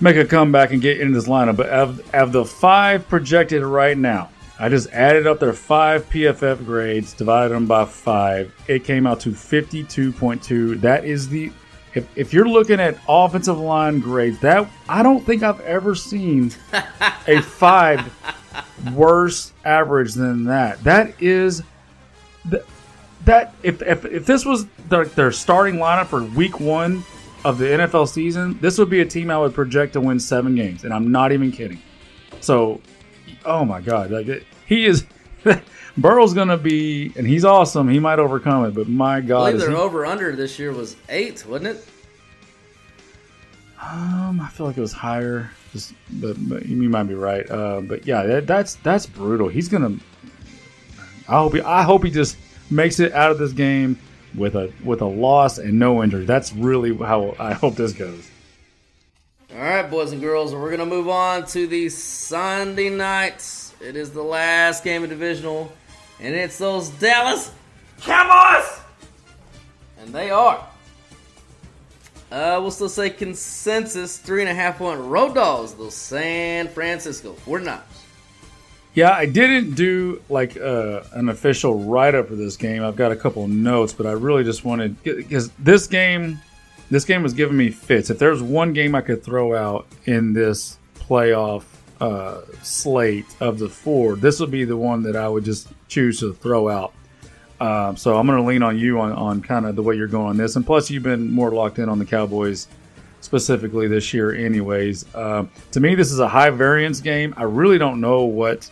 make 0.00 0.16
a 0.16 0.24
comeback 0.24 0.72
and 0.72 0.82
get 0.82 1.00
into 1.00 1.14
this 1.14 1.28
lineup. 1.28 1.56
But 1.56 1.68
of, 1.70 2.14
of 2.14 2.32
the 2.32 2.44
five 2.44 3.08
projected 3.08 3.62
right 3.62 3.96
now, 3.96 4.30
I 4.58 4.68
just 4.68 4.90
added 4.90 5.26
up 5.26 5.40
their 5.40 5.52
five 5.52 6.08
PFF 6.10 6.64
grades, 6.64 7.12
divided 7.12 7.54
them 7.54 7.66
by 7.66 7.84
five. 7.84 8.54
It 8.68 8.84
came 8.84 9.06
out 9.06 9.20
to 9.20 9.30
52.2. 9.30 10.80
That 10.80 11.04
is 11.04 11.28
the 11.28 11.50
if, 11.94 12.06
if 12.16 12.32
you're 12.32 12.48
looking 12.48 12.80
at 12.80 12.98
offensive 13.08 13.58
line 13.58 14.00
grades, 14.00 14.38
that 14.40 14.68
I 14.88 15.02
don't 15.02 15.24
think 15.24 15.42
I've 15.42 15.60
ever 15.60 15.94
seen 15.94 16.52
a 17.26 17.40
five 17.40 18.12
worse 18.92 19.52
average 19.64 20.14
than 20.14 20.44
that. 20.44 20.82
That 20.84 21.20
is 21.22 21.62
that, 22.46 22.64
that 23.24 23.54
if, 23.62 23.80
if 23.82 24.04
if 24.04 24.26
this 24.26 24.44
was 24.44 24.66
their, 24.88 25.04
their 25.06 25.32
starting 25.32 25.76
lineup 25.76 26.06
for 26.06 26.22
week 26.22 26.60
one 26.60 27.04
of 27.44 27.58
the 27.58 27.66
NFL 27.66 28.08
season, 28.08 28.58
this 28.60 28.78
would 28.78 28.90
be 28.90 29.00
a 29.00 29.06
team 29.06 29.30
I 29.30 29.38
would 29.38 29.54
project 29.54 29.92
to 29.94 30.00
win 30.00 30.18
seven 30.18 30.54
games, 30.54 30.84
and 30.84 30.92
I'm 30.92 31.12
not 31.12 31.32
even 31.32 31.52
kidding. 31.52 31.80
So, 32.40 32.80
oh 33.44 33.64
my 33.64 33.80
god, 33.80 34.10
like 34.10 34.28
it, 34.28 34.44
he 34.66 34.86
is. 34.86 35.04
Burrow's 35.96 36.34
gonna 36.34 36.56
be, 36.56 37.12
and 37.16 37.26
he's 37.26 37.44
awesome. 37.44 37.88
He 37.88 38.00
might 38.00 38.18
overcome 38.18 38.64
it, 38.66 38.74
but 38.74 38.88
my 38.88 39.16
I 39.16 39.20
God, 39.20 39.44
believe 39.46 39.60
their 39.60 39.70
he- 39.70 39.76
over 39.76 40.04
under 40.04 40.34
this 40.34 40.58
year 40.58 40.72
was 40.72 40.96
eight, 41.08 41.46
wasn't 41.46 41.76
it? 41.76 41.88
Um, 43.80 44.40
I 44.40 44.48
feel 44.48 44.66
like 44.66 44.76
it 44.76 44.80
was 44.80 44.92
higher. 44.92 45.50
Just, 45.72 45.92
but, 46.10 46.36
but 46.48 46.66
you 46.66 46.88
might 46.88 47.04
be 47.04 47.14
right. 47.14 47.48
Uh, 47.50 47.80
but 47.80 48.06
yeah, 48.06 48.22
that, 48.22 48.46
that's 48.46 48.76
that's 48.76 49.06
brutal. 49.06 49.48
He's 49.48 49.68
gonna. 49.68 49.96
I 51.28 51.32
hope 51.38 51.54
he. 51.54 51.60
I 51.60 51.82
hope 51.82 52.04
he 52.04 52.10
just 52.10 52.36
makes 52.70 52.98
it 53.00 53.12
out 53.12 53.30
of 53.30 53.38
this 53.38 53.52
game 53.52 53.98
with 54.34 54.54
a 54.56 54.72
with 54.84 55.00
a 55.00 55.06
loss 55.06 55.58
and 55.58 55.78
no 55.78 56.02
injury. 56.02 56.24
That's 56.24 56.52
really 56.52 56.96
how 56.96 57.34
I 57.38 57.52
hope 57.52 57.76
this 57.76 57.92
goes. 57.92 58.30
All 59.52 59.60
right, 59.60 59.88
boys 59.88 60.12
and 60.12 60.20
girls, 60.20 60.54
we're 60.54 60.70
gonna 60.70 60.86
move 60.86 61.08
on 61.08 61.44
to 61.48 61.66
the 61.66 61.88
Sunday 61.88 62.88
nights. 62.90 63.74
It 63.80 63.96
is 63.96 64.10
the 64.12 64.22
last 64.22 64.82
game 64.82 65.02
of 65.04 65.10
divisional, 65.10 65.70
and 66.20 66.34
it's 66.34 66.58
those 66.58 66.90
Dallas 66.90 67.50
Cowboys, 68.00 68.80
and 69.98 70.12
they 70.12 70.30
are. 70.30 70.66
Uh, 72.30 72.58
we'll 72.60 72.70
still 72.70 72.88
say 72.88 73.10
consensus 73.10 74.18
three 74.18 74.40
and 74.40 74.50
a 74.50 74.54
half 74.54 74.78
point 74.78 75.00
road 75.00 75.34
dogs. 75.34 75.74
Those 75.74 75.94
San 75.94 76.68
Francisco 76.68 77.34
49ers. 77.46 77.80
Yeah, 78.94 79.10
I 79.10 79.26
didn't 79.26 79.74
do 79.74 80.22
like 80.28 80.56
uh, 80.56 81.02
an 81.12 81.28
official 81.28 81.84
write 81.84 82.14
up 82.14 82.28
for 82.28 82.36
this 82.36 82.56
game. 82.56 82.84
I've 82.84 82.96
got 82.96 83.10
a 83.10 83.16
couple 83.16 83.46
notes, 83.48 83.92
but 83.92 84.06
I 84.06 84.12
really 84.12 84.44
just 84.44 84.64
wanted 84.64 85.02
because 85.02 85.50
this 85.58 85.88
game, 85.88 86.40
this 86.90 87.04
game 87.04 87.22
was 87.22 87.34
giving 87.34 87.56
me 87.56 87.70
fits. 87.70 88.10
If 88.10 88.20
there's 88.20 88.40
one 88.40 88.72
game 88.72 88.94
I 88.94 89.00
could 89.00 89.24
throw 89.24 89.56
out 89.56 89.86
in 90.04 90.32
this 90.32 90.78
playoff 90.94 91.64
uh, 92.00 92.42
slate 92.62 93.26
of 93.40 93.58
the 93.58 93.68
four, 93.68 94.14
this 94.14 94.38
would 94.38 94.52
be 94.52 94.64
the 94.64 94.76
one 94.76 95.02
that 95.02 95.16
I 95.16 95.28
would 95.28 95.44
just 95.44 95.68
choose 95.94 96.20
to 96.20 96.32
throw 96.34 96.68
out. 96.68 96.92
Um, 97.60 97.96
so 97.96 98.18
I'm 98.18 98.26
going 98.26 98.38
to 98.38 98.44
lean 98.44 98.62
on 98.62 98.76
you 98.76 99.00
on, 99.00 99.12
on 99.12 99.40
kind 99.40 99.64
of 99.64 99.76
the 99.76 99.82
way 99.82 99.94
you're 99.96 100.08
going 100.08 100.28
on 100.28 100.36
this, 100.36 100.56
and 100.56 100.66
plus 100.66 100.90
you've 100.90 101.04
been 101.04 101.30
more 101.30 101.50
locked 101.52 101.78
in 101.78 101.88
on 101.88 101.98
the 101.98 102.04
Cowboys 102.04 102.66
specifically 103.20 103.86
this 103.86 104.12
year, 104.12 104.34
anyways. 104.34 105.06
Um, 105.14 105.50
to 105.70 105.80
me, 105.80 105.94
this 105.94 106.12
is 106.12 106.18
a 106.18 106.28
high 106.28 106.50
variance 106.50 107.00
game. 107.00 107.32
I 107.36 107.44
really 107.44 107.78
don't 107.78 108.00
know 108.00 108.24
what 108.24 108.68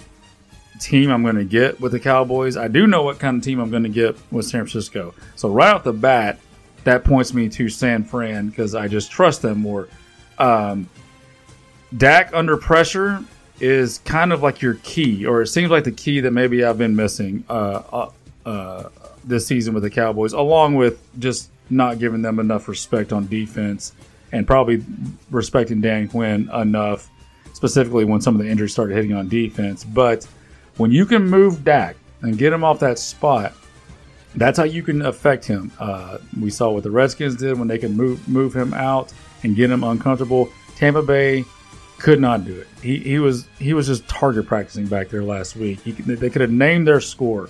team 0.81 1.11
I'm 1.11 1.23
going 1.23 1.37
to 1.37 1.45
get 1.45 1.81
with 1.81 1.93
the 1.93 2.01
Cowboys. 2.01 2.57
I 2.57 2.68
do 2.68 2.87
know 2.87 3.03
what 3.03 3.18
kind 3.18 3.37
of 3.37 3.45
team 3.45 3.61
I'm 3.61 3.70
going 3.70 3.85
to 3.85 3.89
get 3.89 4.16
with 4.33 4.47
San 4.47 4.62
Francisco. 4.62 5.14
So 5.37 5.49
right 5.49 5.73
off 5.73 5.85
the 5.85 5.93
bat, 5.93 6.39
that 6.85 7.05
points 7.05 7.33
me 7.33 7.49
to 7.51 7.68
San 7.68 8.03
Fran 8.03 8.49
because 8.49 8.75
I 8.75 8.89
just 8.89 9.12
trust 9.12 9.43
them 9.43 9.61
more. 9.61 9.89
Um, 10.39 10.89
Dak 11.97 12.35
under 12.35 12.57
pressure 12.57 13.25
is 13.63 13.99
kind 13.99 14.33
of 14.33 14.43
like 14.43 14.61
your 14.61 14.75
key, 14.83 15.25
or 15.25 15.41
it 15.41 15.47
seems 15.47 15.71
like 15.71 15.85
the 15.85 15.93
key 15.93 16.21
that 16.21 16.33
maybe 16.33 16.65
I've 16.65 16.79
been 16.79 16.97
missing 16.97 17.45
uh, 17.49 17.83
uh, 17.93 18.11
uh, 18.45 18.89
this 19.25 19.47
season 19.47 19.73
with 19.73 19.85
the 19.85 19.91
Cowboys, 19.91 20.33
along 20.33 20.75
with 20.75 21.01
just 21.21 21.49
not 21.71 22.01
giving 22.01 22.23
them 22.23 22.41
enough 22.41 22.67
respect 22.67 23.13
on 23.13 23.29
defense 23.29 23.95
and 24.33 24.47
probably 24.47 24.83
respecting 25.31 25.81
Dan 25.81 26.09
Quinn 26.09 26.51
enough, 26.53 27.09
specifically 27.53 28.05
when 28.05 28.21
some 28.21 28.35
of 28.35 28.43
the 28.43 28.51
injuries 28.51 28.73
started 28.73 28.97
hitting 28.97 29.13
on 29.13 29.29
defense. 29.29 29.85
But 29.85 30.27
when 30.77 30.91
you 30.91 31.07
can 31.07 31.25
move 31.25 31.65
Dak 31.65 31.97
and 32.23 32.37
get 32.37 32.53
him 32.53 32.65
off 32.65 32.81
that 32.81 32.99
spot, 32.99 33.53
that's 34.35 34.59
how 34.59 34.65
you 34.65 34.83
can 34.83 35.03
affect 35.03 35.45
him. 35.45 35.71
Uh, 35.79 36.19
we 36.41 36.51
saw 36.51 36.71
what 36.71 36.83
the 36.83 36.91
Redskins 36.91 37.37
did 37.37 37.59
when 37.59 37.69
they 37.69 37.79
could 37.79 37.93
move 37.93 38.27
move 38.29 38.57
him 38.57 38.75
out 38.75 39.13
and 39.45 39.55
get 39.55 39.71
him 39.71 39.85
uncomfortable. 39.85 40.49
Tampa 40.75 41.03
Bay 41.03 41.45
could 42.03 42.20
not 42.20 42.44
do 42.44 42.59
it. 42.59 42.66
He, 42.82 42.98
he 42.98 43.18
was 43.20 43.46
he 43.61 43.74
was 43.74 43.86
just 43.86 44.07
target 44.09 44.46
practicing 44.46 44.86
back 44.86 45.09
there 45.09 45.22
last 45.22 45.55
week. 45.55 45.80
He, 45.82 45.92
they 45.92 46.30
could 46.30 46.40
have 46.40 46.50
named 46.50 46.86
their 46.86 47.00
score. 47.00 47.48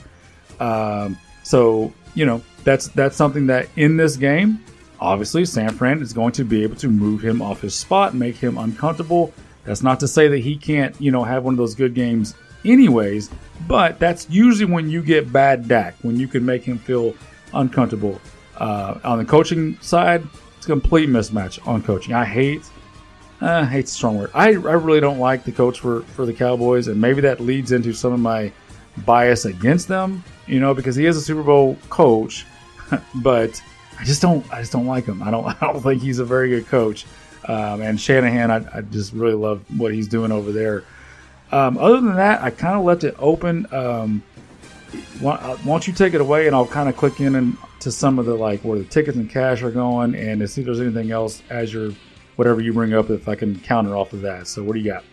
Um, 0.61 1.18
so 1.42 1.92
you 2.14 2.26
know 2.26 2.42
that's 2.62 2.88
that's 2.88 3.16
something 3.16 3.46
that 3.46 3.68
in 3.76 3.96
this 3.96 4.16
game, 4.16 4.62
obviously 5.00 5.46
San 5.46 5.70
Fran 5.70 6.03
is 6.03 6.12
going 6.12 6.32
to 6.32 6.44
be 6.44 6.62
able 6.62 6.76
to 6.76 6.88
move 6.88 7.24
him 7.24 7.40
off 7.40 7.62
his 7.62 7.74
spot, 7.74 8.14
make 8.14 8.36
him 8.36 8.59
uncomfortable. 8.59 9.32
That's 9.64 9.82
not 9.82 9.98
to 10.00 10.09
say 10.09 10.28
that 10.28 10.38
he 10.38 10.57
can't 10.57 10.94
you 11.00 11.11
know 11.11 11.24
have 11.24 11.44
one 11.44 11.55
of 11.55 11.59
those 11.59 11.74
good 11.74 11.94
games 11.94 12.34
anyways, 12.62 13.30
but 13.66 13.98
that's 13.98 14.28
usually 14.28 14.70
when 14.70 14.90
you 14.90 15.03
get 15.03 15.32
bad 15.32 15.66
Dak 15.66 15.94
when 16.03 16.16
you 16.20 16.28
can 16.28 16.44
make 16.44 16.62
him 16.62 16.78
feel 16.78 17.14
uncomfortable. 17.55 18.20
Uh, 18.59 18.98
on 19.03 19.18
the 19.18 19.24
coaching 19.24 19.78
side, 19.80 20.22
it's 20.59 20.66
a 20.66 20.68
complete 20.68 21.09
mismatch 21.09 21.66
on 21.66 21.82
coaching. 21.82 22.12
I 22.12 22.26
hate 22.26 22.62
uh, 23.43 23.66
hate's 23.66 23.90
a 23.90 23.95
strong 23.95 24.18
word. 24.18 24.30
I, 24.34 24.49
I 24.49 24.53
really 24.53 25.01
don't 25.01 25.18
like 25.18 25.45
the 25.45 25.53
coach 25.53 25.80
for, 25.80 26.03
for 26.03 26.24
the 26.24 26.32
Cowboys, 26.32 26.86
and 26.88 27.01
maybe 27.01 27.20
that 27.22 27.40
leads 27.40 27.72
into 27.72 27.93
some 27.93 28.12
of 28.12 28.20
my 28.20 28.53
bias 29.05 29.45
against 29.45 29.88
them. 29.88 30.22
You 30.47 30.61
know, 30.61 30.74
because 30.74 30.97
he 30.97 31.07
is 31.07 31.16
a 31.16 31.20
Super 31.20 31.43
Bowl 31.43 31.76
coach, 31.88 32.47
but 33.16 33.61
I 33.99 34.05
just 34.05 34.22
don't 34.22 34.49
I 34.53 34.61
just 34.61 34.72
don't 34.72 34.86
like 34.86 35.07
him. 35.07 35.22
I 35.22 35.30
don't 35.30 35.45
I 35.62 35.72
don't 35.72 35.82
think 35.82 36.03
he's 36.03 36.18
a 36.18 36.24
very 36.24 36.49
good 36.51 36.66
coach. 36.66 37.05
Um, 37.49 37.82
and 37.82 38.01
Shanahan, 38.01 38.53
I, 38.53 38.78
I 38.78 38.80
just 38.82 39.12
really 39.12 39.34
love 39.34 39.64
what 39.78 39.93
he's 39.93 40.07
doing 40.07 40.30
over 40.30 40.53
there. 40.53 40.84
Um, 41.51 41.76
other 41.76 42.01
than 42.01 42.14
that, 42.14 42.40
I 42.40 42.51
kind 42.51 42.78
of 42.78 42.84
left 42.84 43.03
it 43.03 43.16
open. 43.18 43.66
Um, 43.74 44.22
why, 45.20 45.34
uh, 45.34 45.57
why 45.57 45.72
don't 45.72 45.86
you 45.86 45.93
take 45.93 46.14
it 46.14 46.20
away, 46.20 46.47
and 46.47 46.55
I'll 46.55 46.66
kind 46.66 46.88
of 46.88 46.97
click 46.97 47.20
in 47.20 47.34
and 47.34 47.57
to 47.80 47.90
some 47.90 48.20
of 48.20 48.26
the 48.26 48.34
like 48.34 48.62
where 48.62 48.78
the 48.78 48.84
tickets 48.84 49.16
and 49.16 49.28
cash 49.28 49.62
are 49.62 49.72
going, 49.72 50.14
and 50.14 50.40
to 50.40 50.47
see 50.47 50.61
if 50.61 50.66
there's 50.66 50.80
anything 50.80 51.11
else 51.11 51.43
as 51.51 51.72
you're 51.72 51.93
whatever 52.37 52.61
you 52.61 52.72
bring 52.72 52.95
up 52.95 53.11
if 53.11 53.28
I 53.28 53.35
can 53.35 53.59
counter 53.61 53.97
off 53.97 54.12
of 54.12 54.22
that. 54.22 54.47
So 54.47 54.62
what 54.62 54.74
do 54.74 54.80
you 54.80 54.91
got? 54.91 55.05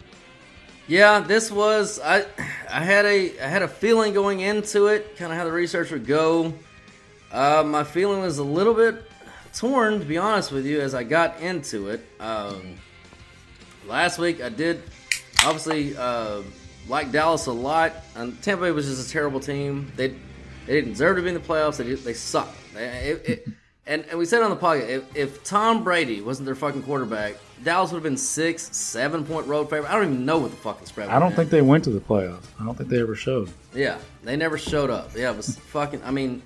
Yeah, 0.87 1.19
this 1.19 1.51
was 1.51 1.99
I. 1.99 2.25
I 2.69 2.83
had 2.83 3.05
a 3.05 3.39
I 3.39 3.47
had 3.47 3.61
a 3.61 3.67
feeling 3.67 4.13
going 4.13 4.39
into 4.39 4.87
it, 4.87 5.17
kind 5.17 5.31
of 5.31 5.37
how 5.37 5.43
the 5.43 5.51
research 5.51 5.91
would 5.91 6.07
go. 6.07 6.53
Uh, 7.31 7.63
my 7.65 7.83
feeling 7.83 8.21
was 8.21 8.39
a 8.39 8.43
little 8.43 8.73
bit 8.73 9.03
torn, 9.53 9.99
to 9.99 10.05
be 10.05 10.17
honest 10.17 10.51
with 10.51 10.65
you, 10.65 10.81
as 10.81 10.95
I 10.95 11.03
got 11.03 11.39
into 11.41 11.89
it. 11.89 12.01
Um, 12.19 12.75
last 13.85 14.17
week, 14.17 14.41
I 14.41 14.49
did 14.49 14.81
obviously 15.45 15.95
uh, 15.95 16.41
like 16.87 17.11
Dallas 17.11 17.45
a 17.45 17.51
lot. 17.51 17.93
And 18.15 18.41
Tampa 18.41 18.63
Bay 18.63 18.71
was 18.71 18.87
just 18.87 19.07
a 19.07 19.11
terrible 19.11 19.39
team. 19.39 19.91
They 19.95 20.07
they 20.07 20.73
didn't 20.73 20.91
deserve 20.91 21.17
to 21.17 21.21
be 21.21 21.29
in 21.29 21.35
the 21.35 21.39
playoffs. 21.39 21.77
They 21.77 21.93
they 21.93 22.13
sucked. 22.13 22.55
It, 22.75 23.29
it, 23.29 23.47
and, 23.89 24.05
and 24.09 24.17
we 24.17 24.23
said 24.25 24.41
on 24.41 24.49
the 24.51 24.55
podcast, 24.55 24.87
if, 24.89 25.15
if 25.17 25.43
Tom 25.43 25.83
Brady 25.83 26.21
wasn't 26.21 26.45
their 26.45 26.55
fucking 26.55 26.83
quarterback, 26.83 27.35
Dallas 27.63 27.91
would 27.91 27.97
have 27.97 28.03
been 28.03 28.15
six, 28.17 28.73
seven 28.75 29.25
point 29.25 29.45
road 29.47 29.69
favorite. 29.69 29.89
I 29.89 29.95
don't 29.95 30.05
even 30.13 30.25
know 30.25 30.37
what 30.37 30.51
the 30.51 30.57
fucking 30.57 30.85
spread. 30.85 31.09
I 31.09 31.19
don't 31.19 31.35
think 31.35 31.49
they 31.49 31.61
went 31.61 31.83
to 31.83 31.89
the 31.89 31.99
playoffs. 31.99 32.45
I 32.59 32.63
don't 32.63 32.77
think 32.77 32.89
they 32.89 33.01
ever 33.01 33.15
showed. 33.15 33.49
yeah, 33.73 33.97
they 34.23 34.37
never 34.37 34.57
showed 34.57 34.89
up. 34.89 35.11
Yeah, 35.15 35.31
it 35.31 35.35
was 35.37 35.57
fucking. 35.57 36.01
I 36.05 36.11
mean, 36.11 36.41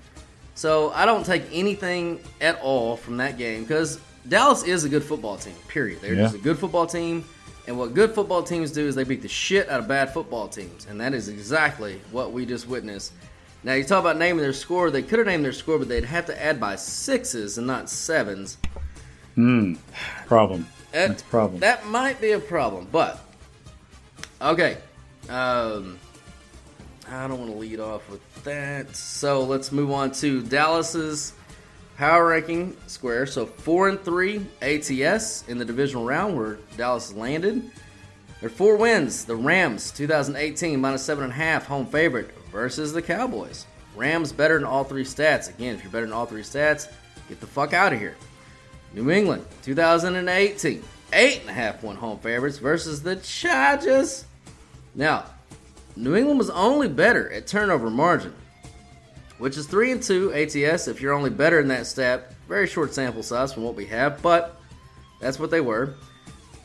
so 0.56 0.90
I 0.92 1.06
don't 1.06 1.24
take 1.24 1.44
anything 1.52 2.18
at 2.40 2.58
all 2.60 2.96
from 2.96 3.16
that 3.18 3.38
game 3.38 3.62
because 3.62 4.00
Dallas 4.28 4.64
is 4.64 4.84
a 4.84 4.88
good 4.88 5.04
football 5.04 5.36
team. 5.36 5.54
Period. 5.68 6.00
They're 6.00 6.14
Yeah. 6.14 6.22
just 6.22 6.34
a 6.34 6.38
good 6.38 6.58
football 6.58 6.86
team. 6.86 7.24
And 7.66 7.78
what 7.78 7.94
good 7.94 8.14
football 8.14 8.42
teams 8.42 8.72
do 8.72 8.86
is 8.86 8.94
they 8.94 9.04
beat 9.04 9.22
the 9.22 9.28
shit 9.28 9.70
out 9.70 9.80
of 9.80 9.88
bad 9.88 10.12
football 10.12 10.48
teams. 10.48 10.86
And 10.88 11.00
that 11.00 11.14
is 11.14 11.28
exactly 11.28 11.98
what 12.12 12.30
we 12.32 12.44
just 12.44 12.68
witnessed. 12.68 13.12
Now, 13.64 13.72
you 13.74 13.84
talk 13.84 14.00
about 14.00 14.18
naming 14.18 14.42
their 14.42 14.52
score. 14.52 14.90
They 14.90 15.02
could 15.02 15.18
have 15.18 15.26
named 15.26 15.44
their 15.44 15.52
score, 15.52 15.78
but 15.78 15.88
they'd 15.88 16.04
have 16.04 16.26
to 16.26 16.42
add 16.42 16.60
by 16.60 16.76
sixes 16.76 17.56
and 17.58 17.66
not 17.66 17.88
sevens. 17.88 18.58
Hmm. 19.34 19.74
Problem. 20.26 20.66
That- 20.92 21.08
That's 21.08 21.22
a 21.22 21.26
problem. 21.26 21.60
That 21.60 21.86
might 21.86 22.20
be 22.20 22.32
a 22.32 22.38
problem, 22.38 22.86
but 22.92 23.20
okay. 24.40 24.76
Um, 25.28 25.98
I 27.10 27.26
don't 27.26 27.38
want 27.38 27.50
to 27.52 27.56
lead 27.58 27.80
off 27.80 28.08
with 28.10 28.20
that, 28.44 28.94
so 28.94 29.42
let's 29.42 29.72
move 29.72 29.90
on 29.90 30.12
to 30.12 30.42
Dallas's 30.42 31.32
power 31.96 32.26
ranking 32.28 32.76
square. 32.86 33.26
So 33.26 33.46
four 33.46 33.88
and 33.88 33.98
three 34.00 34.44
ATS 34.62 35.44
in 35.48 35.58
the 35.58 35.64
divisional 35.64 36.04
round 36.04 36.36
where 36.36 36.58
Dallas 36.76 37.12
landed. 37.14 37.70
Their 38.40 38.50
four 38.50 38.76
wins: 38.76 39.24
the 39.24 39.36
Rams, 39.36 39.90
2018 39.92 40.80
minus 40.80 41.02
seven 41.02 41.24
and 41.24 41.32
a 41.32 41.36
half, 41.36 41.66
home 41.66 41.86
favorite 41.86 42.30
versus 42.54 42.92
the 42.92 43.02
Cowboys. 43.02 43.66
Rams 43.96 44.32
better 44.32 44.56
in 44.56 44.64
all 44.64 44.84
three 44.84 45.04
stats. 45.04 45.50
Again, 45.50 45.74
if 45.74 45.82
you're 45.82 45.90
better 45.90 46.06
in 46.06 46.12
all 46.12 46.24
three 46.24 46.42
stats, 46.42 46.88
get 47.28 47.40
the 47.40 47.48
fuck 47.48 47.72
out 47.72 47.92
of 47.92 47.98
here. 47.98 48.16
New 48.94 49.10
England, 49.10 49.44
2018, 49.62 50.82
eight 51.12 51.40
and 51.40 51.50
a 51.50 51.52
half 51.52 51.80
point 51.80 51.98
home 51.98 52.18
favorites 52.20 52.58
versus 52.58 53.02
the 53.02 53.16
Chargers. 53.16 54.24
Now, 54.94 55.24
New 55.96 56.14
England 56.14 56.38
was 56.38 56.48
only 56.50 56.88
better 56.88 57.30
at 57.32 57.48
turnover 57.48 57.90
margin, 57.90 58.32
which 59.38 59.56
is 59.56 59.66
three 59.66 59.90
and 59.90 60.00
two 60.00 60.32
ATS. 60.32 60.86
If 60.86 61.00
you're 61.00 61.12
only 61.12 61.30
better 61.30 61.58
in 61.58 61.66
that 61.68 61.88
stat, 61.88 62.34
very 62.48 62.68
short 62.68 62.94
sample 62.94 63.24
size 63.24 63.52
from 63.52 63.64
what 63.64 63.74
we 63.74 63.86
have, 63.86 64.22
but 64.22 64.60
that's 65.20 65.40
what 65.40 65.50
they 65.50 65.60
were. 65.60 65.94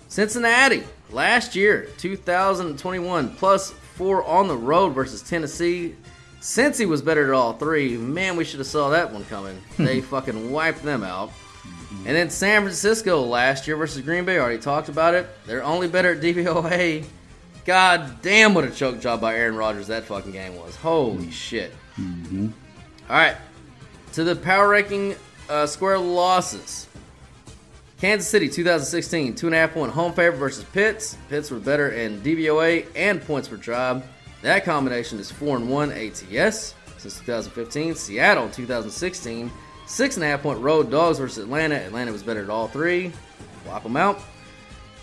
Cincinnati 0.08 0.84
last 1.10 1.56
year, 1.56 1.90
2021, 1.98 3.36
plus 3.38 3.74
four 4.00 4.24
on 4.24 4.47
the 4.47 4.56
road 4.56 4.91
versus 4.91 5.22
Tennessee. 5.22 5.93
Cincy 6.39 6.88
was 6.88 7.02
better 7.02 7.34
at 7.34 7.38
all 7.38 7.52
three, 7.52 7.97
man, 7.97 8.38
we 8.38 8.45
should 8.45 8.60
have 8.60 8.68
saw 8.68 8.91
that 8.91 9.12
one 9.12 9.26
coming. 9.26 9.62
They 9.78 10.00
fucking 10.00 10.52
wiped 10.52 10.84
them 10.84 11.04
out. 11.04 11.34
And 12.06 12.16
then 12.16 12.30
San 12.30 12.62
Francisco 12.62 13.22
last 13.22 13.68
year 13.68 13.76
versus 13.76 14.02
Green 14.02 14.24
Bay, 14.24 14.39
already 14.39 14.58
talked 14.58 14.88
about 14.88 15.16
it. 15.16 15.28
They're 15.45 15.66
only 15.66 15.89
better 15.89 16.14
at 16.14 16.22
DVOA. 16.22 17.04
God 17.66 18.22
damn, 18.22 18.54
what 18.54 18.64
a 18.64 18.72
choke 18.72 19.02
job 19.02 19.20
by 19.20 19.36
Aaron 19.36 19.58
Rodgers 19.58 19.88
that 19.88 20.06
fucking 20.06 20.32
game 20.32 20.56
was. 20.56 20.78
Holy 20.78 21.30
shit. 21.30 21.74
All 22.00 22.06
right, 23.10 23.36
to 24.14 24.24
the 24.24 24.34
power 24.34 24.70
ranking 24.70 25.16
uh, 25.50 25.66
square 25.66 26.00
losses. 26.00 26.88
Kansas 28.00 28.30
City 28.30 28.47
2016, 28.47 29.36
two 29.36 29.47
and 29.47 29.56
a 29.56 29.58
half 29.58 29.74
point 29.74 29.91
home 29.91 30.14
favorite 30.14 30.38
versus 30.38 30.64
Pitts. 30.64 31.18
Pitts 31.30 31.52
were 31.52 31.60
better 31.60 31.89
in 31.89 32.22
DVOA 32.22 32.88
and 32.95 33.22
points 33.22 33.50
per 33.50 33.58
drive. 33.58 34.06
That 34.41 34.64
combination 34.64 35.20
is 35.20 35.30
four 35.30 35.58
and 35.58 35.70
one 35.70 35.91
ATS 35.91 36.76
since 36.97 37.20
2015. 37.20 37.95
Seattle 37.95 38.50
2016, 38.50 39.52
six 39.86 40.16
and 40.16 40.24
a 40.24 40.28
half 40.28 40.41
point 40.41 40.60
road 40.62 40.89
dogs 40.89 41.20
versus 41.20 41.43
Atlanta. 41.43 41.76
Atlanta 41.76 42.14
was 42.14 42.24
better 42.24 42.41
at 42.41 42.50
all 42.50 42.70
three. 42.70 43.12
Swap 43.64 43.84
them 43.84 43.97
out. 43.97 44.22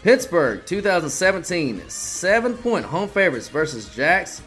Pittsburgh 0.02 0.64
2017, 0.64 1.90
seven 1.90 2.56
point 2.56 2.86
home 2.86 3.10
favorites 3.10 3.50
versus 3.50 3.94
Jacks. 3.94 4.40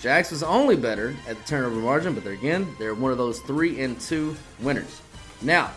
Jacks 0.00 0.30
was 0.30 0.44
only 0.44 0.76
better 0.76 1.16
at 1.26 1.36
the 1.36 1.44
turnover 1.48 1.80
margin, 1.80 2.14
but 2.14 2.28
again 2.28 2.68
they're 2.78 2.94
one 2.94 3.10
of 3.10 3.18
those 3.18 3.40
three 3.40 3.80
and 3.80 4.00
two 4.00 4.36
winners. 4.60 5.02
Now, 5.42 5.72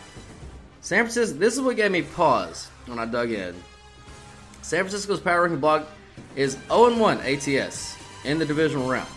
San 0.82 1.04
Francisco. 1.04 1.38
This 1.38 1.54
is 1.54 1.60
what 1.60 1.76
gave 1.76 1.92
me 1.92 2.02
pause 2.02 2.68
when 2.86 2.98
I 2.98 3.06
dug 3.06 3.30
in. 3.30 3.54
San 4.62 4.80
Francisco's 4.80 5.20
power 5.20 5.42
ranking 5.42 5.60
block 5.60 5.86
is 6.34 6.58
0 6.68 6.98
1 6.98 7.20
ATS 7.20 7.96
in 8.24 8.38
the 8.38 8.44
divisional 8.44 8.90
round. 8.90 9.08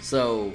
So, 0.00 0.52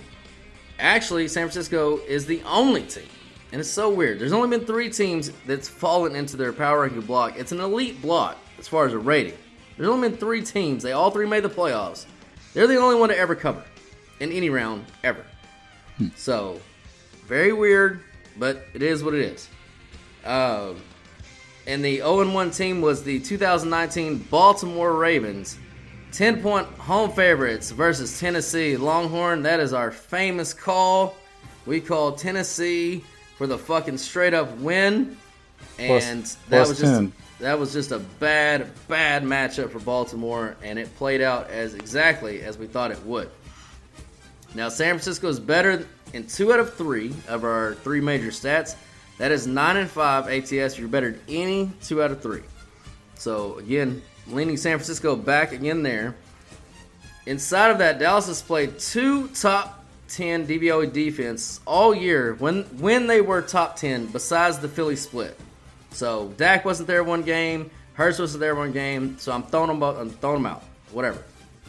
actually, 0.80 1.28
San 1.28 1.48
Francisco 1.48 1.98
is 2.08 2.28
the 2.28 2.42
only 2.44 2.84
team, 2.84 3.10
and 3.52 3.60
it's 3.60 3.70
so 3.70 3.90
weird. 3.90 4.20
There's 4.20 4.32
only 4.32 4.56
been 4.56 4.66
three 4.66 4.92
teams 4.92 5.32
that's 5.48 5.68
fallen 5.68 6.16
into 6.16 6.38
their 6.38 6.54
power 6.54 6.82
ranking 6.82 7.02
block. 7.02 7.34
It's 7.38 7.52
an 7.52 7.60
elite 7.60 8.00
block 8.00 8.38
as 8.60 8.68
far 8.68 8.86
as 8.86 8.94
a 8.94 9.00
rating. 9.00 9.38
There's 9.76 9.90
only 9.90 10.10
been 10.10 10.20
three 10.20 10.44
teams. 10.44 10.84
They 10.84 10.92
all 10.92 11.10
three 11.10 11.26
made 11.26 11.44
the 11.44 11.50
playoffs. 11.50 12.06
They're 12.54 12.68
the 12.68 12.78
only 12.78 12.96
one 12.96 13.10
to 13.10 13.18
ever 13.18 13.34
cover 13.34 13.64
in 14.20 14.32
any 14.32 14.52
round 14.52 14.86
ever. 15.04 15.26
Hmm. 15.98 16.10
So, 16.16 16.60
very 17.26 17.54
weird, 17.54 18.02
but 18.38 18.68
it 18.76 18.84
is 18.84 19.04
what 19.04 19.16
it 19.16 19.22
is. 19.22 19.50
Um, 20.26 20.78
and 21.68 21.84
the 21.84 21.98
0 21.98 22.32
1 22.32 22.52
team 22.52 22.82
was 22.82 23.04
the 23.04 23.20
2019 23.20 24.18
Baltimore 24.30 24.94
Ravens. 24.94 25.58
10 26.12 26.42
point 26.42 26.68
home 26.78 27.10
favorites 27.12 27.72
versus 27.72 28.20
Tennessee 28.20 28.76
Longhorn. 28.76 29.44
That 29.44 29.60
is 29.62 29.72
our 29.74 29.92
famous 29.92 30.54
call. 30.54 31.16
We 31.66 31.80
call 31.80 32.12
Tennessee 32.14 33.04
for 33.38 33.48
the 33.48 33.58
fucking 33.58 33.98
straight 33.98 34.34
up 34.34 34.52
win. 34.58 35.18
Plus- 35.78 36.06
And 36.06 36.24
that 36.26 36.38
plus 36.50 36.70
was 36.70 36.80
just 36.80 36.92
10. 36.94 37.14
that 37.40 37.58
was 37.58 37.72
just 37.72 37.92
a 37.92 38.00
bad, 38.00 38.68
bad 38.90 39.24
matchup 39.24 39.72
for 39.72 39.80
Baltimore, 39.80 40.58
and 40.62 40.78
it 40.78 40.94
played 40.98 41.22
out 41.22 41.50
as 41.50 41.76
exactly 41.76 42.42
as 42.42 42.58
we 42.58 42.68
thought 42.68 42.92
it 42.92 43.02
would. 43.06 43.30
Now, 44.54 44.68
San 44.68 44.96
Francisco 44.96 45.30
is 45.30 45.40
better 45.40 45.88
in 46.14 46.28
two 46.28 46.52
out 46.52 46.60
of 46.60 46.74
three 46.74 47.14
of 47.30 47.46
our 47.46 47.76
three 47.76 48.02
major 48.02 48.32
stats. 48.32 48.76
That 49.22 49.32
is 49.32 49.46
nine 49.46 49.78
and 49.78 49.88
five 49.88 50.28
ATS. 50.28 50.80
You're 50.80 50.88
better 50.88 51.12
than 51.12 51.22
any 51.30 51.72
two 51.84 52.02
out 52.02 52.10
of 52.10 52.24
three. 52.24 52.42
So 53.14 53.60
again, 53.60 54.02
leaning 54.26 54.58
San 54.58 54.80
Francisco 54.80 55.16
back 55.16 55.52
again 55.52 55.84
there. 55.84 56.16
Inside 57.28 57.70
of 57.70 57.78
that, 57.78 58.00
Dallas 58.00 58.26
has 58.26 58.42
played 58.42 58.80
two 58.80 59.28
top 59.28 59.86
ten 60.08 60.48
DVOA 60.48 60.92
defense 60.92 61.60
all 61.68 61.94
year 61.94 62.34
when 62.40 62.64
when 62.80 63.06
they 63.06 63.22
were 63.22 63.44
top 63.44 63.76
ten. 63.76 64.08
Besides 64.08 64.58
the 64.58 64.68
Philly 64.68 64.96
split, 64.96 65.40
so 65.92 66.34
Dak 66.38 66.66
wasn't 66.66 66.88
there 66.88 67.04
one 67.04 67.22
game, 67.22 67.70
Hurts 67.94 68.18
wasn't 68.18 68.40
there 68.40 68.56
one 68.56 68.72
game. 68.72 69.20
So 69.20 69.32
I'm 69.34 69.44
throwing 69.44 69.68
them, 69.68 69.84
out- 69.84 69.98
I'm 69.98 70.10
throwing 70.10 70.42
them 70.42 70.48
out. 70.48 70.64
Whatever. 70.94 71.24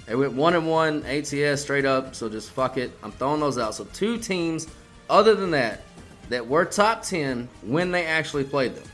They 0.06 0.14
went 0.14 0.32
one 0.32 0.54
and 0.54 0.66
one 0.66 1.04
ATS 1.04 1.60
straight 1.60 1.84
up. 1.84 2.14
So 2.14 2.30
just 2.30 2.50
fuck 2.52 2.78
it. 2.78 2.92
I'm 3.02 3.12
throwing 3.12 3.40
those 3.40 3.58
out. 3.58 3.74
So 3.74 3.84
two 3.92 4.16
teams 4.16 4.68
other 5.10 5.34
than 5.34 5.50
that 5.50 5.82
that 6.28 6.46
were 6.46 6.64
top 6.64 7.02
ten 7.02 7.48
when 7.62 7.90
they 7.90 8.06
actually 8.06 8.44
played 8.44 8.74
them. 8.74 8.84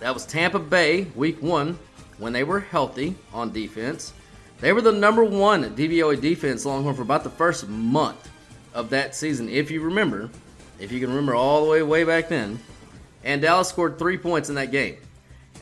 That 0.00 0.14
was 0.14 0.26
Tampa 0.26 0.58
Bay 0.58 1.04
week 1.14 1.42
one 1.42 1.78
when 2.18 2.32
they 2.32 2.44
were 2.44 2.60
healthy 2.60 3.14
on 3.32 3.52
defense. 3.52 4.12
They 4.60 4.72
were 4.72 4.80
the 4.80 4.92
number 4.92 5.24
one 5.24 5.62
DVOA 5.74 6.20
defense 6.20 6.64
Longhorn 6.64 6.94
for 6.94 7.02
about 7.02 7.24
the 7.24 7.30
first 7.30 7.68
month 7.68 8.30
of 8.74 8.90
that 8.90 9.14
season, 9.14 9.48
if 9.48 9.70
you 9.70 9.80
remember, 9.80 10.30
if 10.78 10.92
you 10.92 11.00
can 11.00 11.10
remember 11.10 11.34
all 11.34 11.64
the 11.64 11.70
way 11.70 11.82
way 11.82 12.04
back 12.04 12.28
then. 12.28 12.58
And 13.24 13.42
Dallas 13.42 13.68
scored 13.68 13.98
three 13.98 14.18
points 14.18 14.48
in 14.48 14.54
that 14.56 14.70
game. 14.70 14.96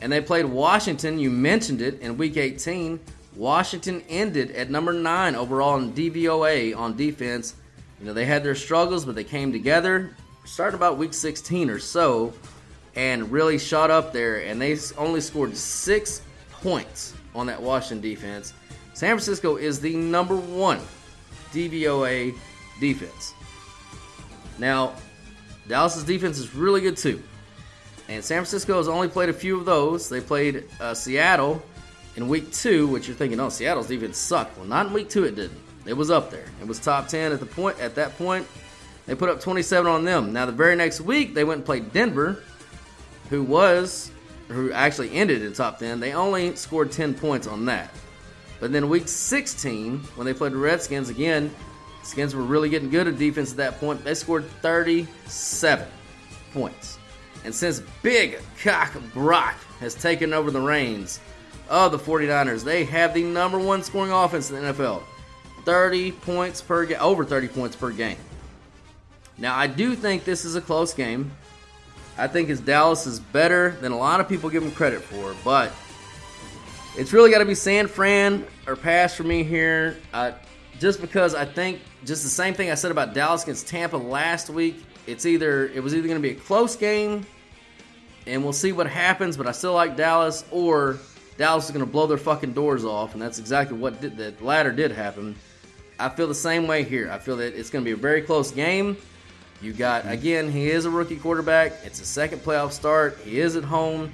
And 0.01 0.11
they 0.11 0.21
played 0.21 0.45
Washington. 0.45 1.19
You 1.19 1.29
mentioned 1.29 1.81
it 1.81 1.99
in 1.99 2.17
week 2.17 2.37
18. 2.37 2.99
Washington 3.35 4.03
ended 4.09 4.51
at 4.51 4.69
number 4.69 4.93
nine 4.93 5.35
overall 5.35 5.77
in 5.77 5.93
DVOA 5.93 6.75
on 6.75 6.97
defense. 6.97 7.55
You 7.99 8.07
know, 8.07 8.13
they 8.13 8.25
had 8.25 8.43
their 8.43 8.55
struggles, 8.55 9.05
but 9.05 9.15
they 9.15 9.23
came 9.23 9.51
together, 9.51 10.15
starting 10.43 10.75
about 10.75 10.97
week 10.97 11.13
16 11.13 11.69
or 11.69 11.79
so, 11.79 12.33
and 12.95 13.31
really 13.31 13.57
shot 13.57 13.91
up 13.91 14.11
there. 14.13 14.43
And 14.43 14.61
they 14.61 14.77
only 14.97 15.21
scored 15.21 15.55
six 15.55 16.21
points 16.51 17.13
on 17.33 17.47
that 17.47 17.61
Washington 17.61 18.01
defense. 18.01 18.53
San 18.93 19.09
Francisco 19.09 19.55
is 19.55 19.79
the 19.79 19.95
number 19.95 20.35
one 20.35 20.79
DVOA 21.53 22.35
defense. 22.79 23.33
Now, 24.57 24.93
Dallas's 25.67 26.03
defense 26.03 26.37
is 26.37 26.53
really 26.53 26.81
good 26.81 26.97
too. 26.97 27.21
And 28.09 28.23
San 28.23 28.37
Francisco 28.37 28.77
has 28.77 28.87
only 28.87 29.07
played 29.07 29.29
a 29.29 29.33
few 29.33 29.57
of 29.57 29.65
those. 29.65 30.09
They 30.09 30.19
played 30.19 30.65
uh, 30.81 30.93
Seattle 30.93 31.63
in 32.17 32.27
week 32.27 32.51
two, 32.51 32.87
which 32.87 33.07
you're 33.07 33.15
thinking, 33.15 33.39
oh, 33.39 33.49
Seattle's 33.49 33.87
defense 33.87 34.17
sucked. 34.17 34.57
Well, 34.57 34.67
not 34.67 34.87
in 34.87 34.93
week 34.93 35.09
two, 35.09 35.23
it 35.23 35.35
didn't. 35.35 35.59
It 35.85 35.93
was 35.93 36.11
up 36.11 36.29
there. 36.29 36.45
It 36.61 36.67
was 36.67 36.79
top 36.79 37.07
ten 37.07 37.31
at 37.31 37.39
the 37.39 37.45
point. 37.45 37.79
At 37.79 37.95
that 37.95 38.17
point, 38.17 38.45
they 39.05 39.15
put 39.15 39.29
up 39.29 39.39
27 39.39 39.91
on 39.91 40.05
them. 40.05 40.33
Now, 40.33 40.45
the 40.45 40.51
very 40.51 40.75
next 40.75 41.01
week, 41.01 41.33
they 41.33 41.43
went 41.43 41.59
and 41.59 41.65
played 41.65 41.91
Denver, 41.91 42.43
who 43.29 43.43
was, 43.43 44.11
who 44.47 44.71
actually 44.71 45.11
ended 45.11 45.41
in 45.41 45.53
top 45.53 45.79
10. 45.79 45.99
They 45.99 46.13
only 46.13 46.55
scored 46.55 46.91
10 46.91 47.13
points 47.15 47.47
on 47.47 47.65
that. 47.65 47.91
But 48.59 48.71
then 48.71 48.89
week 48.89 49.07
16, 49.07 49.99
when 50.15 50.25
they 50.25 50.33
played 50.33 50.51
the 50.51 50.57
Redskins 50.57 51.09
again, 51.09 51.53
Skins 52.03 52.35
were 52.35 52.43
really 52.43 52.69
getting 52.69 52.89
good 52.89 53.07
at 53.07 53.17
defense 53.17 53.51
at 53.51 53.57
that 53.57 53.79
point. 53.79 54.03
They 54.03 54.13
scored 54.13 54.45
37 54.61 55.87
points. 56.53 56.97
And 57.43 57.53
since 57.53 57.81
Big 58.03 58.39
Cock 58.63 58.95
Brock 59.13 59.55
has 59.79 59.95
taken 59.95 60.33
over 60.33 60.51
the 60.51 60.61
reins 60.61 61.19
of 61.69 61.91
the 61.91 61.97
49ers, 61.97 62.63
they 62.63 62.85
have 62.85 63.13
the 63.13 63.23
number 63.23 63.57
one 63.59 63.83
scoring 63.83 64.11
offense 64.11 64.51
in 64.51 64.61
the 64.61 64.73
NFL. 64.73 65.03
30 65.63 66.11
points 66.11 66.61
per 66.61 66.85
game, 66.85 66.97
over 66.99 67.23
30 67.23 67.47
points 67.47 67.75
per 67.75 67.91
game. 67.91 68.17
Now, 69.37 69.55
I 69.55 69.67
do 69.67 69.95
think 69.95 70.23
this 70.23 70.45
is 70.45 70.55
a 70.55 70.61
close 70.61 70.93
game. 70.93 71.31
I 72.17 72.27
think 72.27 72.49
his 72.49 72.59
Dallas 72.59 73.07
is 73.07 73.19
better 73.19 73.71
than 73.81 73.91
a 73.91 73.97
lot 73.97 74.19
of 74.19 74.29
people 74.29 74.49
give 74.49 74.63
him 74.63 74.71
credit 74.71 75.01
for, 75.01 75.35
but 75.43 75.71
it's 76.97 77.13
really 77.13 77.31
got 77.31 77.39
to 77.39 77.45
be 77.45 77.55
San 77.55 77.87
Fran 77.87 78.45
or 78.67 78.75
pass 78.75 79.15
for 79.15 79.23
me 79.23 79.43
here. 79.43 79.97
Uh, 80.13 80.33
just 80.79 80.99
because 80.99 81.35
I 81.35 81.45
think 81.45 81.79
just 82.05 82.23
the 82.23 82.29
same 82.29 82.53
thing 82.53 82.71
I 82.71 82.75
said 82.75 82.91
about 82.91 83.13
Dallas 83.13 83.43
against 83.43 83.67
Tampa 83.67 83.97
last 83.97 84.49
week. 84.49 84.83
It's 85.07 85.25
either 85.25 85.67
it 85.67 85.81
was 85.81 85.95
either 85.95 86.07
going 86.07 86.21
to 86.21 86.27
be 86.27 86.35
a 86.35 86.39
close 86.39 86.75
game, 86.75 87.25
and 88.27 88.43
we'll 88.43 88.53
see 88.53 88.71
what 88.71 88.87
happens. 88.87 89.37
But 89.37 89.47
I 89.47 89.51
still 89.51 89.73
like 89.73 89.95
Dallas, 89.95 90.43
or 90.51 90.97
Dallas 91.37 91.65
is 91.65 91.71
going 91.71 91.85
to 91.85 91.91
blow 91.91 92.07
their 92.07 92.17
fucking 92.17 92.53
doors 92.53 92.83
off, 92.83 93.13
and 93.13 93.21
that's 93.21 93.39
exactly 93.39 93.77
what 93.77 94.01
did, 94.01 94.17
the 94.17 94.33
latter 94.41 94.71
did 94.71 94.91
happen. 94.91 95.35
I 95.99 96.09
feel 96.09 96.27
the 96.27 96.35
same 96.35 96.67
way 96.67 96.83
here. 96.83 97.11
I 97.11 97.19
feel 97.19 97.37
that 97.37 97.55
it's 97.55 97.69
going 97.69 97.83
to 97.83 97.87
be 97.87 97.93
a 97.93 98.01
very 98.01 98.21
close 98.21 98.51
game. 98.51 98.97
You 99.61 99.73
got 99.73 100.09
again, 100.09 100.51
he 100.51 100.69
is 100.69 100.85
a 100.85 100.89
rookie 100.89 101.17
quarterback. 101.17 101.73
It's 101.83 102.01
a 102.01 102.05
second 102.05 102.39
playoff 102.39 102.71
start. 102.71 103.19
He 103.23 103.39
is 103.39 103.55
at 103.55 103.63
home, 103.63 104.11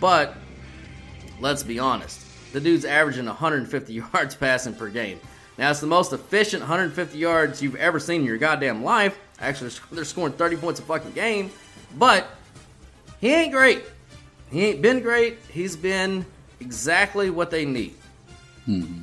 but 0.00 0.34
let's 1.38 1.62
be 1.62 1.78
honest. 1.78 2.20
The 2.52 2.60
dude's 2.60 2.84
averaging 2.84 3.26
150 3.26 3.92
yards 4.14 4.34
passing 4.34 4.74
per 4.74 4.88
game. 4.88 5.20
Now, 5.58 5.70
it's 5.70 5.80
the 5.80 5.86
most 5.86 6.12
efficient 6.12 6.62
150 6.62 7.18
yards 7.18 7.62
you've 7.62 7.76
ever 7.76 8.00
seen 8.00 8.22
in 8.22 8.26
your 8.26 8.38
goddamn 8.38 8.82
life. 8.82 9.18
Actually, 9.40 9.70
they're 9.92 10.04
scoring 10.04 10.32
30 10.32 10.56
points 10.56 10.80
a 10.80 10.82
fucking 10.82 11.12
game, 11.12 11.50
but 11.98 12.26
he 13.20 13.32
ain't 13.32 13.52
great. 13.52 13.84
He 14.50 14.64
ain't 14.64 14.82
been 14.82 15.00
great. 15.00 15.38
He's 15.50 15.76
been 15.76 16.24
exactly 16.60 17.30
what 17.30 17.50
they 17.50 17.64
need. 17.64 17.94
Mm-hmm. 18.66 19.02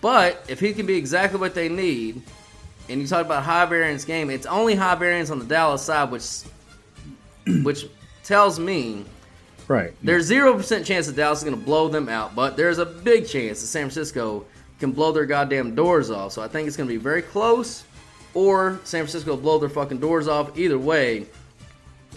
But 0.00 0.44
if 0.48 0.58
he 0.58 0.72
can 0.72 0.86
be 0.86 0.96
exactly 0.96 1.38
what 1.38 1.54
they 1.54 1.68
need, 1.68 2.22
and 2.88 3.00
you 3.00 3.06
talk 3.06 3.24
about 3.24 3.42
high 3.42 3.64
variance 3.66 4.04
game, 4.04 4.30
it's 4.30 4.46
only 4.46 4.74
high 4.74 4.94
variance 4.94 5.30
on 5.30 5.38
the 5.38 5.44
Dallas 5.44 5.82
side, 5.82 6.10
which 6.10 6.42
which 7.62 7.86
tells 8.24 8.58
me 8.58 9.04
Right. 9.68 9.94
there's 10.02 10.24
zero 10.26 10.54
percent 10.54 10.84
chance 10.84 11.06
that 11.06 11.16
Dallas 11.16 11.38
is 11.38 11.44
going 11.44 11.58
to 11.58 11.64
blow 11.64 11.88
them 11.88 12.08
out, 12.08 12.34
but 12.34 12.56
there's 12.56 12.78
a 12.78 12.84
big 12.86 13.26
chance 13.26 13.60
that 13.60 13.68
San 13.68 13.84
Francisco 13.84 14.44
can 14.80 14.92
blow 14.92 15.12
their 15.12 15.24
goddamn 15.26 15.74
doors 15.74 16.10
off. 16.10 16.32
So 16.32 16.42
I 16.42 16.48
think 16.48 16.66
it's 16.66 16.76
going 16.76 16.88
to 16.88 16.92
be 16.94 17.00
very 17.00 17.22
close, 17.22 17.84
or 18.34 18.80
San 18.84 19.02
Francisco 19.04 19.30
will 19.30 19.40
blow 19.40 19.58
their 19.58 19.68
fucking 19.68 19.98
doors 19.98 20.26
off. 20.28 20.58
Either 20.58 20.78
way, 20.78 21.26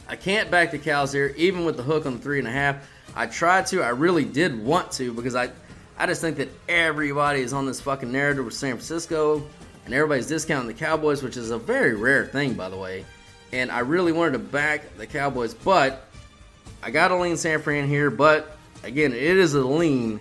I 0.10 0.16
can't 0.16 0.50
back 0.52 0.72
the 0.72 0.80
cows 0.80 1.14
here, 1.14 1.34
even 1.38 1.66
with 1.66 1.78
the 1.78 1.84
hook 1.84 2.06
on 2.06 2.14
the 2.14 2.20
three 2.20 2.40
and 2.40 2.48
a 2.48 2.52
half. 2.52 2.78
I 3.16 3.28
tried 3.28 3.68
to, 3.68 3.82
I 3.84 3.90
really 3.90 4.26
did 4.26 4.60
want 4.62 4.92
to, 4.94 5.14
because 5.14 5.36
I, 5.36 5.50
I 5.98 6.08
just 6.08 6.20
think 6.22 6.38
that 6.38 6.50
everybody 6.68 7.42
is 7.42 7.54
on 7.54 7.66
this 7.66 7.80
fucking 7.80 8.12
narrative 8.12 8.44
with 8.44 8.54
San 8.56 8.72
Francisco, 8.72 9.48
and 9.86 9.94
everybody's 9.94 10.28
discounting 10.28 10.68
the 10.68 10.74
Cowboys, 10.74 11.24
which 11.24 11.38
is 11.38 11.52
a 11.52 11.58
very 11.58 11.96
rare 11.96 12.26
thing, 12.26 12.54
by 12.54 12.70
the 12.70 12.78
way. 12.78 13.06
And 13.52 13.72
I 13.72 13.80
really 13.80 14.12
wanted 14.12 14.34
to 14.34 14.40
back 14.40 14.98
the 14.98 15.08
Cowboys, 15.08 15.54
but 15.54 16.08
I 16.84 16.92
got 16.92 17.10
to 17.10 17.16
lean 17.16 17.38
San 17.38 17.62
Fran 17.62 17.88
here, 17.88 18.10
but 18.12 18.58
again, 18.84 19.14
it 19.14 19.22
is 19.22 19.54
a 19.54 19.62
lean 19.64 20.20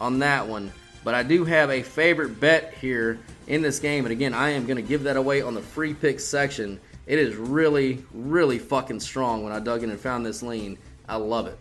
on 0.00 0.18
that 0.20 0.46
one. 0.46 0.72
But 1.04 1.14
I 1.14 1.22
do 1.22 1.44
have 1.44 1.70
a 1.70 1.82
favorite 1.82 2.40
bet 2.40 2.74
here 2.80 3.18
in 3.46 3.62
this 3.62 3.78
game, 3.78 4.04
and 4.04 4.12
again, 4.12 4.34
I 4.34 4.50
am 4.50 4.66
going 4.66 4.76
to 4.76 4.82
give 4.82 5.04
that 5.04 5.16
away 5.16 5.40
on 5.40 5.54
the 5.54 5.62
free 5.62 5.94
pick 5.94 6.20
section. 6.20 6.80
It 7.06 7.18
is 7.18 7.36
really, 7.36 8.04
really 8.12 8.58
fucking 8.58 9.00
strong 9.00 9.44
when 9.44 9.52
I 9.52 9.60
dug 9.60 9.84
in 9.84 9.90
and 9.90 10.00
found 10.00 10.26
this 10.26 10.42
lean. 10.42 10.76
I 11.08 11.16
love 11.16 11.46
it. 11.46 11.58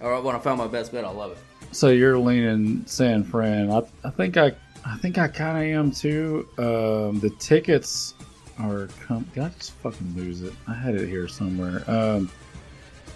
Or 0.00 0.20
when 0.22 0.34
I 0.34 0.38
found 0.38 0.58
my 0.58 0.66
best 0.66 0.92
bet, 0.92 1.04
I 1.04 1.10
love 1.10 1.32
it. 1.32 1.38
So 1.72 1.88
you're 1.88 2.18
leaning 2.18 2.84
San 2.86 3.22
Fran. 3.22 3.70
I, 3.70 3.82
I 4.04 4.10
think 4.10 4.36
I 4.36 4.52
I 4.86 4.96
think 4.98 5.18
I 5.18 5.28
kind 5.28 5.58
of 5.58 5.64
am 5.64 5.90
too. 5.90 6.48
Um, 6.58 7.18
the 7.20 7.30
tickets 7.38 8.14
are 8.58 8.88
come. 9.06 9.24
Did 9.34 9.42
I 9.44 9.48
just 9.50 9.72
fucking 9.72 10.14
lose 10.16 10.42
it? 10.42 10.52
I 10.68 10.74
had 10.74 10.94
it 10.94 11.08
here 11.08 11.26
somewhere. 11.28 11.82
Um, 11.90 12.30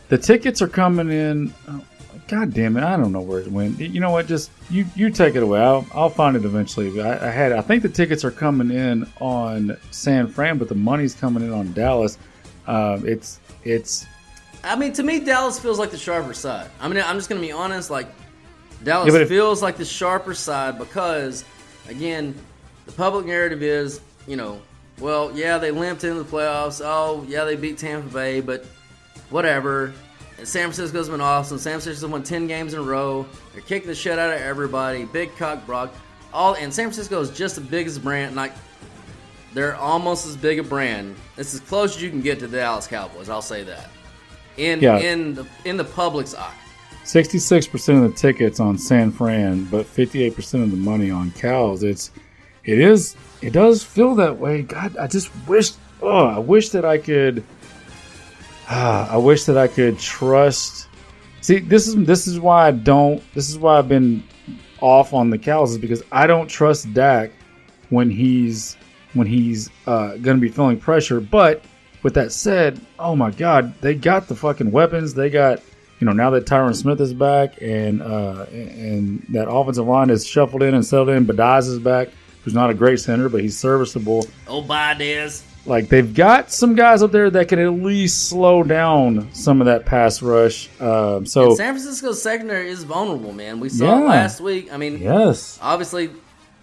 the 0.09 0.19
tickets 0.19 0.61
are 0.61 0.69
coming 0.69 1.11
in. 1.11 1.55
Oh, 1.69 1.81
God 2.27 2.53
damn 2.53 2.77
it! 2.77 2.83
I 2.83 2.97
don't 2.97 3.13
know 3.13 3.21
where 3.21 3.39
it 3.41 3.51
went. 3.51 3.79
You 3.79 4.01
know 4.01 4.11
what? 4.11 4.27
Just 4.27 4.51
you 4.69 4.85
you 4.97 5.11
take 5.11 5.37
it 5.37 5.43
away. 5.45 5.61
I'll 5.61 5.87
I'll 5.95 6.11
find 6.11 6.37
it 6.37 6.45
eventually. 6.45 7.01
I, 7.01 7.29
I 7.29 7.31
had. 7.31 7.53
I 7.53 7.61
think 7.61 7.83
the 7.83 7.89
tickets 7.89 8.25
are 8.25 8.31
coming 8.33 8.71
in 8.71 9.07
on 9.21 9.77
San 9.93 10.27
Fran, 10.27 10.59
but 10.59 10.69
the 10.69 10.75
money's 10.75 11.15
coming 11.15 11.43
in 11.45 11.53
on 11.53 11.73
Dallas. 11.73 12.19
Um, 12.67 13.07
it's 13.07 13.39
it's 13.65 14.07
I 14.65 14.77
mean, 14.77 14.93
to 14.95 15.03
me, 15.05 15.21
Dallas 15.21 15.59
feels 15.59 15.79
like 15.79 15.91
the 15.93 15.97
sharper 15.99 16.35
side. 16.35 16.69
I 16.81 16.89
mean, 16.89 17.03
I'm 17.05 17.17
just 17.17 17.29
going 17.31 17.41
to 17.41 17.47
be 17.47 17.53
honest. 17.53 17.91
Like, 17.91 18.09
Dallas 18.85 19.13
Yeah, 19.15 19.21
if- 19.21 19.29
feels 19.29 19.63
like 19.63 19.77
the 19.77 19.85
sharper 19.87 20.35
side 20.35 20.79
because, 20.79 21.45
again, 21.89 22.35
the 22.87 22.93
public 22.93 23.27
narrative 23.27 23.63
is, 23.63 24.01
you 24.27 24.37
know, 24.37 24.61
well, 24.99 25.33
yeah, 25.35 25.59
they 25.59 25.71
limped 25.71 26.05
into 26.05 26.23
the 26.23 26.29
playoffs. 26.31 26.83
Oh, 26.85 27.25
yeah, 27.29 27.45
they 27.45 27.57
beat 27.57 27.79
Tampa 27.79 28.09
Bay, 28.13 28.41
but 28.41 28.65
whatever. 29.31 29.93
And 30.39 30.47
San 30.47 30.65
Francisco's 30.65 31.09
been 31.09 31.21
awesome. 31.21 31.59
San 31.59 31.73
Francisco's 31.81 32.11
won 32.11 32.23
10 32.23 32.47
games 32.47 32.75
in 32.75 32.81
a 32.81 32.83
row. 32.83 33.27
They're 33.53 33.63
kicking 33.63 33.89
the 33.89 33.95
shit 33.95 34.19
out 34.19 34.33
of 34.35 34.41
everybody. 34.41 35.05
Big 35.05 35.35
cock 35.37 35.65
Brock. 35.67 35.95
All 36.33 36.55
and 36.55 36.73
San 36.73 36.85
Francisco 36.87 37.21
is 37.21 37.31
just 37.31 37.57
the 37.57 37.61
biggest 37.61 38.03
brand. 38.05 38.37
Like 38.37 38.53
they're 39.53 39.75
almost 39.77 40.27
as 40.27 40.37
big 40.37 40.59
a 40.59 40.63
brand. 40.63 41.17
It's 41.37 41.55
as 41.55 41.61
close 41.61 41.97
as 41.97 42.03
you 42.03 42.09
can 42.11 42.21
get 42.21 42.39
to 42.39 42.47
the 42.47 42.59
Dallas 42.59 42.87
Cowboys. 42.87 43.29
I'll 43.29 43.43
say 43.43 43.65
that. 43.65 43.91
In 44.57 44.81
Yeah. 44.81 44.99
in 44.99 45.35
the 45.35 45.47
in 45.65 45.77
the 45.77 45.85
public's 45.85 46.35
eye. 46.35 46.55
66% 47.13 48.05
of 48.05 48.13
the 48.13 48.17
tickets 48.17 48.61
on 48.61 48.79
San 48.79 49.11
Fran, 49.11 49.65
but 49.65 49.87
58% 49.87 50.63
of 50.63 50.71
the 50.71 50.77
money 50.77 51.11
on 51.11 51.31
Cows. 51.33 51.83
It's 51.83 52.11
it 52.65 52.79
is 52.79 53.17
it 53.43 53.53
does 53.53 53.83
feel 53.83 54.15
that 54.17 54.39
way. 54.39 54.63
God, 54.63 54.97
I 54.97 55.07
just 55.07 55.31
wish 55.47 55.73
oh, 56.03 56.27
I 56.27 56.39
wish 56.39 56.71
that 56.71 56.85
I 56.85 56.99
could 56.99 57.43
I 58.69 59.17
wish 59.17 59.45
that 59.45 59.59
I 59.59 59.67
could 59.67 59.99
trust 59.99 60.89
See, 61.43 61.59
this 61.59 61.89
is 61.89 61.97
this 62.05 62.27
is 62.27 62.39
why 62.39 62.69
I 62.69 62.71
don't 62.71 63.23
this 63.35 63.49
is 63.49 63.59
why 63.59 63.79
I've 63.79 63.89
been 63.89 64.23
off 64.81 65.15
on 65.15 65.31
the 65.31 65.39
Cows 65.39 65.73
is 65.73 65.79
because 65.79 66.03
I 66.13 66.27
don't 66.27 66.49
trust 66.49 66.93
Dak 66.93 67.33
when 67.89 68.11
he's 68.11 68.77
when 69.15 69.27
he's 69.27 69.71
uh, 69.87 70.17
going 70.17 70.37
to 70.37 70.41
be 70.41 70.49
feeling 70.49 70.79
pressure, 70.79 71.21
but 71.21 71.65
with 72.03 72.15
that 72.15 72.33
said, 72.33 72.81
oh 72.99 73.17
my 73.17 73.31
God, 73.31 73.75
they 73.81 73.95
got 73.95 74.29
the 74.29 74.35
fucking 74.35 74.71
weapons. 74.71 75.13
They 75.13 75.29
got, 75.29 75.61
you 76.01 76.07
know, 76.07 76.13
now 76.13 76.31
that 76.31 76.47
Tyron 76.47 76.75
Smith 76.75 77.01
is 77.01 77.13
back 77.13 77.61
and 77.61 78.01
uh, 78.03 78.47
and 78.51 79.25
that 79.29 79.49
offensive 79.51 79.87
line 79.87 80.09
is 80.09 80.27
shuffled 80.27 80.63
in 80.63 80.75
and 80.75 80.85
settled 80.85 81.11
in. 81.11 81.27
Biadasz 81.27 81.69
is 81.69 81.79
back, 81.79 82.09
who's 82.43 82.55
not 82.55 82.71
a 82.71 82.75
great 82.75 83.01
center, 83.01 83.29
but 83.29 83.43
he's 83.43 83.57
serviceable. 83.57 84.27
Oh, 84.49 84.63
Baez. 84.63 85.45
Like 85.67 85.89
they've 85.89 86.13
got 86.13 86.51
some 86.51 86.75
guys 86.75 87.03
up 87.03 87.13
there 87.13 87.29
that 87.29 87.49
can 87.49 87.59
at 87.59 87.73
least 87.73 88.29
slow 88.31 88.63
down 88.63 89.33
some 89.35 89.61
of 89.61 89.67
that 89.67 89.85
pass 89.85 90.23
rush. 90.23 90.71
Um, 90.81 91.27
so 91.27 91.49
And 91.49 91.57
San 91.59 91.75
Francisco's 91.75 92.23
secondary 92.23 92.71
is 92.71 92.83
vulnerable, 92.83 93.35
man. 93.35 93.61
We 93.61 93.69
saw 93.69 93.99
it 93.99 94.07
last 94.07 94.41
week. 94.41 94.73
I 94.73 94.79
mean, 94.79 94.99
yes, 95.03 95.59
obviously, 95.61 96.11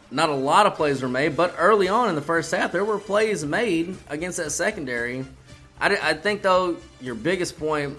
not 0.09 0.29
a 0.29 0.35
lot 0.35 0.65
of 0.65 0.73
plays 0.73 1.03
were 1.03 1.09
made, 1.09 1.37
but 1.37 1.53
early 1.59 1.87
on 1.87 2.09
in 2.09 2.15
the 2.15 2.23
first 2.23 2.51
half, 2.51 2.71
there 2.71 2.83
were 2.83 2.97
plays 2.97 3.45
made 3.45 3.95
against 4.09 4.37
that 4.37 4.49
secondary. 4.49 5.25
I, 5.79 5.95
I 6.01 6.13
think, 6.15 6.41
though, 6.41 6.77
your 6.99 7.13
biggest 7.13 7.59
point 7.59 7.95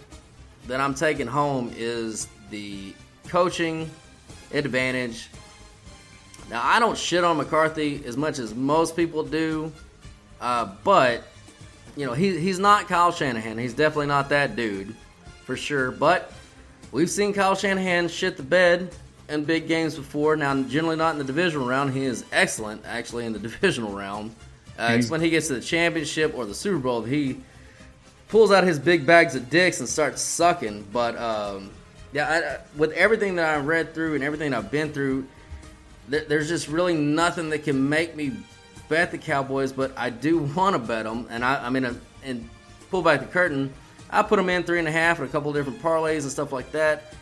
that 0.68 0.80
I'm 0.80 0.94
taking 0.94 1.26
home 1.26 1.72
is 1.76 2.28
the 2.50 2.94
coaching 3.26 3.90
advantage. 4.52 5.28
Now, 6.50 6.62
I 6.62 6.78
don't 6.78 6.96
shit 6.96 7.24
on 7.24 7.36
McCarthy 7.36 8.02
as 8.06 8.16
much 8.16 8.38
as 8.38 8.54
most 8.54 8.94
people 8.94 9.22
do, 9.24 9.72
uh, 10.40 10.70
but 10.84 11.24
you 11.96 12.06
know 12.06 12.12
he, 12.12 12.38
he's 12.38 12.58
not 12.58 12.86
Kyle 12.86 13.12
Shanahan. 13.12 13.58
He's 13.58 13.74
definitely 13.74 14.06
not 14.06 14.28
that 14.28 14.56
dude, 14.56 14.94
for 15.44 15.56
sure. 15.56 15.90
But 15.90 16.32
we've 16.92 17.10
seen 17.10 17.32
Kyle 17.32 17.54
Shanahan 17.54 18.08
shit 18.08 18.36
the 18.36 18.42
bed 18.42 18.94
in 19.28 19.44
big 19.44 19.68
games 19.68 19.94
before. 19.94 20.36
Now, 20.36 20.62
generally 20.62 20.96
not 20.96 21.12
in 21.12 21.18
the 21.18 21.24
divisional 21.24 21.66
round. 21.66 21.92
He 21.92 22.04
is 22.04 22.24
excellent, 22.32 22.82
actually, 22.86 23.26
in 23.26 23.32
the 23.32 23.38
divisional 23.48 23.92
round. 23.92 24.34
Uh, 24.78 24.94
it's 24.96 25.10
when 25.10 25.20
he 25.20 25.28
gets 25.28 25.48
to 25.48 25.54
the 25.54 25.60
championship 25.60 26.34
or 26.36 26.46
the 26.46 26.54
Super 26.54 26.78
Bowl 26.78 27.00
that 27.00 27.10
he 27.10 27.40
pulls 28.28 28.50
out 28.50 28.64
his 28.64 28.78
big 28.78 29.06
bags 29.06 29.34
of 29.34 29.50
dicks 29.50 29.80
and 29.80 29.88
starts 29.88 30.22
sucking. 30.22 30.86
But 30.92 31.16
um, 31.16 31.70
yeah, 32.12 32.28
I, 32.28 32.54
I, 32.54 32.58
with 32.76 32.92
everything 32.92 33.36
that 33.36 33.54
I've 33.54 33.66
read 33.66 33.94
through 33.94 34.14
and 34.14 34.24
everything 34.24 34.54
I've 34.54 34.70
been 34.70 34.92
through, 34.92 35.26
there, 36.08 36.24
there's 36.24 36.48
just 36.48 36.68
really 36.68 36.94
nothing 36.94 37.50
that 37.50 37.64
can 37.64 37.88
make 37.88 38.14
me 38.16 38.32
bet 38.88 39.10
the 39.10 39.18
Cowboys. 39.18 39.72
But 39.72 39.92
I 39.96 40.10
do 40.10 40.38
want 40.38 40.74
to 40.74 40.78
bet 40.78 41.04
them, 41.04 41.26
and 41.30 41.44
I, 41.44 41.66
I 41.66 41.70
mean, 41.70 41.84
uh, 41.84 41.94
and 42.24 42.48
pull 42.90 43.02
back 43.02 43.20
the 43.20 43.26
curtain. 43.26 43.72
I 44.10 44.22
put 44.22 44.36
them 44.36 44.48
in 44.48 44.62
three 44.62 44.78
and 44.78 44.88
a 44.88 44.92
half 44.92 45.18
and 45.18 45.28
a 45.28 45.32
couple 45.32 45.52
different 45.52 45.82
parlays 45.82 46.22
and 46.22 46.30
stuff 46.30 46.52
like 46.52 46.72
that. 46.72 47.14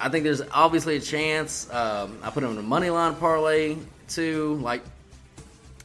I 0.00 0.08
think 0.08 0.24
there's 0.24 0.42
obviously 0.52 0.96
a 0.96 1.00
chance. 1.00 1.70
Um, 1.72 2.18
I 2.22 2.30
put 2.30 2.42
them 2.42 2.52
in 2.52 2.58
a 2.58 2.62
money 2.62 2.88
line 2.88 3.14
parlay 3.16 3.76
too, 4.08 4.54
like, 4.62 4.82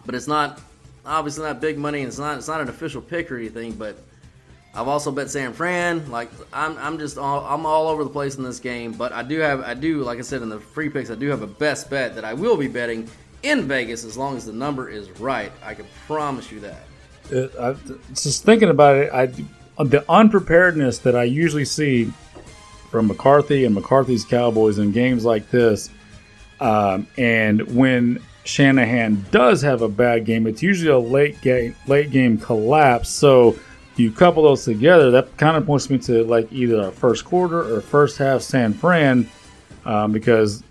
but 0.06 0.16
it's 0.16 0.28
not 0.28 0.62
obviously 1.06 1.44
not 1.44 1.60
big 1.60 1.78
money. 1.78 2.00
And 2.00 2.08
it's 2.08 2.20
not 2.20 2.38
it's 2.38 2.48
not 2.48 2.62
an 2.62 2.70
official 2.70 3.02
pick 3.02 3.32
or 3.32 3.38
anything. 3.38 3.74
But 3.74 3.98
I've 4.76 4.88
also 4.88 5.12
bet 5.12 5.30
San 5.30 5.54
Fran. 5.54 6.10
Like 6.10 6.32
I'm 6.52 6.78
I'm 6.78 6.98
just 6.98 7.18
all, 7.18 7.46
I'm 7.46 7.66
all 7.66 7.88
over 7.88 8.04
the 8.04 8.10
place 8.10 8.36
in 8.36 8.44
this 8.44 8.60
game. 8.60 8.94
But 8.94 9.12
I 9.12 9.22
do 9.22 9.40
have 9.40 9.62
I 9.62 9.74
do 9.74 10.04
like 10.04 10.18
I 10.18 10.22
said 10.22 10.42
in 10.42 10.50
the 10.50 10.60
free 10.60 10.90
picks 10.90 11.12
I 11.12 11.16
do 11.16 11.30
have 11.30 11.42
a 11.42 11.48
best 11.48 11.90
bet 11.90 12.16
that 12.16 12.26
I 12.26 12.34
will 12.34 12.58
be 12.58 12.68
betting 12.68 13.10
in 13.44 13.68
Vegas 13.68 14.04
as 14.04 14.18
long 14.18 14.36
as 14.36 14.46
the 14.46 14.54
number 14.54 14.90
is 14.90 15.12
right. 15.20 15.52
I 15.64 15.76
can 15.76 15.86
promise 16.08 16.52
you 16.52 16.60
that. 16.62 16.84
Uh, 17.32 17.76
I, 17.76 18.14
just 18.14 18.44
thinking 18.44 18.70
about 18.70 18.96
it, 18.96 19.14
I 19.14 19.28
the 19.84 20.04
unpreparedness 20.10 21.00
that 21.00 21.16
I 21.16 21.24
usually 21.24 21.66
see 21.66 22.12
from 22.90 23.08
McCarthy 23.08 23.66
and 23.66 23.76
McCarthy's 23.76 24.26
Cowboys 24.26 24.78
in 24.78 24.92
games 24.92 25.26
like 25.26 25.50
this. 25.50 25.90
Um, 26.60 27.08
and 27.18 27.76
when 27.76 28.22
Shanahan 28.44 29.26
does 29.32 29.62
have 29.62 29.82
a 29.82 29.90
bad 29.90 30.26
game, 30.26 30.48
it's 30.48 30.62
usually 30.62 30.92
a 30.92 31.00
late 31.00 31.42
game 31.42 31.76
late 31.88 32.12
game 32.12 32.38
collapse. 32.38 33.10
So 33.10 33.58
you 33.96 34.12
couple 34.12 34.44
those 34.44 34.64
together, 34.66 35.12
that 35.12 35.36
kind 35.38 35.56
of 35.58 35.66
points 35.66 35.90
me 35.90 35.98
to 36.00 36.24
like 36.24 36.52
either 36.52 36.88
a 36.88 36.92
first 36.92 37.26
quarter 37.26 37.76
or 37.76 37.82
first 37.82 38.18
half 38.18 38.42
San 38.42 38.74
Fran, 38.74 39.30
um, 39.86 40.12
because 40.12 40.64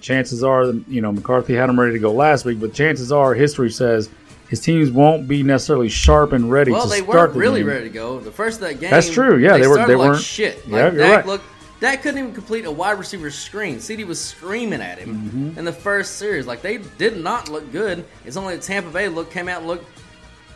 chances 0.00 0.42
are, 0.44 0.66
you 0.88 1.00
know, 1.00 1.12
McCarthy 1.12 1.54
had 1.54 1.68
them 1.68 1.78
ready 1.78 1.92
to 1.92 1.98
go 1.98 2.12
last 2.12 2.44
week, 2.44 2.60
but 2.60 2.72
chances 2.72 3.12
are, 3.12 3.34
history 3.34 3.70
says 3.70 4.08
his 4.48 4.60
teams 4.60 4.90
won't 4.90 5.28
be 5.28 5.42
necessarily 5.42 5.88
sharp 5.90 6.32
and 6.32 6.50
ready 6.50 6.72
Well, 6.72 6.84
to 6.84 6.88
they 6.88 7.02
start 7.02 7.08
weren't 7.08 7.32
the 7.34 7.38
really 7.38 7.60
game. 7.60 7.68
ready 7.68 7.84
to 7.84 7.90
go. 7.90 8.18
The 8.18 8.30
first 8.30 8.62
of 8.62 8.68
that 8.68 8.80
game, 8.80 8.90
That's 8.90 9.10
true, 9.10 9.36
yeah, 9.38 9.58
they 9.58 9.66
were. 9.66 9.86
They 9.86 9.94
like 9.94 10.08
weren't- 10.10 10.22
shit. 10.22 10.62
Yeah, 10.66 10.84
Like 10.84 10.92
you're 10.94 11.02
Dak 11.02 11.16
right. 11.16 11.26
looked, 11.26 11.44
Dak 11.80 12.02
couldn't 12.02 12.18
even 12.18 12.32
complete 12.32 12.64
a 12.64 12.70
wide 12.70 12.98
receiver 12.98 13.30
screen. 13.30 13.76
CeeDee 13.76 14.06
was 14.06 14.18
screaming 14.20 14.80
at 14.80 14.98
him 14.98 15.16
Mm-hmm. 15.16 15.58
in 15.58 15.64
the 15.66 15.72
first 15.72 16.16
series. 16.16 16.46
Like 16.46 16.62
they 16.62 16.78
did 16.96 17.18
not 17.22 17.48
look 17.50 17.70
good. 17.72 18.04
It's 18.24 18.36
only 18.38 18.56
Tampa 18.58 18.90
Bay 18.90 19.08
look 19.08 19.30
came 19.30 19.48
out 19.48 19.58
and 19.58 19.66
looked 19.68 19.84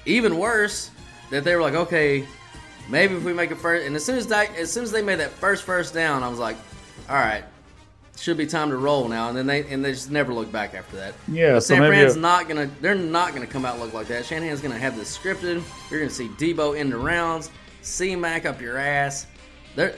even 0.06 0.38
worse. 0.38 0.90
That 1.32 1.44
they 1.44 1.56
were 1.56 1.62
like, 1.62 1.72
okay, 1.72 2.26
maybe 2.90 3.14
if 3.14 3.24
we 3.24 3.32
make 3.32 3.50
a 3.50 3.56
first. 3.56 3.86
And 3.86 3.96
as 3.96 4.04
soon 4.04 4.18
as 4.18 4.26
Dak, 4.26 4.54
as 4.58 4.70
soon 4.70 4.84
as 4.84 4.92
they 4.92 5.00
made 5.00 5.18
that 5.18 5.30
first 5.30 5.64
first 5.64 5.94
down, 5.94 6.22
I 6.22 6.28
was 6.28 6.38
like, 6.38 6.58
all 7.08 7.16
right, 7.16 7.42
should 8.18 8.36
be 8.36 8.46
time 8.46 8.68
to 8.68 8.76
roll 8.76 9.08
now. 9.08 9.30
And 9.30 9.36
then 9.38 9.46
they 9.46 9.66
and 9.72 9.82
they 9.82 9.92
just 9.92 10.10
never 10.10 10.34
looked 10.34 10.52
back 10.52 10.74
after 10.74 10.96
that. 10.96 11.14
Yeah, 11.26 11.54
But 11.54 11.62
San 11.62 11.80
maybe 11.80 11.96
Fran's 11.96 12.16
not 12.16 12.48
gonna. 12.48 12.70
They're 12.82 12.94
not 12.94 13.32
gonna 13.32 13.46
come 13.46 13.64
out 13.64 13.78
look 13.80 13.94
like 13.94 14.08
that. 14.08 14.26
Shanahan's 14.26 14.60
gonna 14.60 14.78
have 14.78 14.94
this 14.94 15.16
scripted. 15.16 15.62
You're 15.90 16.00
gonna 16.00 16.10
see 16.10 16.28
Deebo 16.28 16.78
in 16.78 16.90
the 16.90 16.98
rounds, 16.98 17.50
C 17.80 18.14
Mac 18.14 18.44
up 18.44 18.60
your 18.60 18.76
ass. 18.76 19.26
They're, 19.74 19.94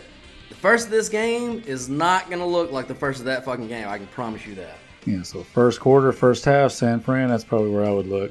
the 0.50 0.54
first 0.54 0.84
of 0.86 0.92
this 0.92 1.08
game 1.08 1.64
is 1.66 1.88
not 1.88 2.30
gonna 2.30 2.46
look 2.46 2.70
like 2.70 2.86
the 2.86 2.94
first 2.94 3.18
of 3.18 3.24
that 3.26 3.44
fucking 3.44 3.66
game. 3.66 3.88
I 3.88 3.98
can 3.98 4.06
promise 4.06 4.46
you 4.46 4.54
that. 4.54 4.78
Yeah, 5.04 5.22
so 5.22 5.42
first 5.42 5.80
quarter, 5.80 6.12
first 6.12 6.44
half, 6.44 6.70
San 6.70 7.00
Fran. 7.00 7.28
That's 7.28 7.42
probably 7.42 7.70
where 7.70 7.84
I 7.84 7.90
would 7.90 8.06
look. 8.06 8.30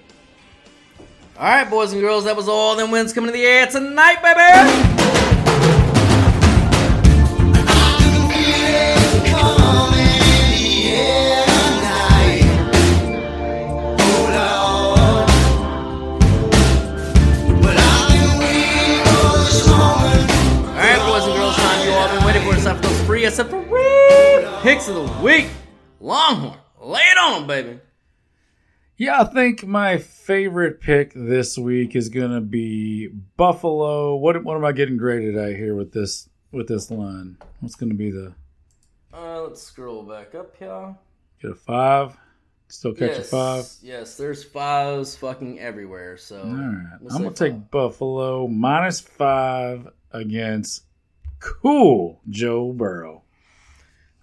All 1.36 1.46
right, 1.46 1.68
boys 1.68 1.92
and 1.94 2.00
girls, 2.00 2.26
that 2.26 2.36
was 2.36 2.48
all 2.48 2.76
them 2.76 2.92
wins 2.92 3.12
coming 3.12 3.28
to 3.28 3.34
the 3.34 3.44
air 3.44 3.66
tonight, 3.66 4.22
baby. 4.22 5.00
Except 23.26 23.50
for 23.50 23.64
free 23.64 24.62
picks 24.62 24.88
of 24.88 24.96
the 24.96 25.24
week. 25.24 25.48
Longhorn, 26.00 26.58
lay 26.80 27.00
it 27.00 27.18
on, 27.18 27.48
baby. 27.48 27.80
Yeah, 29.04 29.20
I 29.20 29.26
think 29.26 29.68
my 29.68 29.98
favorite 29.98 30.80
pick 30.80 31.12
this 31.14 31.58
week 31.58 31.94
is 31.94 32.08
gonna 32.08 32.40
be 32.40 33.10
Buffalo. 33.36 34.16
What 34.16 34.42
what 34.46 34.56
am 34.56 34.64
I 34.64 34.72
getting 34.72 34.96
graded 34.96 35.36
at 35.36 35.58
here 35.58 35.76
with 35.76 35.92
this 35.92 36.30
with 36.54 36.70
this 36.70 36.90
line? 36.90 37.36
What's 37.60 37.76
gonna 37.76 37.96
be 37.96 38.12
the 38.12 38.34
Uh, 39.14 39.42
let's 39.42 39.62
scroll 39.62 40.04
back 40.04 40.34
up 40.36 40.56
here. 40.56 40.96
get 41.42 41.52
a 41.52 41.54
five? 41.54 42.16
Still 42.70 42.94
catch 42.94 43.18
a 43.18 43.24
five? 43.24 43.66
Yes, 43.82 44.16
there's 44.16 44.46
fives 44.46 45.18
fucking 45.18 45.60
everywhere. 45.60 46.16
So 46.16 46.40
All 46.40 46.46
right, 46.46 46.98
we'll 47.02 47.14
I'm 47.14 47.24
gonna 47.24 47.36
take 47.36 47.70
Buffalo 47.72 48.48
minus 48.48 49.02
five 49.02 49.90
against 50.12 50.86
cool 51.42 52.22
Joe 52.30 52.72
Burrow. 52.72 53.24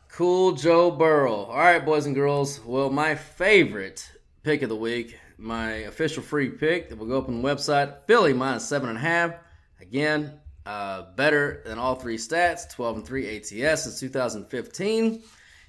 Cool 0.08 0.52
Joe 0.52 0.90
Burrow. 0.90 1.34
All 1.34 1.58
right, 1.58 1.84
boys 1.84 2.06
and 2.06 2.14
girls. 2.14 2.64
Well, 2.64 2.88
my 2.88 3.14
favorite 3.14 4.10
pick 4.42 4.62
of 4.62 4.68
the 4.68 4.76
week, 4.76 5.18
my 5.38 5.70
official 5.70 6.22
free 6.22 6.48
pick 6.48 6.88
that 6.88 6.96
will 6.96 7.06
go 7.06 7.18
up 7.18 7.28
on 7.28 7.42
the 7.42 7.48
website, 7.48 8.06
Philly 8.06 8.32
minus 8.32 8.66
seven 8.66 8.88
and 8.88 8.98
a 8.98 9.00
half. 9.00 9.34
Again, 9.80 10.40
uh, 10.66 11.02
better 11.16 11.62
than 11.64 11.78
all 11.78 11.94
three 11.94 12.16
stats, 12.16 12.70
12 12.70 12.96
and 12.96 13.06
3 13.06 13.36
ATS 13.36 13.84
since 13.84 14.00
2015 14.00 15.22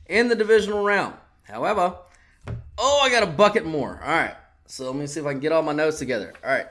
in 0.07 0.27
the 0.27 0.35
divisional 0.35 0.83
round. 0.83 1.15
However, 1.43 1.95
oh, 2.77 2.99
I 3.01 3.09
got 3.09 3.23
a 3.23 3.27
bucket 3.27 3.65
more. 3.65 3.99
All 4.03 4.09
right. 4.09 4.35
So 4.67 4.85
let 4.85 4.95
me 4.95 5.07
see 5.07 5.19
if 5.19 5.25
I 5.25 5.31
can 5.31 5.39
get 5.39 5.51
all 5.51 5.61
my 5.61 5.73
notes 5.73 5.99
together. 5.99 6.33
All 6.43 6.51
right. 6.51 6.67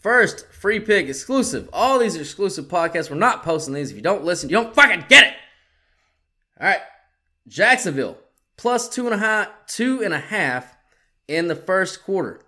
First, 0.00 0.46
free 0.52 0.80
pick 0.80 1.08
exclusive. 1.08 1.68
All 1.72 1.98
these 1.98 2.16
are 2.16 2.20
exclusive 2.20 2.66
podcasts. 2.66 3.10
We're 3.10 3.16
not 3.16 3.42
posting 3.42 3.74
these. 3.74 3.90
If 3.90 3.96
you 3.96 4.02
don't 4.02 4.24
listen, 4.24 4.50
you 4.50 4.56
don't 4.56 4.74
fucking 4.74 5.06
get 5.08 5.28
it. 5.28 5.34
All 6.60 6.66
right. 6.66 6.80
Jacksonville 7.48 8.18
plus 8.56 8.88
two 8.88 9.06
and 9.06 9.14
a 9.14 9.18
half, 9.18 9.48
two 9.66 10.02
and 10.02 10.14
a 10.14 10.18
half 10.18 10.73
in 11.28 11.48
the 11.48 11.56
first 11.56 12.04
quarter. 12.04 12.40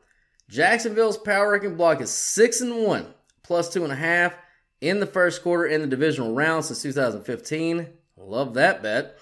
Jacksonville's 0.49 1.19
power 1.19 1.53
ranking 1.53 1.77
block 1.77 2.01
is 2.01 2.11
six 2.11 2.61
and 2.61 2.85
one, 2.85 3.15
plus 3.43 3.69
two 3.73 3.83
and 3.83 3.93
a 3.93 3.97
half 3.97 4.37
in 4.81 5.01
the 5.01 5.07
first 5.07 5.43
quarter 5.43 5.67
in 5.67 5.81
the 5.81 5.87
divisional 5.87 6.35
round 6.35 6.65
since 6.65 6.83
2015. 6.83 7.89
Love 8.17 8.55
that 8.55 8.83
bet. 8.83 9.19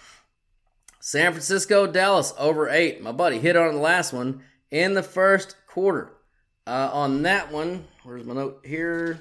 San 1.00 1.32
Francisco, 1.32 1.86
Dallas 1.86 2.32
over 2.38 2.68
eight. 2.68 3.02
My 3.02 3.12
buddy 3.12 3.38
hit 3.38 3.56
on 3.56 3.74
the 3.74 3.80
last 3.80 4.12
one 4.12 4.42
in 4.70 4.94
the 4.94 5.02
first 5.02 5.56
quarter. 5.66 6.12
Uh, 6.66 6.90
on 6.92 7.22
that 7.22 7.52
one, 7.52 7.84
where's 8.04 8.24
my 8.24 8.34
note 8.34 8.60
here? 8.64 9.20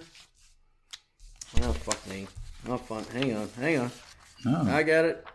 Oh 1.62 1.74
fuck 1.74 2.08
me. 2.08 2.28
Oh 2.68 2.78
fun. 2.78 3.04
Hang 3.12 3.36
on, 3.36 3.50
hang 3.60 3.80
on. 3.80 3.92
Oh. 4.46 4.72
I 4.72 4.84
got 4.84 5.06
it. 5.06 5.28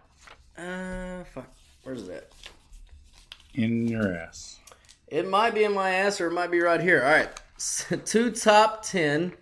Uh, 0.57 1.24
fuck. 1.24 1.51
Where's 1.82 2.07
that? 2.09 2.32
In 3.55 3.86
your 3.86 4.14
ass. 4.14 4.57
It 5.11 5.28
might 5.28 5.54
be 5.54 5.64
in 5.64 5.72
my 5.72 5.90
ass 5.90 6.20
or 6.20 6.26
it 6.26 6.32
might 6.32 6.50
be 6.50 6.61
right 6.61 6.80
here. 6.80 7.02
All 7.02 7.11
right. 7.11 8.04
Two 8.04 8.30
top 8.30 8.82
10 8.82 9.32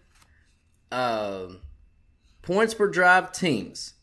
um, 0.93 1.61
points 2.43 2.73
per 2.75 2.89
drive 2.89 3.33
teams, 3.33 3.95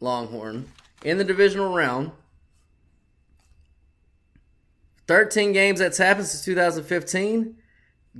Longhorn, 0.00 0.70
in 1.02 1.18
the 1.18 1.24
divisional 1.24 1.74
round. 1.74 2.12
13 5.06 5.52
games 5.52 5.78
that's 5.78 5.98
happened 5.98 6.26
since 6.26 6.44
2015. 6.44 7.56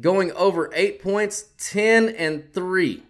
Going 0.01 0.33
over 0.33 0.70
8 0.74 1.03
points, 1.03 1.47
10 1.59 2.09
and 2.11 2.53
3. 2.55 3.03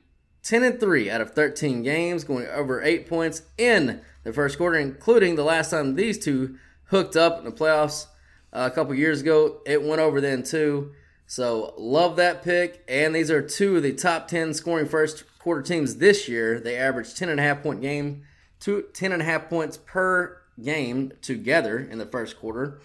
10 0.43 0.63
and 0.63 0.81
3 0.81 1.11
out 1.11 1.21
of 1.21 1.33
13 1.33 1.83
games, 1.83 2.25
going 2.25 2.47
over 2.47 2.83
8 2.83 3.07
points 3.07 3.43
in 3.59 4.01
the 4.25 4.33
first 4.33 4.57
quarter, 4.57 4.79
including 4.79 5.37
the 5.37 5.45
last 5.45 5.71
time 5.71 5.95
these 5.95 6.19
two 6.19 6.57
hooked 6.85 7.17
up 7.17 7.39
in 7.39 7.45
the 7.45 7.53
playoffs 7.53 8.07
uh, 8.07 8.09
a 8.53 8.71
couple 8.71 8.95
years 8.95 9.21
ago. 9.21 9.61
It 9.67 9.83
went 9.83 10.01
over 10.01 10.21
then 10.21 10.43
too. 10.43 10.93
So 11.27 11.75
love 11.77 12.17
that 12.17 12.43
pick. 12.43 12.85
And 12.89 13.15
these 13.15 13.31
are 13.31 13.43
two 13.43 13.77
of 13.77 13.83
the 13.83 13.93
top 13.93 14.29
10 14.29 14.55
scoring 14.55 14.87
first 14.87 15.25
quarter 15.39 15.63
teams 15.63 15.97
this 15.97 16.29
year. 16.29 16.59
They 16.59 16.77
averaged 16.77 17.17
10 17.17 17.29
and 17.29 17.39
a 17.39 17.43
half 17.43 17.63
point 17.63 17.83
game, 17.83 18.23
two, 18.61 18.87
10 18.95 19.13
and 19.13 19.23
a 19.23 19.25
half 19.25 19.49
points 19.49 19.77
per 19.77 20.41
game 20.63 21.13
together 21.21 21.79
in 21.79 21.99
the 21.99 22.07
first 22.07 22.39
quarter. 22.39 22.81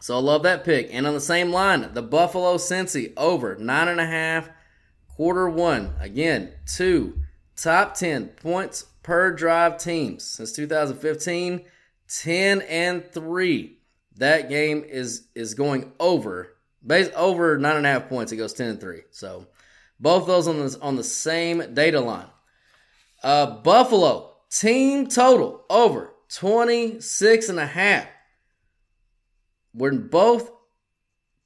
So 0.00 0.16
I 0.16 0.20
love 0.20 0.42
that 0.44 0.64
pick. 0.64 0.88
And 0.92 1.06
on 1.06 1.14
the 1.14 1.20
same 1.20 1.50
line, 1.50 1.94
the 1.94 2.02
Buffalo 2.02 2.56
Cincy 2.56 3.12
over 3.16 3.56
nine 3.56 3.88
and 3.88 4.00
a 4.00 4.06
half, 4.06 4.48
quarter 5.08 5.48
one. 5.48 5.94
Again, 6.00 6.52
two 6.66 7.20
top 7.56 7.94
10 7.94 8.28
points 8.28 8.86
per 9.02 9.32
drive 9.32 9.78
teams 9.78 10.24
since 10.24 10.52
2015, 10.52 11.64
10 12.08 12.62
and 12.62 13.04
three. 13.12 13.78
That 14.22 14.48
game 14.48 14.84
is 14.84 15.26
is 15.34 15.54
going 15.54 15.90
over, 15.98 16.54
base 16.86 17.10
over 17.16 17.58
nine 17.58 17.78
and 17.78 17.84
a 17.84 17.88
half 17.88 18.08
points. 18.08 18.30
It 18.30 18.36
goes 18.36 18.52
10 18.52 18.68
and 18.68 18.80
three. 18.80 19.00
So 19.10 19.48
both 19.98 20.28
those 20.28 20.46
on 20.46 20.60
the 20.60 20.78
on 20.80 20.94
the 20.94 21.02
same 21.02 21.74
data 21.74 22.00
line. 22.00 22.28
Uh, 23.24 23.58
Buffalo 23.62 24.36
team 24.48 25.08
total 25.08 25.64
over 25.68 26.12
26 26.28 27.48
and 27.48 27.58
a 27.58 27.66
half 27.66 28.06
when 29.72 30.06
both 30.06 30.52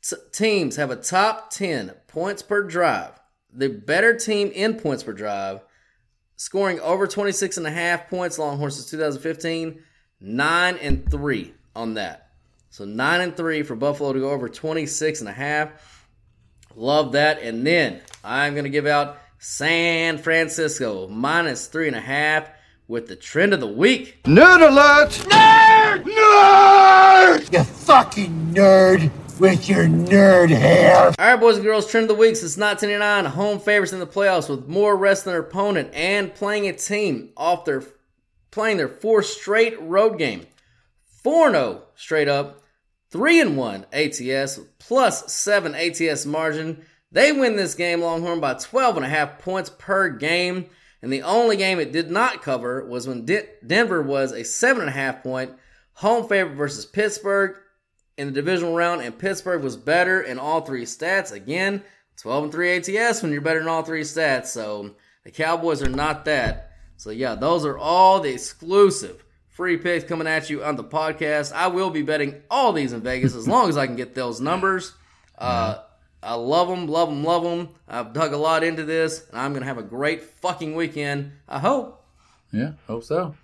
t- 0.02 0.16
teams 0.32 0.76
have 0.76 0.90
a 0.90 0.96
top 0.96 1.48
10 1.52 1.94
points 2.08 2.42
per 2.42 2.62
drive, 2.62 3.18
the 3.50 3.70
better 3.70 4.14
team 4.14 4.50
in 4.54 4.74
points 4.74 5.02
per 5.02 5.14
drive, 5.14 5.60
scoring 6.36 6.78
over 6.80 7.06
26 7.06 7.56
and 7.56 7.66
a 7.66 7.70
half 7.70 8.10
points, 8.10 8.38
Longhorns 8.38 8.74
since 8.74 8.90
2015, 8.90 9.80
9 10.20 10.76
and 10.76 11.10
3 11.10 11.54
on 11.74 11.94
that. 11.94 12.25
So 12.70 12.84
9 12.84 13.20
and 13.20 13.36
3 13.36 13.62
for 13.62 13.74
Buffalo 13.76 14.12
to 14.12 14.20
go 14.20 14.30
over 14.30 14.48
26 14.48 15.20
and 15.20 15.28
a 15.28 15.32
half. 15.32 16.06
Love 16.74 17.12
that. 17.12 17.40
And 17.40 17.66
then 17.66 18.02
I'm 18.22 18.54
going 18.54 18.64
to 18.64 18.70
give 18.70 18.86
out 18.86 19.18
San 19.38 20.18
Francisco 20.18 21.08
minus 21.08 21.68
3.5 21.68 22.48
with 22.88 23.08
the 23.08 23.16
trend 23.16 23.52
of 23.54 23.60
the 23.60 23.66
week. 23.66 24.22
Nerd 24.24 24.68
alert! 24.68 25.10
Nerd! 25.30 26.04
Nerd! 26.04 27.52
You 27.52 27.64
fucking 27.64 28.52
nerd 28.52 29.10
with 29.38 29.68
your 29.68 29.84
nerd 29.84 30.50
hair. 30.50 31.06
All 31.06 31.14
right, 31.18 31.36
boys 31.36 31.56
and 31.56 31.64
girls, 31.64 31.90
trend 31.90 32.04
of 32.04 32.08
the 32.08 32.20
week 32.20 32.36
since 32.36 32.56
1999. 32.56 33.32
Home 33.32 33.58
favorites 33.58 33.92
in 33.92 33.98
the 33.98 34.06
playoffs 34.06 34.48
with 34.48 34.68
more 34.68 34.96
rest 34.96 35.24
than 35.24 35.32
their 35.32 35.40
opponent 35.40 35.90
and 35.92 36.34
playing 36.34 36.68
a 36.68 36.72
team 36.72 37.30
off 37.36 37.64
their 37.64 37.82
playing 38.50 38.78
their 38.78 38.88
fourth 38.88 39.26
straight 39.26 39.80
road 39.80 40.18
game. 40.18 40.46
4 41.26 41.50
0 41.50 41.82
straight 41.96 42.28
up, 42.28 42.62
3 43.10 43.40
and 43.40 43.56
1 43.56 43.86
ATS, 43.92 44.60
plus 44.78 45.32
7 45.32 45.74
ATS 45.74 46.24
margin. 46.24 46.86
They 47.10 47.32
win 47.32 47.56
this 47.56 47.74
game, 47.74 48.00
Longhorn, 48.00 48.38
by 48.38 48.54
12.5 48.54 49.40
points 49.40 49.68
per 49.76 50.08
game. 50.08 50.66
And 51.02 51.12
the 51.12 51.22
only 51.22 51.56
game 51.56 51.80
it 51.80 51.90
did 51.90 52.12
not 52.12 52.42
cover 52.42 52.86
was 52.86 53.08
when 53.08 53.24
De- 53.24 53.48
Denver 53.66 54.02
was 54.02 54.30
a 54.30 54.42
7.5 54.42 55.24
point 55.24 55.50
home 55.94 56.28
favorite 56.28 56.54
versus 56.54 56.86
Pittsburgh 56.86 57.56
in 58.16 58.28
the 58.28 58.32
divisional 58.32 58.76
round, 58.76 59.02
and 59.02 59.18
Pittsburgh 59.18 59.64
was 59.64 59.76
better 59.76 60.20
in 60.20 60.38
all 60.38 60.60
three 60.60 60.84
stats. 60.84 61.32
Again, 61.32 61.82
12 62.18 62.44
and 62.44 62.52
3 62.52 62.76
ATS 62.76 63.24
when 63.24 63.32
you're 63.32 63.40
better 63.40 63.60
in 63.60 63.66
all 63.66 63.82
three 63.82 64.02
stats. 64.02 64.46
So 64.46 64.94
the 65.24 65.32
Cowboys 65.32 65.82
are 65.82 65.90
not 65.90 66.24
that. 66.26 66.70
So 66.96 67.10
yeah, 67.10 67.34
those 67.34 67.64
are 67.64 67.76
all 67.76 68.20
the 68.20 68.32
exclusive 68.32 69.25
free 69.56 69.78
picks 69.78 70.04
coming 70.04 70.26
at 70.26 70.50
you 70.50 70.62
on 70.62 70.76
the 70.76 70.84
podcast. 70.84 71.50
I 71.52 71.68
will 71.68 71.88
be 71.88 72.02
betting 72.02 72.42
all 72.50 72.74
these 72.74 72.92
in 72.92 73.00
Vegas 73.00 73.34
as 73.34 73.48
long 73.48 73.70
as 73.70 73.78
I 73.78 73.86
can 73.86 73.96
get 73.96 74.14
those 74.14 74.40
numbers. 74.40 74.92
Uh, 75.38 75.82
I 76.22 76.32
love 76.32 76.66
them, 76.66 76.88
love 76.88 77.10
them, 77.10 77.22
love 77.22 77.42
them. 77.42 77.68
I've 77.86 78.14
dug 78.14 78.32
a 78.32 78.38
lot 78.38 78.64
into 78.64 78.84
this, 78.84 79.28
and 79.28 79.38
I'm 79.38 79.52
gonna 79.52 79.66
have 79.66 79.76
a 79.76 79.82
great 79.82 80.22
fucking 80.22 80.74
weekend. 80.74 81.32
I 81.46 81.58
hope. 81.58 82.02
Yeah, 82.52 82.72
hope 82.86 83.04
so. 83.04 83.34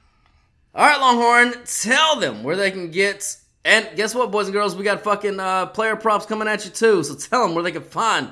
All 0.75 0.87
right, 0.87 0.99
Longhorn, 0.99 1.67
tell 1.67 2.19
them 2.19 2.43
where 2.43 2.57
they 2.57 2.71
can 2.71 2.91
get. 2.91 3.37
And 3.63 3.91
guess 3.95 4.15
what, 4.15 4.31
boys 4.31 4.47
and 4.47 4.55
girls? 4.55 4.75
We 4.75 4.85
got 4.85 5.05
fucking 5.05 5.39
uh, 5.39 5.67
player 5.67 5.97
props 5.97 6.25
coming 6.25 6.49
at 6.49 6.65
you 6.65 6.71
too. 6.71 7.05
So 7.05 7.15
tell 7.15 7.47
them 7.47 7.55
where 7.55 7.63
they 7.63 7.73
can 7.73 7.83
find 7.83 8.31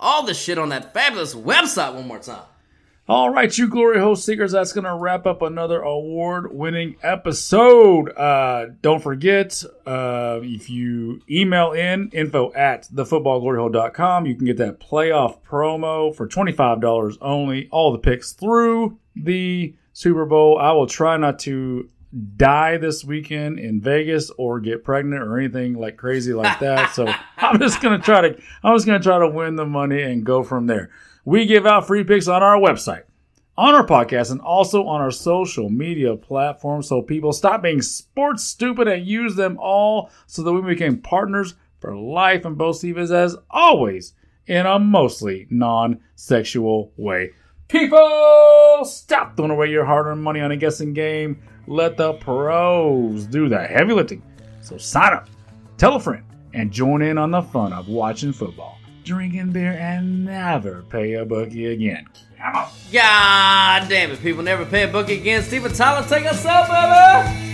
all 0.00 0.24
the 0.24 0.32
shit 0.32 0.56
on 0.56 0.70
that 0.70 0.94
fabulous 0.94 1.34
website 1.34 1.94
one 1.94 2.06
more 2.08 2.18
time. 2.18 2.44
All 3.08 3.30
right, 3.30 3.58
you 3.58 3.66
glory 3.68 3.98
host 3.98 4.24
seekers, 4.24 4.52
that's 4.52 4.72
going 4.72 4.84
to 4.84 4.94
wrap 4.94 5.26
up 5.26 5.42
another 5.42 5.80
award 5.80 6.54
winning 6.54 6.94
episode. 7.02 8.16
Uh, 8.16 8.66
don't 8.80 9.02
forget, 9.02 9.64
uh, 9.84 10.38
if 10.40 10.70
you 10.70 11.20
email 11.28 11.72
in 11.72 12.10
info 12.12 12.52
at 12.52 12.84
thefootballgloryhole.com, 12.94 14.26
you 14.26 14.36
can 14.36 14.46
get 14.46 14.58
that 14.58 14.78
playoff 14.78 15.40
promo 15.42 16.14
for 16.14 16.28
$25 16.28 17.18
only. 17.20 17.68
All 17.72 17.90
the 17.90 17.98
picks 17.98 18.34
through 18.34 18.96
the 19.16 19.74
Super 19.92 20.24
Bowl. 20.24 20.58
I 20.58 20.70
will 20.70 20.86
try 20.86 21.16
not 21.16 21.40
to 21.40 21.88
die 22.36 22.76
this 22.76 23.04
weekend 23.04 23.58
in 23.58 23.80
Vegas 23.80 24.30
or 24.36 24.60
get 24.60 24.84
pregnant 24.84 25.22
or 25.22 25.38
anything 25.38 25.74
like 25.74 25.96
crazy 25.96 26.32
like 26.34 26.58
that. 26.60 26.94
so 26.94 27.12
I'm 27.38 27.58
just 27.58 27.80
gonna 27.80 27.98
try 27.98 28.20
to 28.20 28.42
I'm 28.62 28.76
just 28.76 28.86
gonna 28.86 29.00
try 29.00 29.18
to 29.18 29.28
win 29.28 29.56
the 29.56 29.66
money 29.66 30.02
and 30.02 30.24
go 30.24 30.42
from 30.42 30.66
there. 30.66 30.90
We 31.24 31.46
give 31.46 31.66
out 31.66 31.86
free 31.86 32.04
picks 32.04 32.28
on 32.28 32.42
our 32.42 32.58
website, 32.58 33.04
on 33.56 33.74
our 33.74 33.86
podcast, 33.86 34.30
and 34.30 34.40
also 34.40 34.86
on 34.86 35.00
our 35.00 35.10
social 35.10 35.70
media 35.70 36.16
platforms. 36.16 36.88
So 36.88 37.00
people 37.00 37.32
stop 37.32 37.62
being 37.62 37.80
sports 37.80 38.42
stupid 38.44 38.88
and 38.88 39.06
use 39.06 39.36
them 39.36 39.56
all 39.60 40.10
so 40.26 40.42
that 40.42 40.52
we 40.52 40.60
become 40.62 40.98
partners 40.98 41.54
for 41.80 41.96
life 41.96 42.44
and 42.44 42.58
both 42.58 42.76
Stevens 42.76 43.10
as 43.10 43.36
always 43.50 44.14
in 44.46 44.66
a 44.66 44.78
mostly 44.78 45.46
non-sexual 45.50 46.92
way. 46.96 47.30
People, 47.68 48.84
stop 48.84 49.36
throwing 49.36 49.50
away 49.50 49.68
your 49.68 49.84
hard-earned 49.84 50.22
money 50.22 50.40
on 50.40 50.50
a 50.50 50.56
guessing 50.56 50.92
game. 50.92 51.42
Let 51.66 51.96
the 51.96 52.14
pros 52.14 53.26
do 53.26 53.48
the 53.48 53.60
heavy 53.60 53.92
lifting. 53.92 54.22
So 54.60 54.78
sign 54.78 55.12
up, 55.12 55.28
tell 55.78 55.96
a 55.96 56.00
friend, 56.00 56.24
and 56.54 56.70
join 56.70 57.02
in 57.02 57.18
on 57.18 57.30
the 57.30 57.42
fun 57.42 57.72
of 57.72 57.88
watching 57.88 58.32
football, 58.32 58.78
drinking 59.04 59.52
beer, 59.52 59.72
and 59.72 60.24
never 60.24 60.82
pay 60.90 61.14
a 61.14 61.24
bookie 61.24 61.66
again. 61.66 62.06
Come 62.38 62.56
on. 62.56 62.68
God 62.92 63.88
damn 63.88 64.10
it, 64.10 64.20
people 64.20 64.42
never 64.42 64.64
pay 64.64 64.82
a 64.82 64.88
bookie 64.88 65.20
again. 65.20 65.42
Steven 65.42 65.72
Tyler, 65.72 66.06
take 66.08 66.26
us 66.26 66.44
up, 66.44 66.68
baby! 66.68 67.51